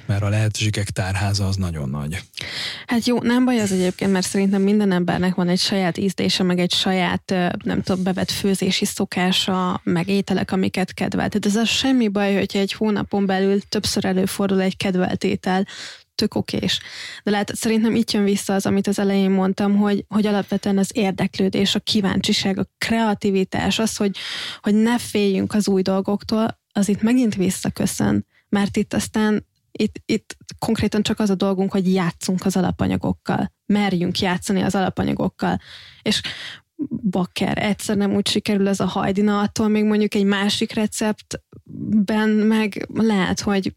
[0.06, 2.24] mert a lehetőségek tárháza az nagyon nagy.
[2.88, 6.60] Hát jó, nem baj az egyébként, mert szerintem minden embernek van egy saját ízlése, meg
[6.60, 7.34] egy saját,
[7.64, 11.30] nem tudom, bevett főzési szokása, meg ételek, amiket kedvel.
[11.30, 15.68] Tehát ez az semmi baj, hogyha egy hónapon belül többször előfordul egy kedvelt étel,
[16.16, 16.80] tök okés.
[17.24, 20.90] De lehet, szerintem itt jön vissza az, amit az elején mondtam, hogy, hogy alapvetően az
[20.94, 24.18] érdeklődés, a kíváncsiság, a kreativitás, az, hogy,
[24.62, 28.26] hogy ne féljünk az új dolgoktól, az itt megint visszaköszön.
[28.50, 33.54] Mert itt aztán itt, itt konkrétan csak az a dolgunk, hogy játszunk az alapanyagokkal.
[33.66, 35.60] Merjünk játszani az alapanyagokkal.
[36.02, 36.22] És
[37.10, 42.88] bakker, egyszer nem úgy sikerül ez a hajdina, attól még mondjuk egy másik receptben meg
[42.94, 43.74] lehet, hogy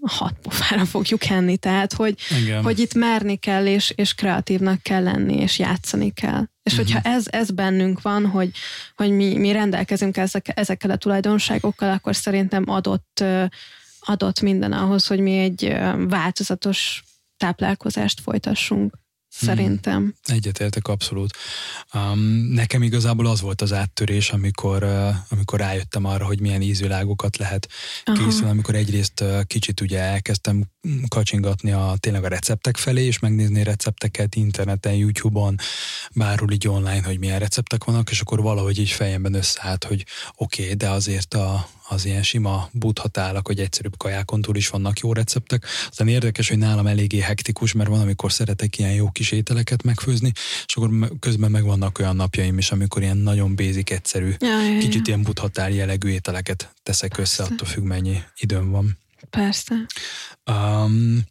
[0.00, 2.18] hat pofára fogjuk enni, tehát hogy,
[2.62, 6.44] hogy itt merni kell, és, és kreatívnak kell lenni, és játszani kell.
[6.62, 6.88] És uh-huh.
[6.88, 8.50] hogyha ez, ez bennünk van, hogy,
[8.96, 13.24] hogy mi, mi rendelkezünk ezek, ezekkel a tulajdonságokkal, akkor szerintem adott,
[14.00, 15.76] adott minden ahhoz, hogy mi egy
[16.08, 17.02] változatos
[17.36, 18.94] táplálkozást folytassunk.
[19.34, 19.96] Szerintem.
[19.96, 20.14] Hmm.
[20.24, 21.36] Egyetértek abszolút.
[21.94, 22.18] Um,
[22.52, 27.68] nekem igazából az volt az áttörés, amikor, uh, amikor rájöttem arra, hogy milyen ízvilágokat lehet
[28.02, 30.70] készíteni, amikor egyrészt uh, kicsit ugye elkezdtem
[31.08, 35.56] kacsingatni a, tényleg a receptek felé, és megnézni recepteket interneten, YouTube-on,
[36.14, 40.04] bárhol így online, hogy milyen receptek vannak, és akkor valahogy így fejemben összeállt, hogy
[40.36, 44.98] oké, okay, de azért a, az ilyen sima buthatálak, hogy egyszerűbb kajákon túl is vannak
[44.98, 45.66] jó receptek.
[45.88, 50.32] Aztán érdekes, hogy nálam eléggé hektikus, mert van, amikor szeretek ilyen jó kis ételeket megfőzni,
[50.66, 50.90] és akkor
[51.20, 54.78] közben meg vannak olyan napjaim is, amikor ilyen nagyon bézik, egyszerű, ja, ja, ja.
[54.78, 58.98] kicsit ilyen buthatár jellegű ételeket teszek össze, attól függ, mennyi időm van.
[59.30, 59.74] Persze.
[60.50, 61.22] Um,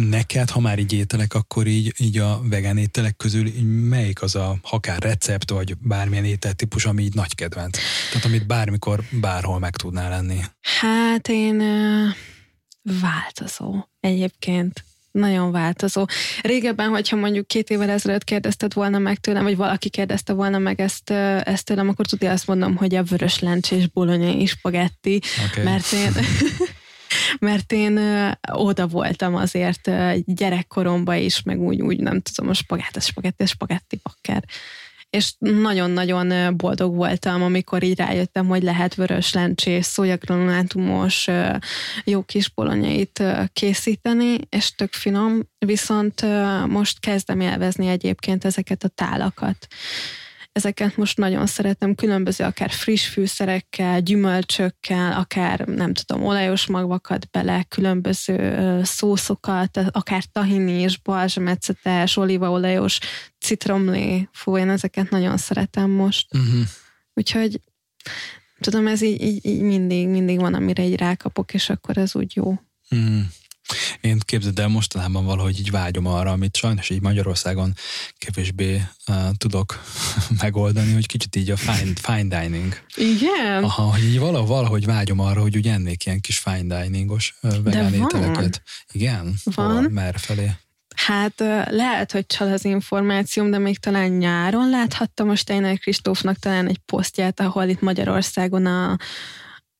[0.00, 4.34] neked, ha már így ételek, akkor így, így a vegán ételek közül így melyik az
[4.34, 7.78] a akár recept, vagy bármilyen ételtípus, ami így nagy kedvenc?
[8.10, 10.40] Tehát amit bármikor, bárhol meg tudnál lenni.
[10.80, 11.62] Hát én
[12.82, 14.84] változó egyébként
[15.16, 16.04] nagyon változó.
[16.42, 20.80] Régebben, hogyha mondjuk két évvel ezelőtt kérdezted volna meg tőlem, vagy valaki kérdezte volna meg
[20.80, 25.20] ezt, ezt tőlem, akkor tudja azt mondom, hogy a vörös lencsés bolonyai spagetti,
[25.50, 25.64] okay.
[25.64, 26.12] mert én
[27.38, 28.00] mert én
[28.52, 29.90] oda voltam azért
[30.24, 34.44] gyerekkoromban is, meg úgy, úgy nem tudom, a spagetti, spagetti, spagetti bakker.
[35.10, 41.26] És nagyon-nagyon boldog voltam, amikor így rájöttem, hogy lehet vörös lencsés, szójagranulátumos
[42.04, 43.22] jó kis bolonyait
[43.52, 46.22] készíteni, és tök finom, viszont
[46.66, 49.66] most kezdem élvezni egyébként ezeket a tálakat
[50.56, 57.64] ezeket most nagyon szeretem, különböző akár friss fűszerekkel, gyümölcsökkel, akár nem tudom, olajos magvakat bele,
[57.68, 62.98] különböző szószokat, akár tahini és balzsamecetes, olívaolajos,
[63.38, 66.34] citromlé, fú, én ezeket nagyon szeretem most.
[66.34, 66.66] Uh-huh.
[67.14, 67.60] Úgyhogy
[68.60, 72.36] tudom, ez így, így, így mindig, mindig van, amire így rákapok, és akkor ez úgy
[72.36, 72.54] jó.
[72.90, 73.20] Uh-huh.
[74.00, 77.74] Én képzeld el, mostanában valahogy így vágyom arra, amit sajnos így Magyarországon
[78.18, 79.82] kevésbé uh, tudok
[80.42, 82.80] megoldani, hogy kicsit így a fine, fine dining.
[82.94, 83.64] Igen?
[83.64, 87.62] Aha, hogy így valahogy, valahogy vágyom arra, hogy úgy ennék ilyen kis fine diningos uh,
[87.62, 88.62] vegán ételeket.
[88.92, 89.34] Igen?
[89.44, 89.84] Van.
[89.84, 90.50] Merre felé?
[90.96, 91.40] Hát
[91.70, 96.78] lehet, hogy csal az információm, de még talán nyáron láthattam most Steiner Kristófnak talán egy
[96.78, 98.96] posztját, ahol itt Magyarországon a,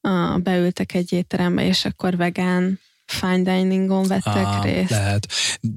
[0.01, 4.91] a, beültek egy étterembe, és akkor vegán fine diningon vettek Á, részt.
[4.91, 5.27] Lehet.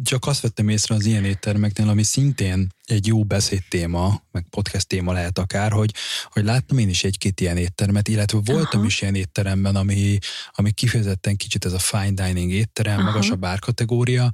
[0.04, 4.88] Csak azt vettem észre az ilyen éttermeknél, ami szintén egy jó beszéd téma, meg podcast
[4.88, 5.94] téma lehet akár, hogy,
[6.32, 8.88] hogy láttam én is egy-két ilyen éttermet, illetve voltam Aha.
[8.88, 10.18] is ilyen étteremben, ami,
[10.52, 13.04] ami kifejezetten kicsit ez a fine dining étterem, Aha.
[13.04, 14.30] magasabb árkategória,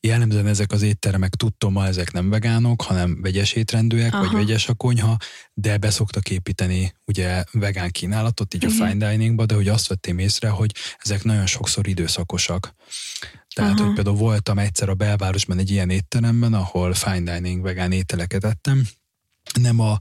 [0.00, 1.34] Jellemzően ezek az éttermek
[1.68, 4.22] ma ezek nem vegánok, hanem vegyes étrendűek, Aha.
[4.22, 5.16] vagy vegyes a konyha,
[5.54, 8.80] de beszoktak építeni ugye vegán kínálatot, így uh-huh.
[8.80, 12.74] a fine diningba, de hogy azt vettem észre, hogy ezek nagyon sokszor időszakosak.
[13.54, 13.84] Tehát, Aha.
[13.84, 18.86] hogy például voltam egyszer a belvárosban egy ilyen étteremben, ahol fine dining vegán ételeket ettem,
[19.60, 20.00] nem, a,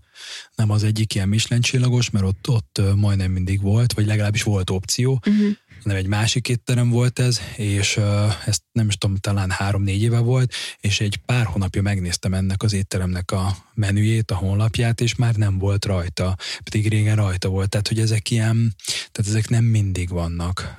[0.56, 4.70] nem az egyik ilyen Michelin csillagos, mert ott, ott majdnem mindig volt, vagy legalábbis volt
[4.70, 5.52] opció, uh-huh
[5.86, 8.00] hanem egy másik étterem volt ez, és
[8.46, 12.74] ezt nem is tudom, talán három-négy éve volt, és egy pár hónapja megnéztem ennek az
[12.74, 17.88] étteremnek a menüjét, a honlapját, és már nem volt rajta, pedig régen rajta volt, tehát
[17.88, 18.76] hogy ezek ilyen,
[19.12, 20.78] tehát ezek nem mindig vannak,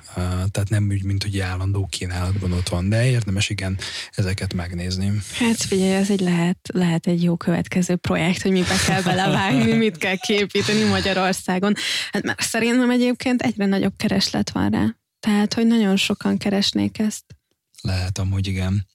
[0.51, 3.77] tehát nem úgy, mint hogy állandó kínálatban ott van, de érdemes igen
[4.11, 5.11] ezeket megnézni.
[5.39, 9.97] Hát figyelj, ez egy lehet, lehet egy jó következő projekt, hogy mibe kell belevágni, mit
[9.97, 11.73] kell képíteni Magyarországon.
[12.11, 14.96] Hát már szerintem egyébként egyre nagyobb kereslet van rá.
[15.19, 17.23] Tehát, hogy nagyon sokan keresnék ezt.
[17.81, 18.85] Lehet amúgy, igen.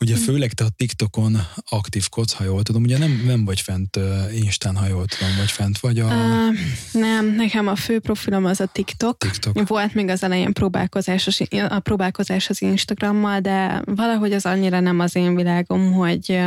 [0.00, 0.20] Ugye hm.
[0.20, 1.36] főleg te a TikTokon
[1.68, 5.50] aktívkodsz, ha jól tudom, ugye nem, nem vagy fent uh, Instán, ha jól tudom, vagy
[5.50, 6.06] fent vagy a...
[6.06, 6.56] Uh,
[6.92, 9.18] nem, nekem a fő profilom az a TikTok.
[9.18, 9.68] TikTok.
[9.68, 15.16] Volt még az elején próbálkozás, a próbálkozás az Instagrammal, de valahogy az annyira nem az
[15.16, 16.40] én világom, hogy,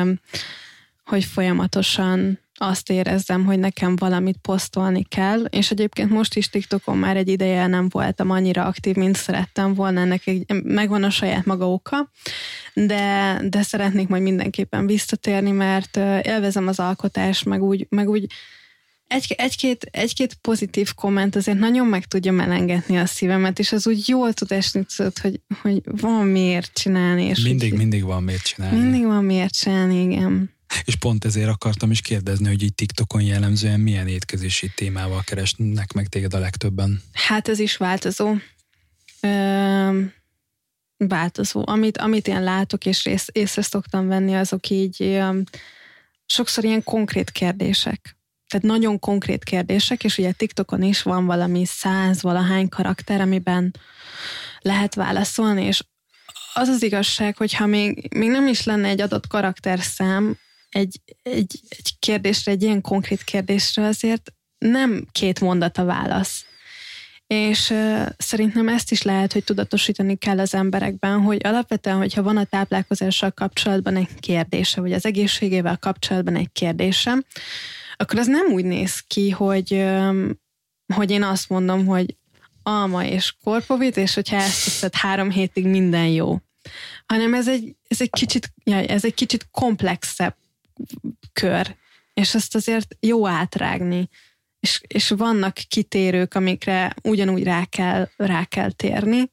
[1.03, 7.17] hogy folyamatosan azt érezzem, hogy nekem valamit posztolni kell, és egyébként most is TikTokon már
[7.17, 11.71] egy ideje nem voltam annyira aktív, mint szerettem volna, ennek egy, megvan a saját maga
[11.71, 12.09] oka,
[12.73, 18.27] de, de szeretnék majd mindenképpen visszatérni, mert élvezem az alkotást, meg úgy, meg úgy
[19.07, 24.07] egy, egy-két, egy-két pozitív komment azért nagyon meg tudja melengetni a szívemet, és az úgy
[24.07, 27.23] jól tud esni, tudod, hogy, hogy van miért csinálni.
[27.23, 28.79] És mindig, úgy, mindig van miért csinálni.
[28.79, 30.52] Mindig van miért csinálni, igen.
[30.83, 36.07] És pont ezért akartam is kérdezni, hogy így TikTokon jellemzően milyen étkezési témával keresnek meg
[36.07, 37.01] téged a legtöbben?
[37.11, 38.35] Hát ez is változó.
[39.21, 40.01] Ö,
[40.97, 41.63] változó.
[41.65, 45.39] Amit, amit én látok és ész, észre szoktam venni, azok így ö,
[46.25, 48.17] sokszor ilyen konkrét kérdések.
[48.47, 53.75] Tehát nagyon konkrét kérdések, és ugye TikTokon is van valami száz valahány karakter, amiben
[54.59, 55.83] lehet válaszolni, és
[56.53, 60.37] az az igazság, hogyha még, még nem is lenne egy adott karakterszám,
[60.73, 66.45] egy, egy, egy kérdésre, egy ilyen konkrét kérdésre azért nem két mondat a válasz.
[67.27, 72.37] És uh, szerintem ezt is lehet, hogy tudatosítani kell az emberekben, hogy alapvetően, hogyha van
[72.37, 77.23] a táplálkozással kapcsolatban egy kérdése, vagy az egészségével kapcsolatban egy kérdése,
[77.95, 80.39] akkor az nem úgy néz ki, hogy, um,
[80.93, 82.15] hogy én azt mondom, hogy
[82.63, 86.37] alma és korpovit, és hogyha ezt teszed három hétig minden jó.
[87.05, 90.35] Hanem ez egy, ez egy kicsit, jaj, ez egy kicsit komplexebb
[91.33, 91.75] kör,
[92.13, 94.09] és ezt azért jó átrágni.
[94.59, 99.31] És, és vannak kitérők, amikre ugyanúgy rá kell, rá kell térni.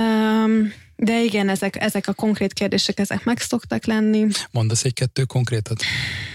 [0.00, 0.72] Um,
[1.04, 4.26] de igen, ezek, ezek a konkrét kérdések, ezek meg szoktak lenni.
[4.50, 5.82] Mondasz egy-kettő konkrétat?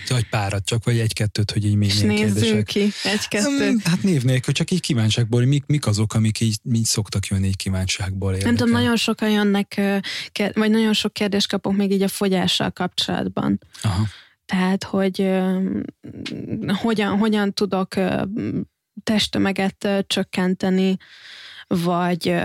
[0.07, 3.81] Vagy párat csak, vagy egy-kettőt, hogy így még És nézzük ki, egy-kettőt.
[3.83, 7.55] Hát név nélkül, csak így kívánságból, mik, mik azok, amik így, így szoktak jönni így
[7.55, 8.51] kívánságból érdekel.
[8.51, 9.81] Nem tudom, nagyon sokan jönnek,
[10.53, 13.59] vagy nagyon sok kérdést kapok még így a fogyással kapcsolatban.
[13.81, 14.05] Aha.
[14.45, 15.29] Tehát, hogy
[16.67, 17.95] hogyan, hogyan tudok
[19.03, 20.97] testtömeget csökkenteni,
[21.67, 22.35] vagy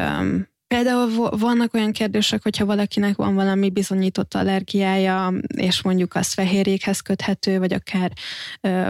[0.72, 7.58] Például vannak olyan kérdések, hogyha valakinek van valami bizonyított allergiája, és mondjuk az fehérjékhez köthető,
[7.58, 8.12] vagy akár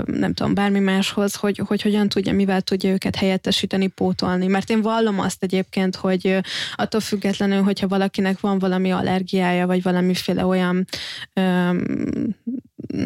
[0.05, 4.47] nem tudom, bármi máshoz, hogy, hogy hogyan tudja, mivel tudja őket helyettesíteni, pótolni.
[4.47, 6.39] Mert én vallom azt egyébként, hogy
[6.74, 10.85] attól függetlenül, hogyha valakinek van valami allergiája, vagy valamiféle olyan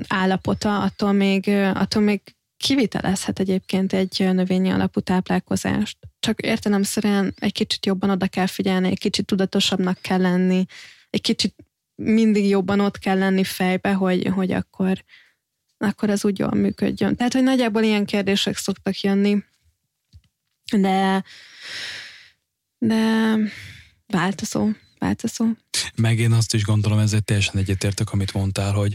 [0.09, 2.21] állapota, attól még, attól még
[2.57, 5.97] kivitelezhet egyébként egy növényi alapú táplálkozást.
[6.27, 10.65] Csak értelemszerűen egy kicsit jobban oda kell figyelni, egy kicsit tudatosabbnak kell lenni,
[11.11, 11.55] egy kicsit
[11.95, 15.05] mindig jobban ott kell lenni fejbe, hogy, hogy akkor,
[15.77, 17.17] akkor az úgy jól működjön.
[17.17, 19.45] Tehát, hogy nagyjából ilyen kérdések szoktak jönni,
[20.77, 21.25] de
[22.79, 23.35] de
[24.07, 24.69] változó,
[24.99, 25.47] változó.
[25.97, 28.95] Meg én azt is gondolom, ezzel teljesen egyetértek, amit mondtál, hogy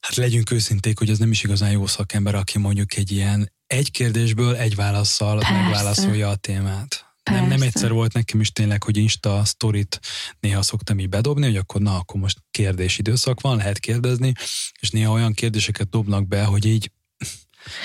[0.00, 3.90] Hát legyünk őszinték, hogy az nem is igazán jó szakember, aki mondjuk egy ilyen egy
[3.90, 5.52] kérdésből egy válaszsal Persze.
[5.52, 7.06] megválaszolja a témát.
[7.30, 10.00] Nem, nem egyszer volt nekem is tényleg, hogy Insta sztorit
[10.40, 14.32] néha szoktam így bedobni, hogy akkor na, akkor most kérdés időszak van, lehet kérdezni,
[14.80, 16.90] és néha olyan kérdéseket dobnak be, hogy így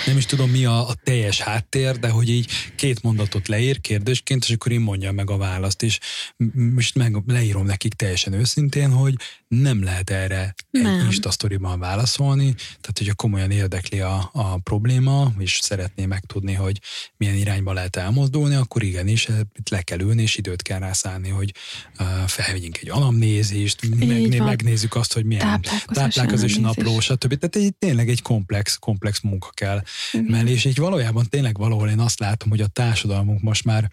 [0.06, 4.44] nem is tudom mi a, a teljes háttér, de hogy így két mondatot leír kérdésként,
[4.44, 6.00] és akkor én mondjam meg a választ, és
[6.54, 9.14] most meg leírom nekik teljesen őszintén, hogy
[9.48, 10.86] nem lehet erre nem.
[10.86, 16.80] egy Insta sztoriban válaszolni, tehát hogyha komolyan érdekli a, a probléma, és szeretné megtudni, hogy
[17.18, 21.54] milyen irányba lehet elmozdulni, akkor igenis itt le kell ülni, és időt kell rászállni, hogy
[22.00, 27.38] uh, felvegyünk egy anamnézist, meg, megnézzük azt, hogy milyen táplálkozási napló, stb.
[27.38, 29.77] Tehát egy, tényleg egy komplex, komplex munka kell
[30.12, 33.90] mellé, és így valójában tényleg valahol én azt látom, hogy a társadalmunk most már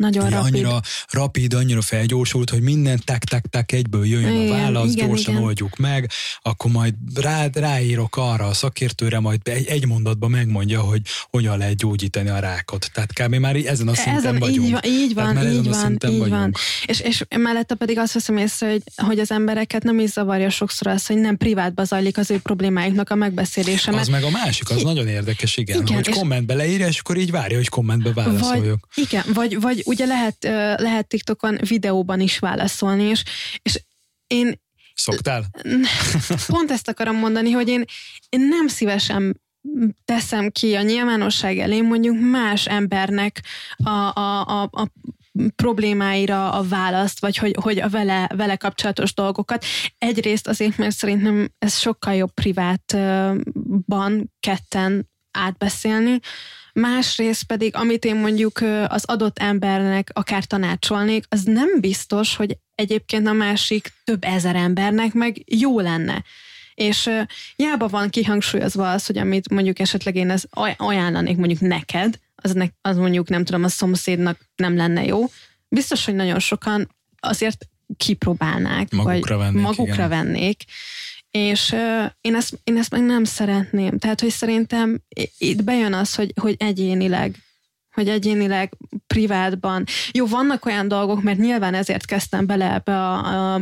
[0.00, 0.54] nagyon rapid.
[0.54, 0.80] Annyira
[1.10, 5.32] rapid, annyira felgyorsult, hogy minden tak tak tak egyből jöjjön igen, a válasz, igen, gyorsan
[5.34, 5.44] igen.
[5.46, 6.10] oldjuk meg,
[6.42, 11.76] akkor majd rá, ráírok arra a szakértőre, majd egy, egy mondatban megmondja, hogy hogyan lehet
[11.76, 12.90] gyógyítani a rákot.
[12.92, 13.34] Tehát kb.
[13.34, 14.66] már ezen a szinten ezen, vagyunk.
[14.66, 16.28] Így van, így van, így van, így vagyunk.
[16.28, 16.52] van.
[16.86, 20.86] És, és mellette pedig azt veszem észre, hogy, hogy az embereket nem is zavarja sokszor
[20.86, 23.92] az, hogy nem privátba zajlik az ő problémáiknak a megbeszélése.
[23.92, 24.82] Az meg a másik, az ki...
[24.82, 28.88] nagyon érdekes, igen, igen hogy kommentbe leírja, és akkor így várja, hogy kommentbe válaszoljak.
[28.94, 30.36] Vagy, igen, vagy, vagy ugye lehet,
[30.80, 33.22] lehet TikTokon videóban is válaszolni, és,
[33.62, 33.82] és
[34.26, 34.60] én...
[34.94, 35.44] Szoktál?
[36.46, 37.84] Pont ezt akarom mondani, hogy én,
[38.28, 39.40] én nem szívesen
[40.04, 43.42] teszem ki a nyilvánosság elé mondjuk más embernek
[43.76, 44.88] a, a, a, a
[45.56, 49.64] problémáira a választ, vagy hogy, hogy a vele, vele kapcsolatos dolgokat.
[49.98, 56.18] Egyrészt azért, mert szerintem ez sokkal jobb privátban ketten átbeszélni,
[56.72, 63.26] másrészt pedig, amit én mondjuk az adott embernek akár tanácsolnék, az nem biztos, hogy egyébként
[63.26, 66.24] a másik több ezer embernek meg jó lenne.
[66.74, 67.10] És
[67.56, 72.66] jába van kihangsúlyozva az, hogy amit mondjuk esetleg én ezt ajánlanék mondjuk neked, az, ne,
[72.80, 75.24] az mondjuk nem tudom, a szomszédnak nem lenne jó.
[75.68, 76.88] Biztos, hogy nagyon sokan
[77.20, 80.08] azért kipróbálnák, magukra vagy vennék, magukra igen.
[80.08, 80.64] vennék,
[81.30, 81.76] és
[82.20, 83.98] én, ezt, én ezt meg nem szeretném.
[83.98, 85.00] Tehát, hogy szerintem
[85.38, 87.36] itt bejön az, hogy, hogy egyénileg
[87.94, 88.72] hogy egyénileg,
[89.06, 89.84] privátban.
[90.12, 93.60] Jó, vannak olyan dolgok, mert nyilván ezért kezdtem bele ebbe a, a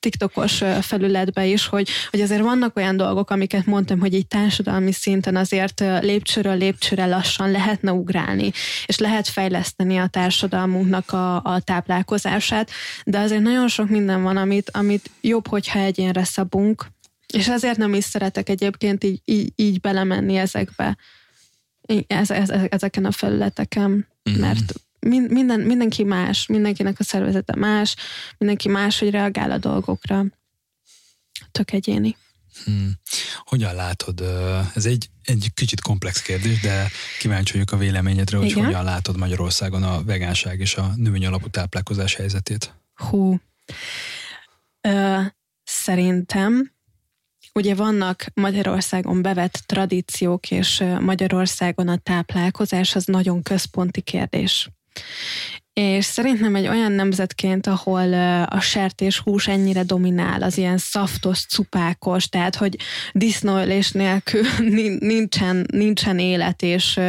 [0.00, 5.36] TikTokos felületbe is, hogy, hogy azért vannak olyan dolgok, amiket mondtam, hogy egy társadalmi szinten
[5.36, 8.52] azért lépcsőről lépcsőre lassan lehetne ugrálni,
[8.86, 12.70] és lehet fejleszteni a társadalmunknak a, a táplálkozását,
[13.04, 16.86] de azért nagyon sok minden van, amit, amit jobb, hogyha egyénre szabunk,
[17.32, 20.96] és ezért nem is szeretek egyébként így, így, így belemenni ezekbe,
[22.06, 24.42] ez, ez, ezeken a felületeken, uh-huh.
[24.42, 24.72] mert
[25.28, 27.96] minden, mindenki más, mindenkinek a szervezete más,
[28.38, 30.24] mindenki más, hogy reagál a dolgokra.
[31.52, 32.16] Tök egyéni.
[32.64, 32.92] Hmm.
[33.44, 34.24] Hogyan látod,
[34.74, 38.64] ez egy, egy kicsit komplex kérdés, de kíváncsi vagyok a véleményedre, hogy Igen?
[38.64, 42.74] hogyan látod Magyarországon a vegánság és a növény alapú táplálkozás helyzetét?
[42.94, 43.40] Hú.
[44.80, 45.20] Ö,
[45.64, 46.72] szerintem
[47.54, 54.70] Ugye vannak Magyarországon bevett tradíciók, és Magyarországon a táplálkozás az nagyon központi kérdés.
[55.72, 58.12] És szerintem egy olyan nemzetként, ahol
[58.44, 62.76] a sertés hús ennyire dominál, az ilyen szaftos, cupákos, tehát hogy
[63.12, 64.42] disznóölés nélkül
[64.98, 67.00] nincsen, nincsen élet, és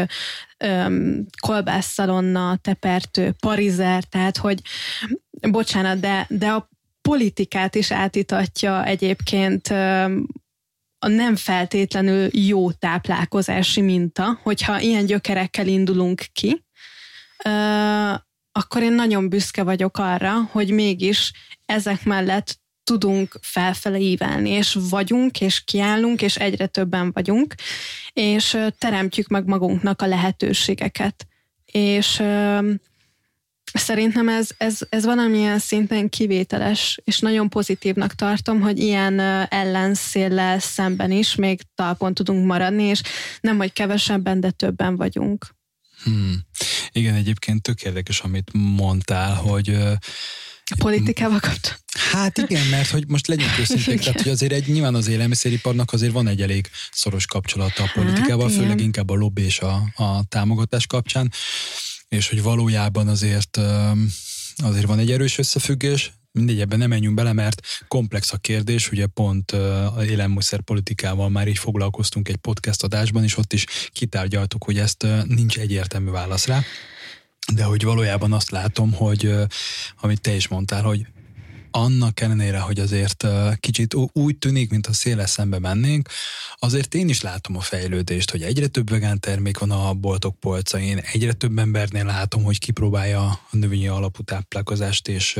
[1.42, 4.62] kolbászszalonna, tepertő, parizer, tehát hogy
[5.42, 6.70] bocsánat, de, de a
[7.02, 9.68] politikát is átítatja egyébként
[11.04, 16.66] a nem feltétlenül jó táplálkozási minta, hogyha ilyen gyökerekkel indulunk ki,
[18.52, 21.32] akkor én nagyon büszke vagyok arra, hogy mégis
[21.66, 27.54] ezek mellett tudunk felfele ívelni, és vagyunk, és kiállunk, és egyre többen vagyunk,
[28.14, 31.28] és teremtjük meg magunknak a lehetőségeket.
[31.66, 32.24] És
[33.74, 39.20] Szerintem ez, ez, ez valamilyen szinten kivételes, és nagyon pozitívnak tartom, hogy ilyen
[39.50, 43.02] ellenszéllel szemben is még talpon tudunk maradni, és
[43.42, 45.56] nem, hogy kevesebben, de többen vagyunk.
[46.04, 46.36] Hmm.
[46.92, 51.80] Igen, egyébként tök érdekes, amit mondtál, hogy a politikával kapcsolatban?
[52.12, 56.12] Hát igen, mert hogy most legyünk őszinték, tehát hogy azért egy, nyilván az élelmiszeriparnak azért
[56.12, 60.24] van egy elég szoros kapcsolata a politikával, hát, főleg inkább a lobby és a, a
[60.30, 61.32] támogatás kapcsán
[62.16, 63.58] és hogy valójában azért,
[64.58, 69.06] azért van egy erős összefüggés, mindegy, ebben nem menjünk bele, mert komplex a kérdés, ugye
[69.06, 74.78] pont a élelmiszer politikával már így foglalkoztunk egy podcast adásban, és ott is kitárgyaltuk, hogy
[74.78, 76.62] ezt nincs egyértelmű válasz rá,
[77.54, 79.34] de hogy valójában azt látom, hogy
[80.02, 81.06] amit te is mondtál, hogy
[81.72, 83.28] annak ellenére, hogy azért
[83.60, 86.10] kicsit úgy tűnik, mint a széles szembe mennénk,
[86.56, 90.98] azért én is látom a fejlődést, hogy egyre több vegán termék van a boltok polcain,
[90.98, 95.40] egyre több embernél látom, hogy kipróbálja a növényi alapú táplálkozást, és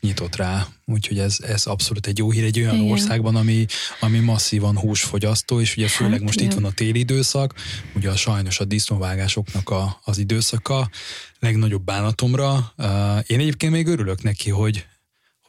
[0.00, 0.66] nyitott rá.
[0.84, 2.90] Úgyhogy ez, ez abszolút egy jó hír egy olyan Igen.
[2.90, 3.66] országban, ami,
[4.00, 6.50] ami masszívan húsfogyasztó, és ugye főleg hát, most igen.
[6.50, 7.54] itt van a téli időszak,
[7.94, 10.90] ugye a sajnos a disznóvágásoknak a, az időszaka,
[11.38, 12.74] legnagyobb bánatomra.
[13.26, 14.86] Én egyébként még örülök neki, hogy,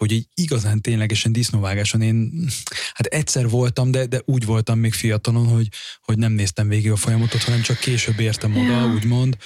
[0.03, 2.49] hogy egy igazán ténylegesen disznóvágáson én,
[2.93, 5.67] hát egyszer voltam, de, de úgy voltam még fiatalon, hogy,
[6.01, 8.85] hogy nem néztem végig a folyamatot, hanem csak később értem oda, ja.
[8.85, 9.37] úgymond.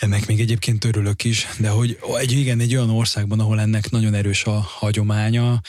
[0.00, 4.14] Ennek még egyébként örülök is, de hogy egy, igen, egy olyan országban, ahol ennek nagyon
[4.14, 5.60] erős a hagyománya,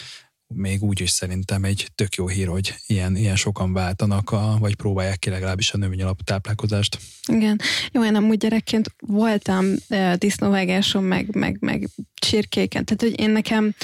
[0.53, 4.75] még úgy is szerintem egy tök jó hír, hogy ilyen, ilyen sokan váltanak, a, vagy
[4.75, 6.97] próbálják ki legalábbis a növény alapú táplálkozást.
[7.27, 7.59] Igen.
[7.91, 13.75] Jó, én amúgy gyerekként voltam uh, disznóvágáson, meg, meg, meg csirkéken, tehát hogy én nekem,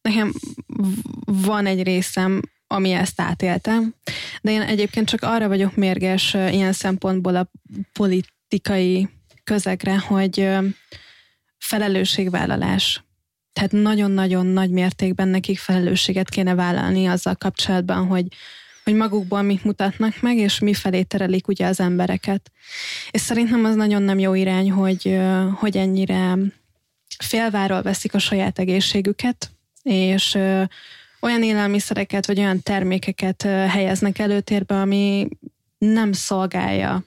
[0.00, 0.32] nekem
[1.24, 3.94] van egy részem, ami ezt átéltem,
[4.42, 7.50] de én egyébként csak arra vagyok mérges uh, ilyen szempontból a
[7.92, 9.08] politikai
[9.44, 10.64] közegre, hogy uh,
[11.58, 13.05] felelősségvállalás
[13.56, 18.26] tehát nagyon-nagyon nagy mértékben nekik felelősséget kéne vállalni azzal kapcsolatban, hogy,
[18.84, 22.52] hogy magukból mit mutatnak meg, és mi felé terelik ugye az embereket.
[23.10, 25.18] És szerintem az nagyon nem jó irány, hogy,
[25.54, 26.36] hogy ennyire
[27.18, 29.50] félváról veszik a saját egészségüket,
[29.82, 30.34] és
[31.20, 35.28] olyan élelmiszereket, vagy olyan termékeket helyeznek előtérbe, ami
[35.78, 37.04] nem szolgálja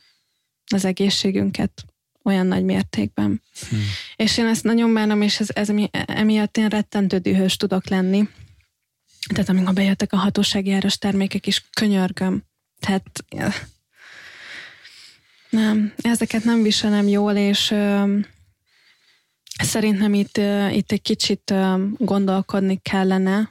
[0.74, 1.86] az egészségünket
[2.30, 3.42] olyan nagy mértékben.
[3.70, 3.80] Hmm.
[4.16, 5.70] És én ezt nagyon bánom, és ez, ez
[6.06, 8.30] emiatt én rettentő dühös tudok lenni.
[9.34, 12.44] Tehát amikor bejöttek a hatósági áras termékek is, könyörgöm.
[12.80, 13.26] Tehát
[15.50, 18.18] nem, ezeket nem viselem jól, és ö,
[19.64, 23.50] szerintem itt, ö, itt egy kicsit ö, gondolkodni kellene,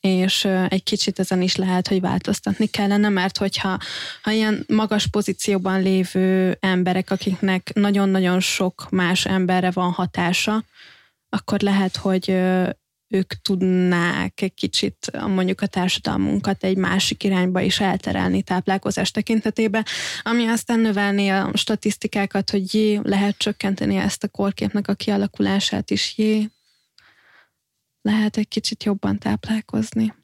[0.00, 3.78] és egy kicsit ezen is lehet, hogy változtatni kellene, mert hogyha
[4.22, 10.64] ha ilyen magas pozícióban lévő emberek, akiknek nagyon-nagyon sok más emberre van hatása,
[11.28, 12.30] akkor lehet, hogy
[13.08, 19.84] ők tudnák egy kicsit mondjuk a társadalmunkat egy másik irányba is elterelni táplálkozás tekintetében,
[20.22, 26.14] ami aztán növelni a statisztikákat, hogy jé, lehet csökkenteni ezt a korképnek a kialakulását is,
[26.16, 26.48] jé,
[28.08, 30.14] lehet egy kicsit jobban táplálkozni.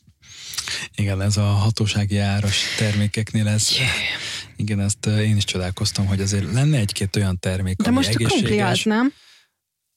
[0.95, 3.89] Igen, ez a hatósági áras termékeknél ez, yeah.
[4.57, 8.33] igen, ezt én is csodálkoztam, hogy azért lenne egy-két olyan termék, De ami most egészséges.
[8.33, 9.13] a krumpli az, nem?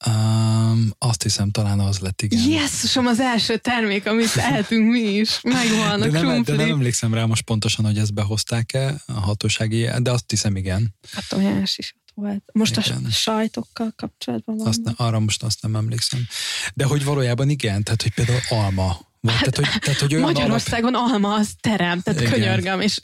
[0.06, 2.48] Um, azt hiszem, talán az lett, igen.
[2.48, 5.42] Jézusom, az első termék, amit ehetünk mi is.
[5.42, 9.90] Megvan de a nem, De nem emlékszem rá most pontosan, hogy ezt behozták-e a hatósági,
[10.00, 10.96] de azt hiszem, igen.
[11.14, 12.44] A tojás is volt.
[12.54, 13.06] Most igen.
[13.06, 14.68] a sajtokkal kapcsolatban van.
[14.68, 16.28] Azt arra most azt nem emlékszem.
[16.74, 19.00] De hogy valójában igen, tehát hogy például alma
[19.32, 21.12] Hát, tehát, hogy, tehát, hogy olyan Magyarországon alap...
[21.12, 22.32] alma az terem, tehát igen.
[22.32, 23.00] könyörgöm, és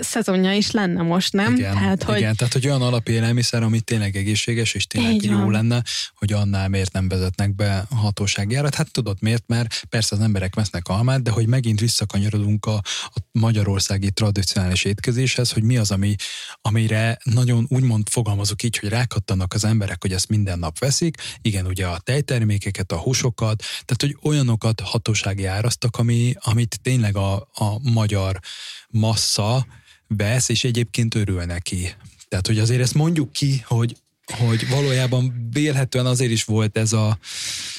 [0.00, 1.54] szezonja is lenne most, nem?
[1.54, 2.16] Igen, tehát, hogy...
[2.16, 5.50] igen, tehát hogy olyan alapélelmiszer, ami tényleg egészséges, és tényleg Így jó van.
[5.50, 5.82] lenne,
[6.14, 8.74] hogy annál miért nem vezetnek be hatósági árat.
[8.74, 13.18] Hát tudod miért, mert persze az emberek vesznek almát, de hogy megint visszakanyarodunk a, a
[13.32, 16.14] magyarországi tradicionális étkezéshez, hogy mi az, ami,
[16.62, 21.16] amire nagyon úgymond fogalmazok így, hogy rákattanak az emberek, hogy ezt minden nap veszik.
[21.42, 27.34] Igen, ugye a tejtermékeket, a húsokat, tehát hogy olyanokat hatósági árasztak, ami, amit tényleg a,
[27.52, 28.40] a magyar
[28.88, 29.66] massza
[30.06, 31.94] vesz, és egyébként örül neki.
[32.28, 33.96] Tehát, hogy azért ezt mondjuk ki, hogy,
[34.38, 37.18] hogy valójában vélhetően azért is volt ez a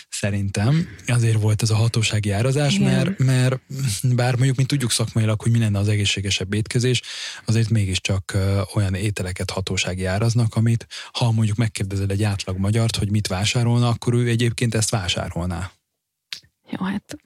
[0.09, 3.59] szerintem azért volt ez a hatósági árazás, mert, mert
[4.03, 7.01] bár mondjuk mi tudjuk szakmailag, hogy mi lenne az egészségesebb étkezés,
[7.45, 8.37] azért mégiscsak
[8.73, 14.13] olyan ételeket hatósági áraznak, amit ha mondjuk megkérdezel egy átlag magyart, hogy mit vásárolna, akkor
[14.13, 15.71] ő egyébként ezt vásárolná.
[16.69, 17.17] Jó, hát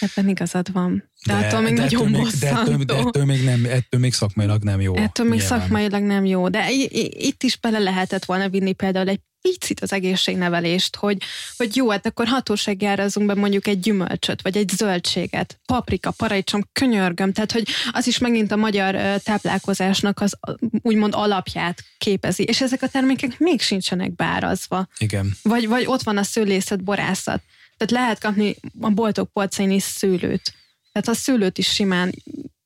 [0.00, 1.10] Ebben igazad van.
[1.26, 4.00] De, de attól még de nagyon ettől még, de, ettől, de ettől még, nem, ettől
[4.00, 4.96] még szakmailag nem jó.
[4.96, 5.60] Ettől még nyilván.
[5.60, 6.70] szakmailag nem jó, de
[7.10, 11.16] itt is bele lehetett volna vinni például egy picit az egészségnevelést, hogy,
[11.56, 17.32] hogy jó, hát akkor hatóságjárazunk be mondjuk egy gyümölcsöt, vagy egy zöldséget, paprika, paradicsom, könyörgöm,
[17.32, 20.38] tehát hogy az is megint a magyar táplálkozásnak az
[20.82, 24.88] úgymond alapját képezi, és ezek a termékek még sincsenek beárazva.
[24.98, 25.36] Igen.
[25.42, 27.42] Vagy, vagy ott van a szőlészet, borászat.
[27.78, 30.54] Tehát lehet kapni a boltok polcain is szőlőt.
[30.92, 32.14] Tehát a szőlőt is simán,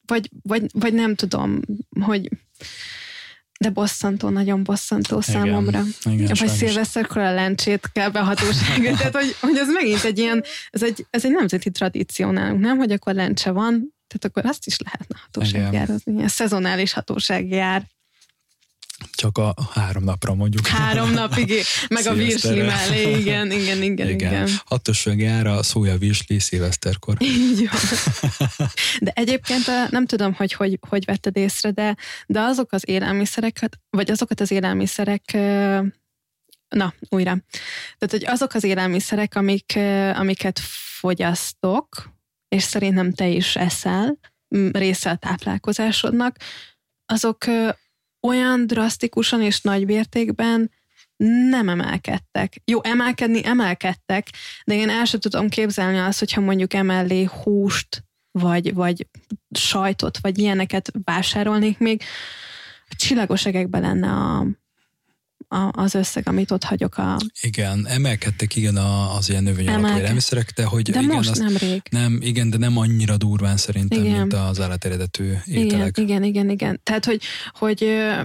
[0.07, 1.61] vagy, vagy, vagy nem tudom,
[2.01, 2.29] hogy
[3.63, 5.83] de bosszantó, nagyon bosszantó igen, számomra.
[6.05, 8.95] Igen, vagy szilveszterkor a lencsét kell behatósága.
[8.97, 12.77] Tehát, hogy, hogy ez megint egy ilyen, ez egy, ez egy nemzeti tradíció nálunk, nem?
[12.77, 17.87] Hogy akkor lencse van, tehát akkor azt is lehetne hatóságjár, az ilyen szezonális hatóságjár.
[19.17, 20.67] Csak a három napra mondjuk.
[20.67, 24.09] Három napig, meg a virsli mellé, igen, igen, igen, igen.
[24.09, 24.49] igen.
[24.65, 27.17] Hatos jár a szója virsli szilveszterkor.
[27.19, 27.81] Így van.
[29.01, 34.11] De egyébként nem tudom, hogy hogy, hogy vetted észre, de, de azok az élelmiszereket, vagy
[34.11, 35.33] azokat az élelmiszerek
[36.69, 37.37] Na, újra.
[37.99, 39.79] Tehát, hogy azok az élelmiszerek, amik,
[40.15, 40.59] amiket
[40.99, 42.13] fogyasztok,
[42.49, 44.19] és szerintem te is eszel,
[44.73, 46.37] része a táplálkozásodnak,
[47.07, 47.45] azok
[48.23, 50.71] olyan drasztikusan és nagy mértékben
[51.51, 52.63] nem emelkedtek.
[52.65, 54.29] Jó, emelkedni emelkedtek,
[54.65, 59.07] de én el sem tudom képzelni azt, hogyha mondjuk emellé húst, vagy, vagy
[59.51, 62.03] sajtot, vagy ilyeneket vásárolnék még,
[62.97, 64.47] csillagos egekben lenne a,
[65.53, 67.17] a, az összeg, amit ott hagyok a...
[67.41, 71.83] Igen, emelkedtek igen az ilyen növény alapú élelmiszerek, de hogy de igen, most nem rég.
[71.91, 74.19] Nem, igen, de nem annyira durván szerintem, igen.
[74.19, 75.99] mint az állateredetű ételek.
[75.99, 76.81] Igen, igen, igen, igen.
[76.83, 77.79] Tehát, hogy, hogy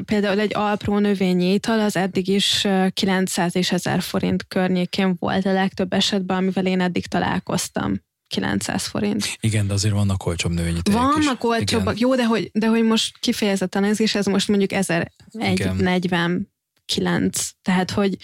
[0.05, 5.53] például egy alpró növényi étel az eddig is 900 és 1000 forint környékén volt a
[5.53, 8.05] legtöbb esetben, amivel én eddig találkoztam.
[8.27, 9.37] 900 forint.
[9.39, 13.83] Igen, de azért vannak olcsóbb növényi Vannak olcsóbbak, jó, de hogy, de hogy most kifejezetten
[13.83, 16.47] ez is, ez most mondjuk 1040
[16.87, 17.49] kilenc.
[17.61, 18.17] Tehát, hogy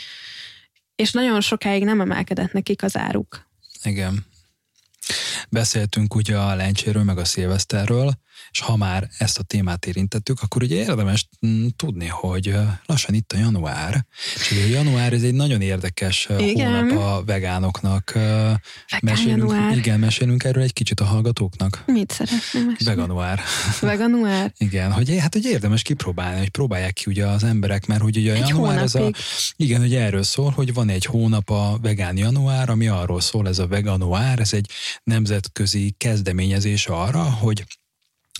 [0.95, 3.49] és nagyon sokáig nem emelkedett nekik az áruk.
[3.83, 4.25] Igen.
[5.49, 8.13] Beszéltünk ugye a lencséről, meg a szilveszterről,
[8.53, 12.55] és ha már ezt a témát érintettük, akkor ugye érdemes mm, tudni, hogy
[12.85, 14.05] lassan itt a január,
[14.35, 16.73] és ugye a január ez egy nagyon érdekes igen.
[16.73, 18.11] hónap a vegánoknak.
[18.11, 18.59] Vegán
[19.01, 19.77] mesélünk, január.
[19.77, 21.83] Igen, mesélünk erről egy kicsit a hallgatóknak.
[21.85, 22.83] Mit szeretném mesélni?
[22.83, 23.39] Veganuár.
[23.81, 24.53] Veganuár?
[24.57, 28.31] igen, hogy hát hogy érdemes kipróbálni, hogy próbálják ki ugye az emberek, mert hogy ugye
[28.31, 29.11] a egy január ez a,
[29.55, 33.59] igen, hogy erről szól, hogy van egy hónap a vegán január, ami arról szól, ez
[33.59, 34.69] a veganuár, ez egy
[35.03, 37.63] nemzetközi kezdeményezés arra, hogy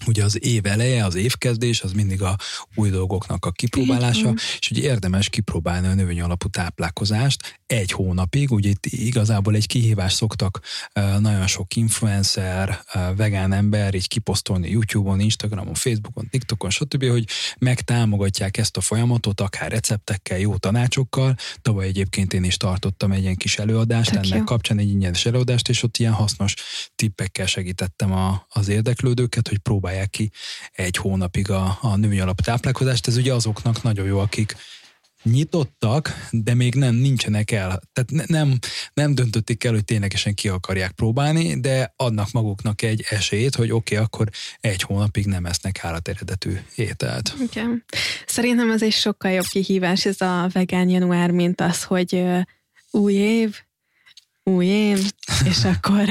[0.08, 2.38] Ugye az év eleje, az évkezdés, az mindig a
[2.76, 4.36] új dolgoknak a kipróbálása, mm.
[4.60, 10.16] és ugye érdemes kipróbálni a növény alapú táplálkozást egy hónapig, ugye itt igazából egy kihívást
[10.16, 10.60] szoktak
[11.20, 12.80] nagyon sok influencer,
[13.16, 17.28] vegán ember így kiposztolni YouTube-on, Instagramon, Facebookon, TikTokon, stb., hogy
[17.60, 21.36] megtámogatják ezt a folyamatot, akár receptekkel, jó tanácsokkal.
[21.62, 24.44] Tavaly egyébként én is tartottam egy ilyen kis előadást, Tök ennek jó.
[24.44, 26.54] kapcsán egy ingyenes előadást, és ott ilyen hasznos
[26.96, 30.32] tippekkel segítettem a, az érdeklődőket, hogy próbálják próbálják ki
[30.72, 33.07] egy hónapig a, a női alaptáplálkozást.
[33.07, 34.56] Ez ugye azoknak nagyon jó, akik
[35.24, 37.82] nyitottak, de még nem nincsenek el.
[37.94, 38.60] Tehát ne, nem,
[38.94, 43.95] nem döntötték el, hogy ténylegesen ki akarják próbálni, de adnak maguknak egy esélyt, hogy oké,
[43.95, 44.30] okay, akkor
[44.60, 47.34] egy hónapig nem esznek állateredetű ételt.
[47.52, 47.84] Igen.
[48.26, 52.24] Szerintem ez egy sokkal jobb kihívás ez a vegán január, mint az, hogy
[52.91, 53.56] új év,
[54.44, 54.98] új én,
[55.45, 56.10] és akkor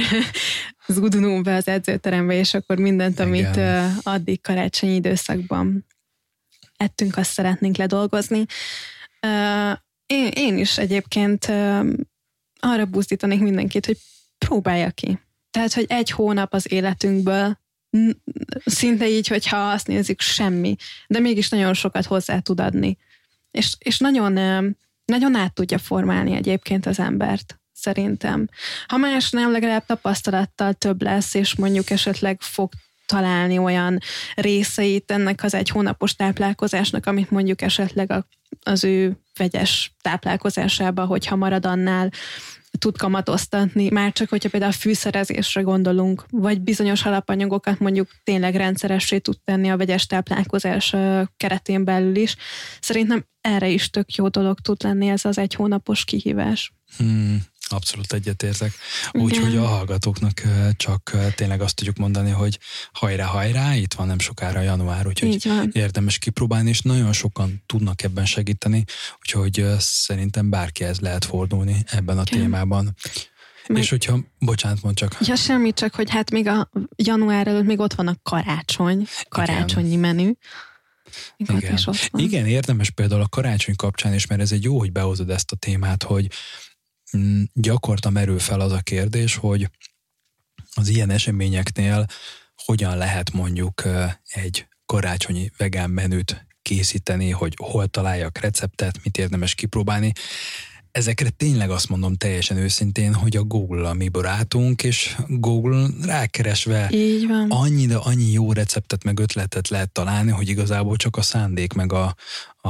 [0.93, 3.99] zudulunk be az edzőterembe, és akkor mindent, amit Igen.
[4.03, 5.87] addig karácsonyi időszakban
[6.77, 8.45] ettünk, azt szeretnénk ledolgozni.
[10.07, 11.45] Én, én is egyébként
[12.61, 13.99] arra buzdítanék mindenkit, hogy
[14.39, 15.19] próbálja ki.
[15.51, 17.59] Tehát, hogy egy hónap az életünkből,
[18.65, 22.97] szinte így, hogyha azt nézzük, semmi, de mégis nagyon sokat hozzá tud adni.
[23.51, 24.33] És, és nagyon,
[25.05, 28.49] nagyon át tudja formálni egyébként az embert szerintem.
[28.87, 32.73] Ha más nem, legalább tapasztalattal több lesz, és mondjuk esetleg fog
[33.07, 33.99] találni olyan
[34.35, 38.25] részeit ennek az egy hónapos táplálkozásnak, amit mondjuk esetleg
[38.63, 42.11] az ő vegyes táplálkozásába, hogyha marad annál,
[42.79, 49.19] tud kamatoztatni, már csak hogyha például a fűszerezésre gondolunk, vagy bizonyos alapanyagokat mondjuk tényleg rendszeressé
[49.19, 50.95] tud tenni a vegyes táplálkozás
[51.37, 52.37] keretén belül is.
[52.81, 56.73] Szerintem erre is tök jó dolog tud lenni ez az egy hónapos kihívás.
[56.97, 57.43] Hmm,
[57.73, 58.73] Abszolút egyetértek.
[59.13, 60.43] Úgyhogy a hallgatóknak
[60.77, 62.59] csak tényleg azt tudjuk mondani, hogy
[62.93, 68.27] hajrá, hajrá, itt van nem sokára január, úgyhogy érdemes kipróbálni, és nagyon sokan tudnak ebben
[68.27, 68.85] segíteni,
[69.21, 72.97] úgyhogy szerintem bárkihez lehet fordulni ebben a témában.
[73.69, 73.83] Meg...
[73.83, 75.17] És hogyha, bocsánat, mond csak.
[75.21, 79.87] Ja, semmi, csak hogy hát még a január előtt még ott van a karácsony, karácsonyi
[79.89, 80.01] Igen.
[80.01, 80.31] menü.
[81.37, 81.79] Igen.
[82.13, 85.57] Igen, érdemes például a karácsony kapcsán is, mert ez egy jó, hogy behozod ezt a
[85.57, 86.31] témát, hogy
[87.53, 89.71] gyakorta merül fel az a kérdés, hogy
[90.75, 92.07] az ilyen eseményeknél
[92.65, 93.83] hogyan lehet mondjuk
[94.25, 100.13] egy karácsonyi vegán menüt készíteni, hogy hol találjak receptet, mit érdemes kipróbálni
[100.93, 107.29] ezekre tényleg azt mondom teljesen őszintén, hogy a Google-a mi barátunk, és Google rákeresve Így
[107.29, 107.51] van.
[107.51, 111.93] annyi, de annyi jó receptet meg ötletet lehet találni, hogy igazából csak a szándék meg
[111.93, 112.15] a,
[112.61, 112.69] a,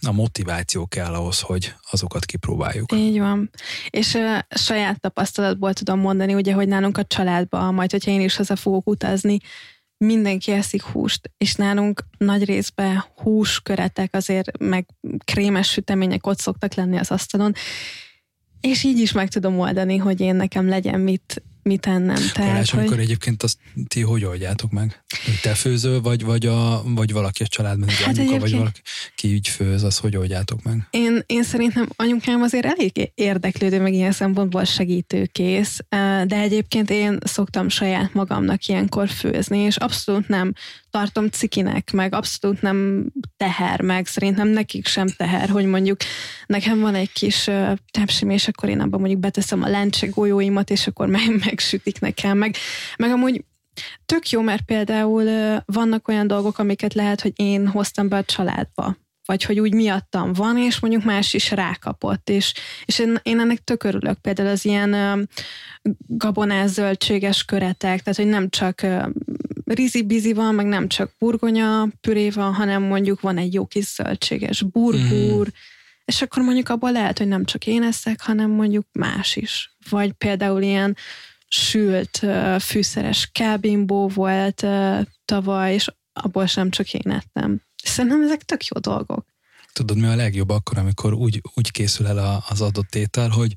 [0.00, 2.92] a motiváció kell ahhoz, hogy azokat kipróbáljuk.
[2.92, 3.50] Így van.
[3.90, 8.36] És uh, saját tapasztalatból tudom mondani, ugye, hogy nálunk a családban, majd hogyha én is
[8.36, 9.38] haza fogok utazni,
[10.04, 14.86] mindenki eszik húst, és nálunk nagy részben húsköretek azért, meg
[15.24, 17.52] krémes sütemények ott szoktak lenni az asztalon,
[18.60, 22.14] és így is meg tudom oldani, hogy én nekem legyen mit mit ennem.
[22.14, 22.86] Tehát, Karácsonykor hogy...
[22.86, 23.58] akkor egyébként azt
[23.88, 25.04] ti hogy oldjátok meg?
[25.42, 28.40] Te főzöl, vagy, vagy, a, vagy valaki a családban, hát anyuka, egyébként...
[28.40, 28.80] vagy valaki
[29.14, 30.86] ki így főz, az hogy oldjátok meg?
[30.90, 35.78] Én, én szerintem anyukám azért elég érdeklődő, meg ilyen szempontból segítőkész,
[36.26, 40.52] de egyébként én szoktam saját magamnak ilyenkor főzni, és abszolút nem
[40.90, 43.06] tartom cikinek, meg abszolút nem
[43.36, 45.98] teher, meg szerintem nekik sem teher, hogy mondjuk
[46.46, 47.50] nekem van egy kis
[47.90, 52.38] tepsim, és akkor én abban mondjuk beteszem a lencse golyóimat, és akkor meg, megsütik nekem,
[52.38, 52.56] meg,
[52.96, 53.44] meg amúgy
[54.06, 55.24] tök jó, mert például
[55.64, 60.32] vannak olyan dolgok, amiket lehet, hogy én hoztam be a családba, vagy hogy úgy miattam
[60.32, 62.54] van, és mondjuk más is rákapott, és,
[62.84, 65.26] és én, én ennek tök örülök, például az ilyen uh,
[66.06, 69.04] gabonás zöldséges köretek, tehát hogy nem csak uh,
[69.64, 74.62] rizi-bizi van, meg nem csak burgonya püré van, hanem mondjuk van egy jó kis zöldséges
[74.62, 75.54] burbur, mm.
[76.04, 79.76] és akkor mondjuk abban lehet, hogy nem csak én eszek, hanem mondjuk más is.
[79.90, 80.96] Vagy például ilyen
[81.54, 82.26] sült
[82.60, 84.66] fűszeres kábimbó volt
[85.24, 87.62] tavaly, és abból sem csak én ettem.
[87.82, 89.26] Szerintem ezek tök jó dolgok.
[89.72, 93.54] Tudod, mi a legjobb akkor, amikor úgy, úgy készül el az adott étel, hogy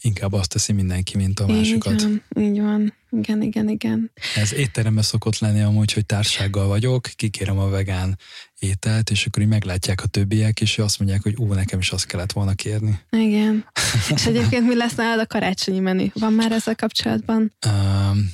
[0.00, 2.00] inkább azt teszi mindenki, mint a másikat.
[2.00, 2.94] Igen, így van.
[3.10, 4.10] Igen, igen, igen.
[4.36, 8.18] Ez étteremben szokott lenni amúgy, hogy társággal vagyok, kikérem a vegán
[8.58, 12.06] ételt, és akkor így meglátják a többiek, és azt mondják, hogy ú, nekem is azt
[12.06, 12.98] kellett volna kérni.
[13.10, 13.64] Igen.
[14.14, 16.06] és egyébként mi lesz nálad a karácsonyi menü?
[16.14, 17.52] Van már ezzel kapcsolatban?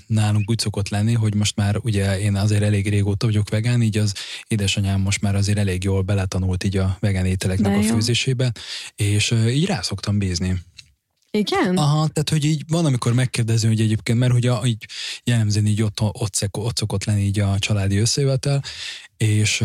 [0.07, 3.99] Nálunk úgy szokott lenni, hogy most már ugye én azért elég régóta vagyok vegán, így
[3.99, 4.15] az
[4.49, 8.53] édesanyám most már azért elég jól beletanult így a vegán ételeknek De a főzésébe,
[8.95, 10.59] és így rá szoktam bízni.
[11.37, 11.77] Igen?
[11.77, 14.87] Aha, tehát hogy így van, amikor megkérdező, hogy egyébként, mert hogy a, így
[15.25, 18.63] jellemzően így ott, ott, ott szokott lenni így a családi összejövetel,
[19.17, 19.65] és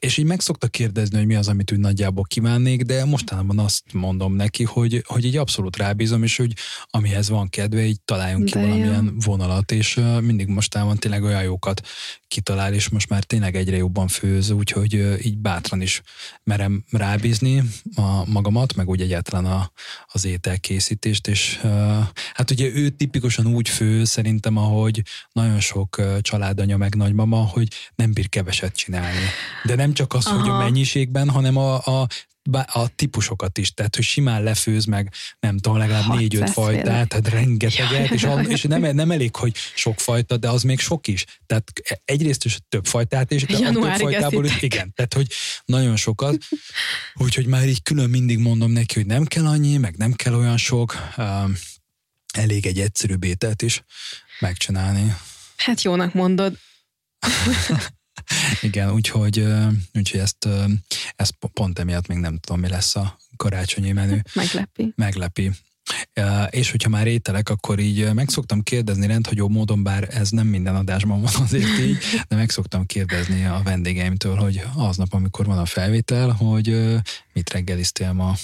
[0.00, 3.82] és így meg szokta kérdezni, hogy mi az, amit úgy nagyjából kívánnék, de mostanában azt
[3.92, 6.52] mondom neki, hogy, hogy így abszolút rábízom, és hogy
[6.84, 9.10] amihez van kedve, így találjunk ki de valamilyen jó.
[9.24, 11.80] vonalat, és mindig mostában tényleg olyan jókat
[12.28, 16.02] kitalál, és most már tényleg egyre jobban főz, úgyhogy így bátran is
[16.44, 17.62] merem rábízni
[17.94, 19.72] a magamat, meg úgy egyáltalán a,
[20.06, 21.60] az ételkészítést, és
[22.32, 25.02] hát ugye ő tipikusan úgy fő szerintem, ahogy
[25.32, 29.18] nagyon sok családanya meg nagymama, hogy nem bír keveset csinálni.
[29.64, 30.40] De nem nem csak az, Aha.
[30.40, 32.06] hogy a mennyiségben, hanem a, a
[32.72, 38.10] a típusokat is, tehát hogy simán lefőz meg, nem tudom, legalább négy-öt fajtát, tehát rengeteget,
[38.10, 41.24] és, és nem, nem elég, hogy sok fajta, de az még sok is.
[41.46, 41.72] Tehát
[42.04, 45.26] egyrészt is több fajtát de a több fajtából is, igen, tehát hogy
[45.64, 46.36] nagyon sokat,
[47.14, 50.56] úgyhogy már így külön mindig mondom neki, hogy nem kell annyi, meg nem kell olyan
[50.56, 51.54] sok, um,
[52.34, 53.84] elég egy egyszerű ételt is
[54.38, 55.14] megcsinálni.
[55.56, 56.58] Hát jónak mondod.
[58.60, 59.46] Igen, úgyhogy,
[59.94, 60.48] úgyhogy ezt,
[61.16, 64.18] ezt pont emiatt még nem tudom, mi lesz a karácsonyi menü.
[64.34, 64.92] Meglepi.
[64.96, 65.50] Meglepi.
[66.50, 70.74] És hogyha már ételek, akkor így meg szoktam kérdezni rendhagyó módon, bár ez nem minden
[70.74, 71.98] adásban van azért így,
[72.28, 76.96] de meg szoktam kérdezni a vendégeimtől, hogy aznap, amikor van a felvétel, hogy
[77.32, 78.34] mit reggeliztél ma.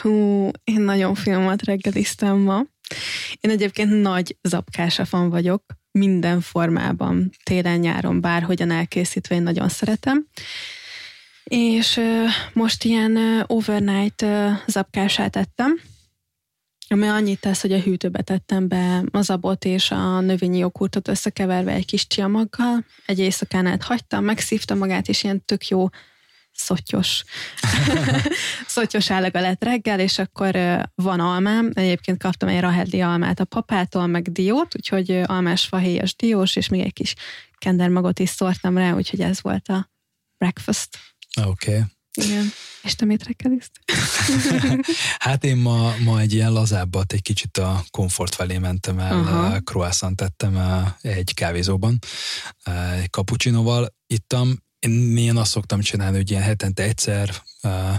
[0.00, 2.62] Hú, én nagyon filmat reggeliztem ma.
[3.40, 10.26] Én egyébként nagy zapkásafan vagyok, minden formában, télen-nyáron, bárhogyan elkészítve, én nagyon szeretem.
[11.44, 12.00] És
[12.52, 14.24] most ilyen overnight
[14.66, 15.80] zapkását ettem,
[16.88, 21.72] ami annyit tesz, hogy a hűtőbe tettem be az abot és a növényi joghurtot összekeverve
[21.72, 25.88] egy kis csiamaggal, egy éjszakán át hagytam, megszívta magát, és ilyen tök jó
[26.54, 27.24] szottyos,
[28.66, 30.54] szottyos állaga lett reggel, és akkor
[30.94, 36.56] van almám, egyébként kaptam egy rahedli almát a papától, meg diót, úgyhogy almás fahéjas diós,
[36.56, 37.14] és még egy kis
[37.58, 39.90] kendermagot is szórtam rá, úgyhogy ez volt a
[40.38, 40.98] breakfast.
[41.44, 41.70] Oké.
[41.70, 41.82] Okay.
[42.14, 42.52] Igen.
[42.82, 43.96] És te mit reggeliztél?
[45.18, 49.58] hát én ma, ma egy ilyen lazábbat, egy kicsit a komfort felé mentem el, uh-huh.
[49.58, 50.58] croissant tettem
[51.00, 51.98] egy kávézóban,
[53.00, 57.30] egy cappuccinoval ittam, én, én azt szoktam csinálni, hogy ilyen hetente egyszer,
[57.62, 57.94] uh,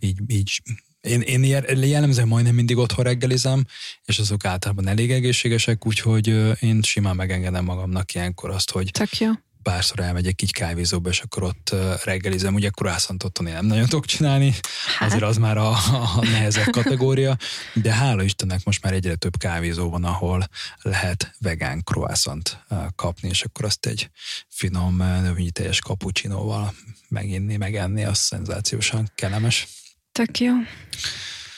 [0.00, 0.62] így, így
[1.00, 1.44] én, én
[1.84, 3.64] jellemzően majdnem mindig otthon reggelizem,
[4.04, 6.26] és azok általában elég egészségesek, úgyhogy
[6.60, 9.30] én simán megengedem magamnak ilyenkor azt, hogy Tök jó
[9.62, 11.74] párszor elmegyek így kávézóba, és akkor ott
[12.04, 12.54] reggelizem.
[12.54, 14.54] Ugye croissant otthon én nem nagyon tudok csinálni,
[14.98, 15.08] hát.
[15.08, 15.70] azért az már a,
[16.16, 17.36] a nehezebb kategória,
[17.74, 20.48] de hála Istennek most már egyre több kávézó van, ahol
[20.82, 22.64] lehet vegán croissant
[22.96, 24.10] kapni, és akkor azt egy
[24.48, 26.74] finom növényi teljes kapucsinóval
[27.08, 29.68] meginni, megenni, az szenzációsan kellemes.
[30.12, 30.52] Tök jó.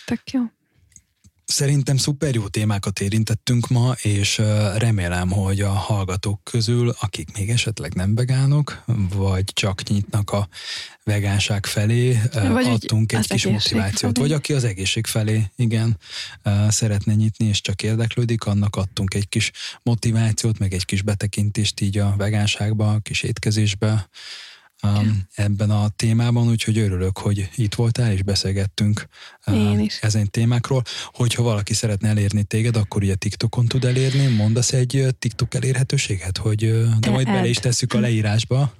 [0.04, 0.40] Tök jó.
[1.44, 4.38] Szerintem szuper jó témákat érintettünk ma, és
[4.76, 8.84] remélem, hogy a hallgatók közül, akik még esetleg nem vegánok,
[9.14, 10.48] vagy csak nyitnak a
[11.04, 14.16] vegánság felé, vagy adtunk egy kis motivációt.
[14.16, 14.28] Felé.
[14.28, 15.98] Vagy aki az egészség felé, igen,
[16.68, 19.50] szeretne nyitni, és csak érdeklődik, annak adtunk egy kis
[19.82, 24.08] motivációt, meg egy kis betekintést így a vegánságba, a kis étkezésbe,
[24.84, 29.08] um, ebben a témában, úgyhogy örülök, hogy itt voltál, és beszélgettünk
[29.46, 30.82] um, ezen témákról.
[31.12, 36.88] Hogyha valaki szeretne elérni téged, akkor ugye TikTokon tud elérni, mondasz egy TikTok elérhetőséget, hogy
[37.00, 38.72] de majd bele is tesszük a leírásba.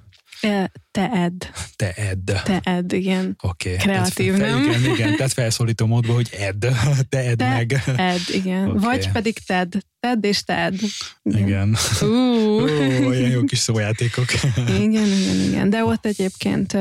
[0.91, 1.43] Te edd.
[1.75, 2.31] Te edd.
[2.43, 3.35] Te edd, igen.
[3.41, 3.73] Oké.
[3.73, 3.85] Okay.
[3.85, 4.69] Kreatív, tehát, nem?
[4.69, 6.65] Igen, igen, tehát felszólító módba, hogy edd.
[7.09, 7.83] Te edd te meg.
[7.97, 8.69] edd, igen.
[8.69, 8.81] Okay.
[8.81, 9.73] Vagy pedig ted.
[9.99, 10.79] Ted és ted.
[11.23, 11.47] Igen.
[11.47, 11.77] igen.
[12.01, 12.07] Uh.
[12.07, 14.25] Uh, olyan jó kis szójátékok.
[14.67, 15.69] igen, igen, igen.
[15.69, 16.77] De ott egyébként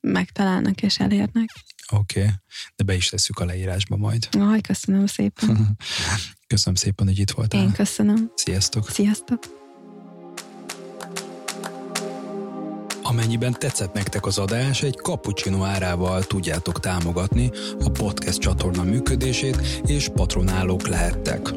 [0.00, 1.48] megtalálnak és elérnek.
[1.90, 2.32] Oké, okay.
[2.76, 4.28] de be is tesszük a leírásba majd.
[4.38, 5.76] Aj, köszönöm szépen.
[6.46, 7.62] köszönöm szépen, hogy itt voltál.
[7.62, 8.32] Én köszönöm.
[8.34, 8.90] Sziasztok.
[8.90, 9.61] Sziasztok.
[13.12, 17.50] Amennyiben tetszett nektek az adás, egy cappuccino árával tudjátok támogatni
[17.84, 19.56] a podcast csatorna működését,
[19.86, 21.54] és patronálók lehettek.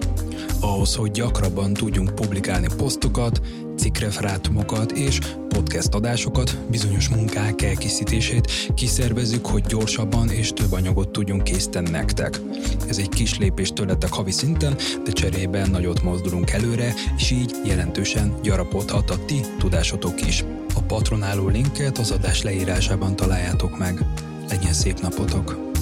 [0.62, 3.42] Ahhoz, hogy gyakrabban tudjunk publikálni posztokat,
[3.78, 11.90] cikkreferátumokat és podcast adásokat, bizonyos munkák elkészítését kiszervezzük, hogy gyorsabban és több anyagot tudjunk készíteni
[11.90, 12.40] nektek.
[12.88, 14.76] Ez egy kis lépés tőletek havi szinten,
[15.06, 20.44] de cserében nagyot mozdulunk előre, és így jelentősen gyarapodhat a ti tudásotok is.
[20.76, 24.06] A patronáló linket az adás leírásában találjátok meg.
[24.50, 25.75] Legyen szép napotok!